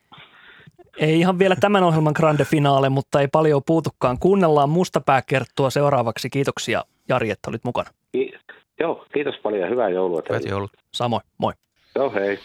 Ei 0.99 1.19
ihan 1.21 1.39
vielä 1.39 1.57
tämän 1.61 1.83
ohjelman 1.85 2.13
grande 2.17 2.45
finale, 2.45 2.89
mutta 2.89 3.21
ei 3.21 3.29
paljon 3.33 3.63
puutukaan. 3.67 4.19
Kuunnellaan 4.19 4.69
Mustapääkerttua 4.71 5.71
seuraavaksi. 5.71 6.31
Kiitoksia 6.31 6.85
Jari, 7.09 7.31
että 7.31 7.51
olit 7.51 7.65
mukana. 7.65 7.91
Ki- 8.13 8.33
joo, 8.81 9.07
kiitos 9.15 9.35
paljon 9.43 9.63
ja 9.63 9.69
hyvää 9.69 9.89
joulua. 9.89 10.23
Hyvät 10.29 10.45
joulut. 10.45 10.71
Samoin, 10.95 11.23
moi. 11.39 11.53
Joo, 11.95 12.13
hei. 12.15 12.39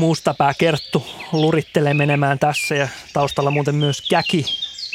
Mustapää 0.00 0.54
Kerttu 0.58 1.06
lurittelee 1.32 1.94
menemään 1.94 2.38
tässä 2.38 2.74
ja 2.74 2.88
taustalla 3.12 3.50
muuten 3.50 3.74
myös 3.74 4.08
käki 4.10 4.44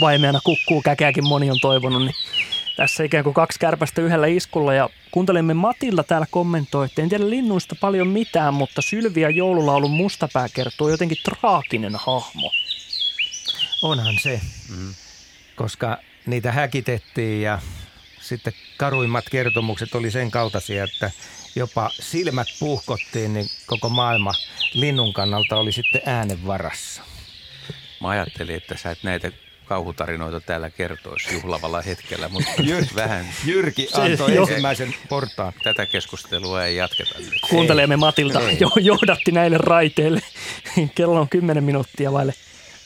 vaimeana 0.01 0.39
kukkuu 0.43 0.81
käkeäkin 0.81 1.27
moni 1.27 1.51
on 1.51 1.59
toivonut, 1.61 2.01
niin 2.01 2.15
tässä 2.77 3.03
ikään 3.03 3.23
kuin 3.23 3.33
kaksi 3.33 3.59
kärpästä 3.59 4.01
yhdellä 4.01 4.27
iskulla 4.27 4.73
ja 4.73 4.89
kuuntelimme 5.11 5.53
Matilda 5.53 6.03
täällä 6.03 6.27
kommentoi, 6.31 6.85
että 6.85 7.01
en 7.01 7.09
tiedä 7.09 7.29
linnuista 7.29 7.75
paljon 7.81 8.07
mitään, 8.07 8.53
mutta 8.53 8.81
Sylviä 8.81 9.29
joululaulun 9.29 9.91
Mustapää 9.91 10.47
Kerttu 10.53 10.85
on 10.85 10.91
jotenkin 10.91 11.17
traaginen 11.23 11.95
hahmo. 11.95 12.51
Onhan 13.81 14.15
se, 14.23 14.41
mm. 14.69 14.93
koska 15.55 15.97
niitä 16.25 16.51
häkitettiin 16.51 17.41
ja 17.41 17.59
sitten 18.21 18.53
karuimmat 18.77 19.25
kertomukset 19.31 19.95
oli 19.95 20.11
sen 20.11 20.31
kaltaisia, 20.31 20.83
että 20.83 21.11
jopa 21.55 21.89
silmät 21.99 22.47
puhkottiin, 22.59 23.33
niin 23.33 23.45
koko 23.65 23.89
maailma 23.89 24.33
linnun 24.73 25.13
kannalta 25.13 25.55
oli 25.57 25.71
sitten 25.71 26.01
äänen 26.05 26.47
varassa. 26.47 27.01
Mä 28.01 28.09
ajattelin, 28.09 28.55
että 28.55 28.77
sä 28.77 28.91
et 28.91 29.03
näitä 29.03 29.31
kauhutarinoita 29.65 30.41
täällä 30.41 30.69
kertoisi 30.69 31.33
juhlavalla 31.33 31.81
hetkellä, 31.81 32.29
mutta 32.29 32.51
Jyrki- 32.61 32.95
vähän... 32.95 33.25
Jyrki 33.45 33.87
antoi 33.93 34.31
Se- 34.31 34.37
ensimmäisen 34.37 34.95
portaan. 35.09 35.53
Tätä 35.63 35.85
keskustelua 35.85 36.65
ei 36.65 36.75
jatketa 36.75 37.19
nyt. 37.19 37.33
Kuuntelemme 37.49 37.95
Matilda 37.95 38.39
Ei. 38.39 38.57
jo, 38.59 38.69
johdatti 38.81 39.31
näille 39.31 39.57
raiteille. 39.57 40.21
Kello 40.95 41.19
on 41.21 41.29
10 41.29 41.63
minuuttia 41.63 42.11
vaille 42.11 42.33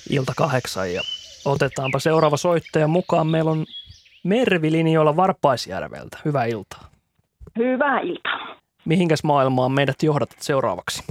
ilta 0.10 0.34
kahdeksan 0.36 0.94
ja 0.94 1.02
otetaanpa 1.46 2.00
seuraava 2.00 2.38
soittaja 2.38 2.88
mukaan. 2.88 3.28
Meillä 3.28 3.52
on 3.52 3.66
Mervi 4.24 4.72
linjoilla 4.72 5.16
Varpaisjärveltä. 5.16 6.18
Hyvää 6.26 6.46
iltaa. 6.46 6.90
Hyvää 7.58 8.00
iltaa. 8.00 8.56
Mihinkäs 8.86 9.24
maailmaan 9.24 9.72
meidät 9.72 10.04
johdatat 10.04 10.40
seuraavaksi? 10.40 11.04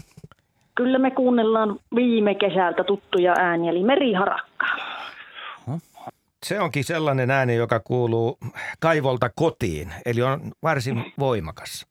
Kyllä 0.75 0.99
me 0.99 1.11
kuunnellaan 1.11 1.79
viime 1.95 2.35
kesältä 2.35 2.85
tuttuja 2.85 3.35
ääniä, 3.39 3.71
eli 3.71 3.83
meriharakka. 3.83 4.67
Se 6.47 6.61
onkin 6.61 6.85
sellainen 6.85 7.31
ääni, 7.31 7.57
joka 7.57 7.81
kuuluu 7.81 8.39
kaivolta 8.81 9.31
kotiin, 9.35 9.89
eli 10.07 10.23
on 10.23 10.41
varsin 10.63 11.13
voimakas. 11.19 11.87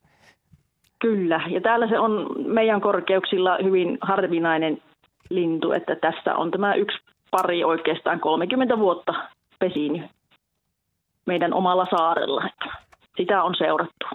Kyllä, 0.99 1.41
ja 1.49 1.61
täällä 1.61 1.87
se 1.87 1.99
on 1.99 2.27
meidän 2.45 2.81
korkeuksilla 2.81 3.57
hyvin 3.63 3.97
harvinainen 4.01 4.81
lintu, 5.29 5.71
että 5.71 5.95
tässä 5.95 6.35
on 6.35 6.51
tämä 6.51 6.75
yksi 6.75 6.97
pari 7.31 7.63
oikeastaan 7.63 8.19
30 8.19 8.77
vuotta 8.77 9.13
pesinyt 9.59 10.16
meidän 11.27 11.53
omalla 11.53 11.87
saarella. 11.89 12.49
Sitä 13.17 13.43
on 13.43 13.55
seurattu. 13.57 14.05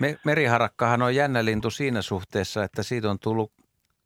Me, 0.00 0.18
meriharakkahan 0.24 1.02
on 1.02 1.14
jännä 1.14 1.44
lintu 1.44 1.70
siinä 1.70 2.02
suhteessa, 2.02 2.64
että 2.64 2.82
siitä 2.82 3.10
on 3.10 3.18
tullut 3.18 3.52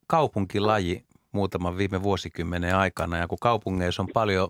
kaupunkilaji 0.06 1.04
muutaman 1.32 1.76
viime 1.76 2.02
vuosikymmenen 2.02 2.76
aikana. 2.76 3.16
Ja 3.16 3.28
kun 3.28 3.38
kaupungeissa 3.40 4.02
on 4.02 4.08
paljon 4.14 4.48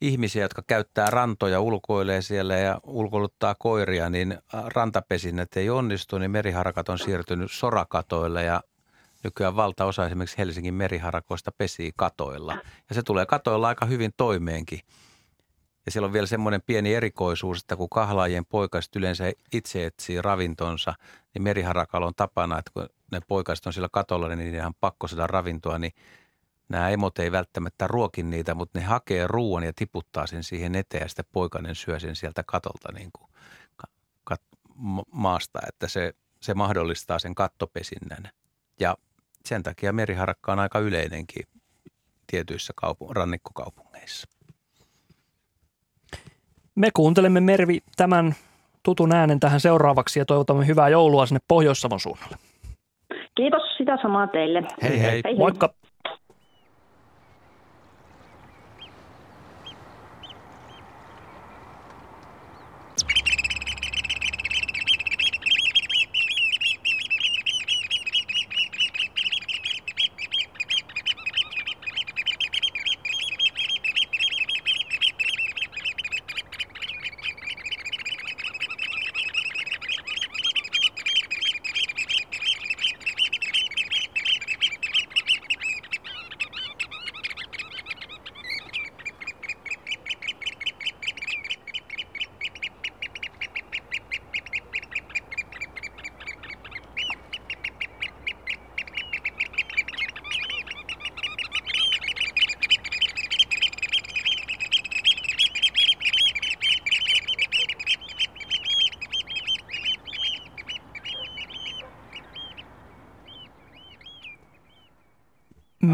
ihmisiä, 0.00 0.44
jotka 0.44 0.62
käyttää 0.66 1.10
rantoja, 1.10 1.60
ulkoilee 1.60 2.22
siellä 2.22 2.56
ja 2.56 2.80
ulkoiluttaa 2.86 3.54
koiria, 3.58 4.10
niin 4.10 4.38
rantapesinnät 4.74 5.56
ei 5.56 5.70
onnistu, 5.70 6.18
niin 6.18 6.30
meriharakat 6.30 6.88
on 6.88 6.98
siirtynyt 6.98 7.50
sorakatoille 7.52 8.44
ja 8.44 8.60
nykyään 9.24 9.56
valtaosa 9.56 10.06
esimerkiksi 10.06 10.38
Helsingin 10.38 10.74
meriharakoista 10.74 11.52
pesii 11.52 11.92
katoilla. 11.96 12.54
Ja 12.88 12.94
se 12.94 13.02
tulee 13.02 13.26
katoilla 13.26 13.68
aika 13.68 13.86
hyvin 13.86 14.10
toimeenkin. 14.16 14.80
Ja 15.86 15.92
siellä 15.92 16.06
on 16.06 16.12
vielä 16.12 16.26
semmoinen 16.26 16.62
pieni 16.66 16.94
erikoisuus, 16.94 17.60
että 17.60 17.76
kun 17.76 17.88
kahlaajien 17.88 18.46
poikaiset 18.46 18.96
yleensä 18.96 19.32
itse 19.52 19.86
etsii 19.86 20.22
ravintonsa, 20.22 20.94
niin 21.34 21.42
meriharakalla 21.42 22.06
on 22.06 22.14
tapana, 22.16 22.58
että 22.58 22.70
kun 22.74 22.88
ne 23.12 23.20
poikaiset 23.28 23.66
on 23.66 23.72
siellä 23.72 23.88
katolla, 23.92 24.28
niin 24.28 24.38
niiden 24.38 24.66
on 24.66 24.74
pakko 24.80 25.08
saada 25.08 25.26
ravintoa, 25.26 25.78
niin 25.78 25.92
nämä 26.68 26.90
emot 26.90 27.18
ei 27.18 27.32
välttämättä 27.32 27.86
ruokin 27.86 28.30
niitä, 28.30 28.54
mutta 28.54 28.78
ne 28.78 28.84
hakee 28.84 29.26
ruoan 29.26 29.64
ja 29.64 29.72
tiputtaa 29.72 30.26
sen 30.26 30.44
siihen 30.44 30.74
eteen 30.74 31.02
ja 31.02 31.08
sitten 31.08 31.24
poikainen 31.32 31.74
syö 31.74 32.00
sen 32.00 32.16
sieltä 32.16 32.42
katolta 32.46 32.92
niin 32.92 33.10
kuin 33.12 33.30
kat, 34.24 34.42
maasta, 35.12 35.58
että 35.68 35.88
se, 35.88 36.14
se 36.40 36.54
mahdollistaa 36.54 37.18
sen 37.18 37.34
kattopesinnän. 37.34 38.30
Ja 38.80 38.96
sen 39.48 39.62
takia 39.62 39.92
meriharakka 39.92 40.52
on 40.52 40.58
aika 40.58 40.78
yleinenkin 40.78 41.42
tietyissä 42.26 42.72
kaupu- 42.76 43.12
rannikkokaupungeissa. 43.12 44.28
Me 46.74 46.90
kuuntelemme 46.94 47.40
Mervi 47.40 47.78
tämän 47.96 48.34
tutun 48.82 49.14
äänen 49.14 49.40
tähän 49.40 49.60
seuraavaksi 49.60 50.18
ja 50.18 50.24
toivotamme 50.24 50.66
hyvää 50.66 50.88
joulua 50.88 51.26
sinne 51.26 51.40
Pohjois-Savon 51.48 52.00
suunnalle. 52.00 52.36
Kiitos 53.34 53.62
sitä 53.78 53.98
samaa 54.02 54.26
teille. 54.26 54.62
Hei 54.82 54.90
hei. 54.90 55.00
hei, 55.00 55.20
hei. 55.24 55.36
Moikka. 55.36 55.74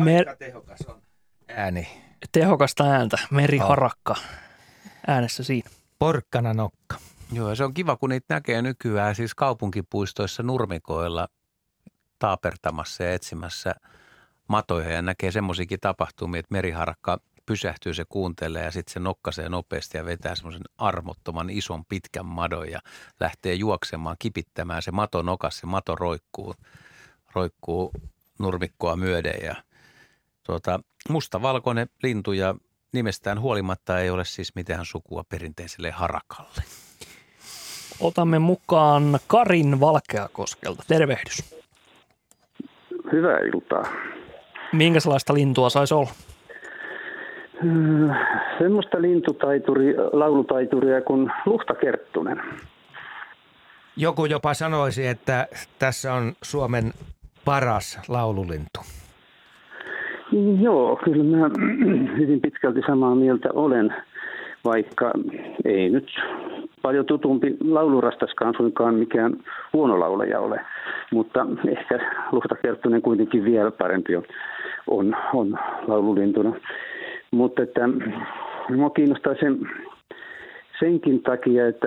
Mer- 0.04 0.28
Aika 0.28 0.36
tehokas 0.36 0.80
on 0.86 1.02
ääni. 1.48 1.88
Tehokasta 2.34 2.84
ääntä, 2.84 3.18
meriharakka 3.30 4.14
äänessä 5.06 5.44
siinä. 5.44 5.70
Porkkana 5.98 6.54
nokka. 6.54 6.96
Joo, 7.32 7.54
se 7.54 7.64
on 7.64 7.74
kiva, 7.74 7.96
kun 7.96 8.10
niitä 8.10 8.34
näkee 8.34 8.62
nykyään 8.62 9.14
siis 9.14 9.34
kaupunkipuistoissa 9.34 10.42
nurmikoilla 10.42 11.28
taapertamassa 12.18 13.04
ja 13.04 13.14
etsimässä 13.14 13.74
matoja 14.48 14.90
ja 14.90 15.02
näkee 15.02 15.30
semmoisiakin 15.30 15.80
tapahtumia, 15.80 16.38
että 16.38 16.52
meriharakka 16.52 17.18
pysähtyy, 17.46 17.94
se 17.94 18.04
kuuntelee 18.08 18.64
ja 18.64 18.70
sitten 18.70 18.92
se 18.92 19.00
nokkasee 19.00 19.48
nopeasti 19.48 19.98
ja 19.98 20.04
vetää 20.04 20.34
semmoisen 20.34 20.62
armottoman 20.78 21.50
ison 21.50 21.84
pitkän 21.84 22.26
madon 22.26 22.70
ja 22.70 22.80
lähtee 23.20 23.54
juoksemaan, 23.54 24.16
kipittämään 24.18 24.82
se 24.82 24.90
mato 24.90 25.22
nokas, 25.22 25.58
se 25.58 25.66
mato 25.66 25.96
roikkuu, 25.96 26.54
roikkuu 27.34 27.90
nurmikkoa 28.38 28.96
myöden 28.96 29.38
ja– 29.42 29.54
tuota, 30.46 30.80
mustavalkoinen 31.08 31.88
lintu 32.02 32.32
ja 32.32 32.54
nimestään 32.92 33.40
huolimatta 33.40 34.00
ei 34.00 34.10
ole 34.10 34.24
siis 34.24 34.54
mitään 34.54 34.84
sukua 34.84 35.24
perinteiselle 35.28 35.90
harakalle. 35.90 36.62
Otamme 38.00 38.38
mukaan 38.38 39.18
Karin 39.26 39.80
Valkeakoskelta. 39.80 40.82
Tervehdys. 40.88 41.56
Hyvää 43.12 43.38
iltaa. 43.38 43.84
Minkälaista 44.72 45.34
lintua 45.34 45.70
saisi 45.70 45.94
olla? 45.94 46.10
Hmm, 47.62 48.10
semmoista 48.58 49.02
lintutaituri, 49.02 49.94
laulutaituria 50.12 51.00
kuin 51.00 51.30
luhtakerttunen. 51.46 52.42
Joku 53.96 54.24
jopa 54.24 54.54
sanoisi, 54.54 55.06
että 55.06 55.48
tässä 55.78 56.14
on 56.14 56.32
Suomen 56.42 56.92
paras 57.44 57.98
laululintu. 58.08 58.80
Joo, 60.60 61.00
kyllä 61.04 61.24
mä 61.24 61.50
hyvin 62.18 62.40
pitkälti 62.40 62.80
samaa 62.86 63.14
mieltä 63.14 63.48
olen, 63.52 63.94
vaikka 64.64 65.12
ei 65.64 65.90
nyt 65.90 66.08
paljon 66.82 67.06
tutumpi 67.06 67.56
laulurastaskaan 67.64 68.54
suinkaan 68.56 68.94
mikään 68.94 69.36
huono 69.72 70.00
laulaja 70.00 70.40
ole. 70.40 70.60
Mutta 71.12 71.46
ehkä 71.68 71.98
Luhta 72.32 72.54
Kerttunen 72.62 73.02
kuitenkin 73.02 73.44
vielä 73.44 73.70
parempi 73.70 74.16
on, 74.16 74.24
on, 74.86 75.16
on 75.34 75.58
laululintuna. 75.86 76.52
Mutta 77.30 77.62
että 77.62 77.88
minua 78.68 78.90
kiinnostaa 78.90 79.34
sen, 79.40 79.58
senkin 80.80 81.22
takia, 81.22 81.66
että 81.66 81.86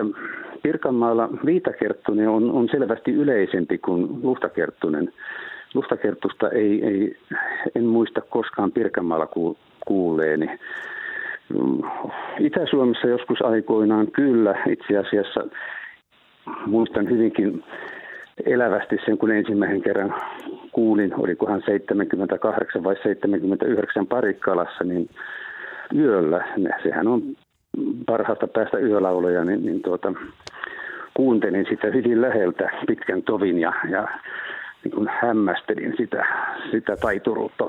Pirkanmaalla 0.64 1.30
Viitakerttunen 1.46 2.30
on, 2.30 2.52
on 2.52 2.68
selvästi 2.72 3.12
yleisempi 3.12 3.78
kuin 3.78 4.08
Luhtakerttunen. 4.24 5.14
Lustakertusta 5.74 6.50
ei, 6.50 6.86
ei, 6.86 7.18
en 7.76 7.84
muista 7.84 8.22
koskaan 8.22 8.72
Pirkanmaalla 8.72 9.28
kuulleeni. 9.86 10.60
Itä-Suomessa 12.40 13.08
joskus 13.08 13.42
aikoinaan 13.42 14.12
kyllä 14.12 14.56
itse 14.70 14.98
asiassa 14.98 15.44
muistan 16.66 17.10
hyvinkin 17.10 17.64
elävästi 18.46 18.98
sen, 19.06 19.18
kun 19.18 19.32
ensimmäisen 19.32 19.82
kerran 19.82 20.16
kuulin, 20.72 21.14
olikohan 21.20 21.62
78 21.66 22.84
vai 22.84 22.96
79 23.04 24.08
Parikkalassa, 24.08 24.84
niin 24.84 25.10
yöllä, 25.96 26.46
sehän 26.84 27.08
on 27.08 27.22
parhaasta 28.06 28.48
päästä 28.48 28.78
yölauloja, 28.78 29.44
niin, 29.44 29.66
niin 29.66 29.82
tuota, 29.82 30.14
kuuntelin 31.14 31.66
sitä 31.70 31.88
hyvin 31.88 32.22
läheltä 32.22 32.70
pitkän 32.88 33.24
tovin 33.24 33.60
ja, 33.60 33.74
ja 33.90 34.08
niin 34.84 34.92
kuin 34.92 35.10
hämmästelin 35.22 35.94
sitä, 35.98 36.26
sitä 36.72 36.96
taituruutta, 36.96 37.66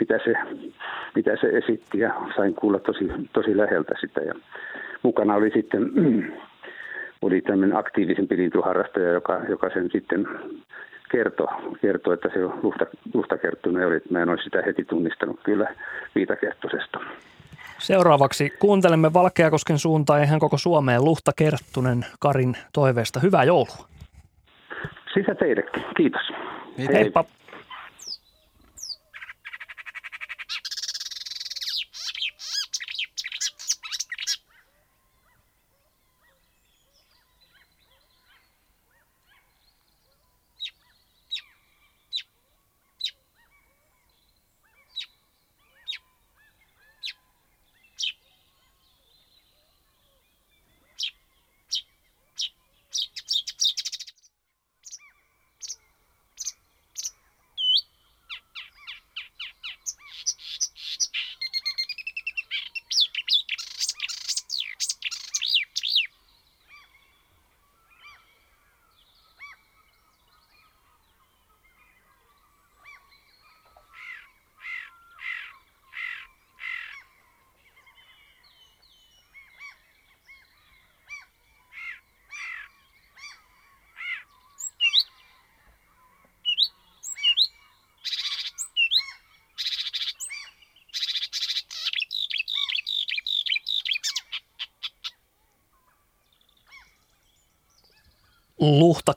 mitä 0.00 0.18
se, 0.24 0.32
mitä 1.14 1.36
se 1.40 1.46
esitti 1.46 1.98
ja 1.98 2.14
sain 2.36 2.54
kuulla 2.54 2.78
tosi, 2.78 3.08
tosi 3.32 3.56
läheltä 3.56 3.94
sitä. 4.00 4.20
Ja 4.20 4.34
mukana 5.02 5.34
oli 5.34 5.50
sitten 5.50 5.90
oli 7.22 7.40
tämmöinen 7.40 7.76
aktiivisempi 7.76 8.36
lintuharrastaja, 8.36 9.12
joka, 9.12 9.40
joka 9.48 9.70
sen 9.70 9.90
sitten 9.92 10.28
kertoi, 11.10 11.46
kertoi 11.80 12.14
että 12.14 12.28
se 12.34 12.40
luhta, 12.62 12.86
luhtakerttunen 13.14 13.86
oli. 13.86 14.00
Mä 14.10 14.22
en 14.22 14.28
olisi 14.28 14.44
sitä 14.44 14.62
heti 14.66 14.84
tunnistanut 14.84 15.40
kyllä 15.42 15.74
viitakerttusesta. 16.14 17.00
Seuraavaksi 17.78 18.50
kuuntelemme 18.58 19.12
Valkeakosken 19.12 19.78
suuntaan 19.78 20.22
ihan 20.22 20.40
koko 20.40 20.58
Suomeen 20.58 21.04
Luhta 21.04 21.32
Kerttunen 21.36 22.06
Karin 22.20 22.56
toiveesta. 22.72 23.20
Hyvää 23.20 23.44
joulua! 23.44 23.93
Sitä 25.14 25.34
teillekin. 25.34 25.84
Kiitos. 25.96 26.22
Heippa. 26.92 27.20
Luhta 27.20 27.43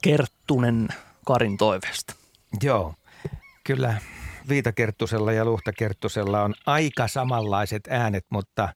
Kerttunen 0.01 0.87
Karin 1.25 1.57
toiveesta. 1.57 2.15
Joo, 2.63 2.93
kyllä 3.63 4.01
Viitakerttusella 4.49 5.31
ja 5.31 5.45
Luhtakerttusella 5.45 6.43
on 6.43 6.53
aika 6.65 7.07
samanlaiset 7.07 7.87
äänet, 7.89 8.25
mutta 8.29 8.69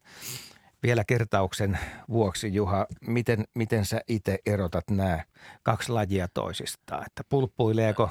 vielä 0.84 1.04
kertauksen 1.04 1.80
vuoksi, 2.10 2.54
Juha, 2.54 2.88
miten, 3.08 3.44
miten 3.56 3.86
sä 3.86 4.02
itse 4.08 4.40
erotat 4.46 4.90
nämä 4.90 5.24
kaksi 5.64 5.92
lajia 5.92 6.28
toisistaan? 6.34 7.04
Että 7.06 7.24
pulppuileeko 7.30 8.10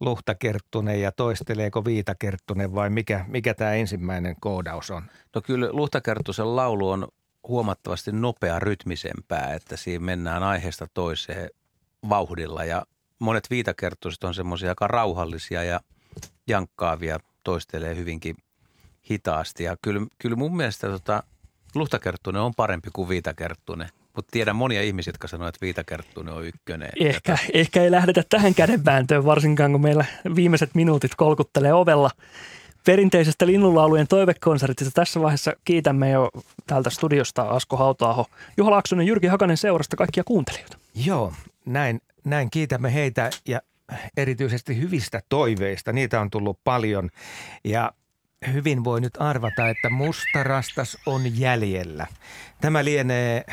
Luhtakerttunen 0.00 1.00
ja 1.00 1.12
toisteleeko 1.12 1.84
Viitakerttunen 1.84 2.74
vai 2.74 2.90
mikä, 2.90 3.24
mikä 3.28 3.54
tämä 3.54 3.72
ensimmäinen 3.72 4.36
koodaus 4.40 4.90
on? 4.90 5.02
No 5.34 5.40
kyllä 5.40 5.68
Luhtakerttusen 5.72 6.56
laulu 6.56 6.90
on 6.90 7.08
huomattavasti 7.48 8.12
nopea 8.12 8.58
rytmisempää, 8.58 9.54
että 9.54 9.76
siinä 9.76 10.04
mennään 10.04 10.42
aiheesta 10.42 10.86
toiseen 10.94 11.50
vauhdilla 12.08 12.64
ja 12.64 12.86
monet 13.18 13.50
viitakerttuiset 13.50 14.24
on 14.24 14.34
semmoisia 14.34 14.68
aika 14.68 14.86
rauhallisia 14.86 15.64
ja 15.64 15.80
jankkaavia, 16.46 17.18
toistelee 17.44 17.96
hyvinkin 17.96 18.36
hitaasti 19.10 19.64
ja 19.64 19.76
kyllä, 19.82 20.06
kyllä 20.18 20.36
mun 20.36 20.56
mielestä 20.56 20.88
tota, 20.88 21.22
Luhtakerttunen 21.74 22.42
on 22.42 22.54
parempi 22.56 22.90
kuin 22.92 23.08
Viitakerttunen. 23.08 23.88
Mutta 24.16 24.30
tiedän 24.32 24.56
monia 24.56 24.82
ihmisiä, 24.82 25.08
jotka 25.10 25.28
sanoo, 25.28 25.48
että 25.48 25.58
Viitakerttunen 25.62 26.34
on 26.34 26.46
ykkönen. 26.46 26.90
Ehkä, 27.00 27.32
että... 27.32 27.46
ehkä 27.54 27.82
ei 27.82 27.90
lähdetä 27.90 28.22
tähän 28.28 28.54
kädenvääntöön, 28.54 29.24
varsinkaan 29.24 29.72
kun 29.72 29.80
meillä 29.80 30.04
viimeiset 30.36 30.74
minuutit 30.74 31.14
kolkuttelee 31.14 31.72
ovella. 31.72 32.10
Perinteisestä 32.86 33.46
linnunlaulujen 33.46 34.08
toivekonsertista 34.08 34.90
tässä 34.94 35.20
vaiheessa 35.20 35.52
kiitämme 35.64 36.10
jo 36.10 36.30
täältä 36.66 36.90
studiosta 36.90 37.42
Asko 37.42 37.76
Hautaaho, 37.76 38.26
Juha 38.56 38.70
Laaksonen, 38.70 39.06
Jyrki 39.06 39.26
Hakanen 39.26 39.56
seurasta 39.56 39.96
kaikkia 39.96 40.24
kuuntelijoita. 40.24 40.78
Joo, 40.94 41.32
näin, 41.66 42.00
näin 42.24 42.50
kiitämme 42.50 42.94
heitä 42.94 43.30
ja 43.48 43.60
erityisesti 44.16 44.80
hyvistä 44.80 45.20
toiveista. 45.28 45.92
Niitä 45.92 46.20
on 46.20 46.30
tullut 46.30 46.60
paljon 46.64 47.10
ja 47.64 47.92
hyvin 48.52 48.84
voi 48.84 49.00
nyt 49.00 49.14
arvata, 49.18 49.68
että 49.68 49.90
mustarastas 49.90 50.98
on 51.06 51.38
jäljellä. 51.40 52.06
Tämä 52.60 52.84
lienee 52.84 53.44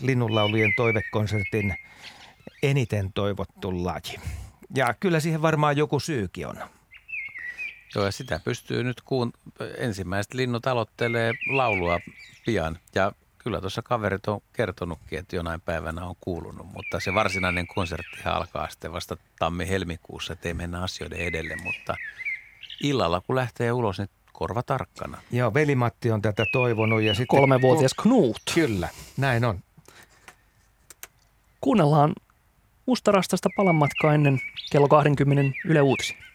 linnunlaulujen 0.00 0.72
toivekonsertin 0.76 1.74
eniten 2.62 3.12
toivottu 3.12 3.84
laji. 3.84 4.20
Ja 4.74 4.94
kyllä 5.00 5.20
siihen 5.20 5.42
varmaan 5.42 5.76
joku 5.76 6.00
syykin 6.00 6.46
on. 6.46 6.56
Joo, 7.94 8.04
ja 8.04 8.12
sitä 8.12 8.40
pystyy 8.44 8.84
nyt, 8.84 9.00
kun 9.00 9.32
ensimmäiset 9.78 10.34
linnut 10.34 10.66
aloittelee 10.66 11.32
laulua 11.48 12.00
pian. 12.46 12.78
Ja 12.94 13.12
kyllä 13.44 13.60
tuossa 13.60 13.82
kaverit 13.82 14.28
on 14.28 14.40
kertonutkin, 14.52 15.18
että 15.18 15.36
jonain 15.36 15.60
päivänä 15.60 16.04
on 16.04 16.14
kuulunut, 16.20 16.66
mutta 16.72 17.00
se 17.00 17.14
varsinainen 17.14 17.66
konsertti 17.66 18.18
alkaa 18.24 18.68
sitten 18.70 18.92
vasta 18.92 19.16
tammi-helmikuussa, 19.38 20.32
ettei 20.32 20.54
mennä 20.54 20.82
asioiden 20.82 21.18
edelle, 21.18 21.56
mutta 21.64 21.96
illalla 22.82 23.20
kun 23.20 23.36
lähtee 23.36 23.72
ulos, 23.72 23.98
niin 23.98 24.08
korva 24.32 24.62
tarkkana. 24.62 25.18
Joo, 25.30 25.54
velimatti 25.54 26.10
on 26.10 26.22
tätä 26.22 26.44
toivonut. 26.52 27.02
Ja 27.02 27.14
sitten 27.14 27.38
Kolmevuotias 27.38 27.94
Knut. 27.94 28.36
Kyllä, 28.54 28.88
näin 29.16 29.44
on. 29.44 29.60
Kuunnellaan 31.60 32.12
mustarastasta 32.86 33.48
palanmatkaa 33.56 34.14
ennen 34.14 34.40
kello 34.72 34.88
20 34.88 35.58
Yle 35.64 35.80
Uutisia. 35.82 36.29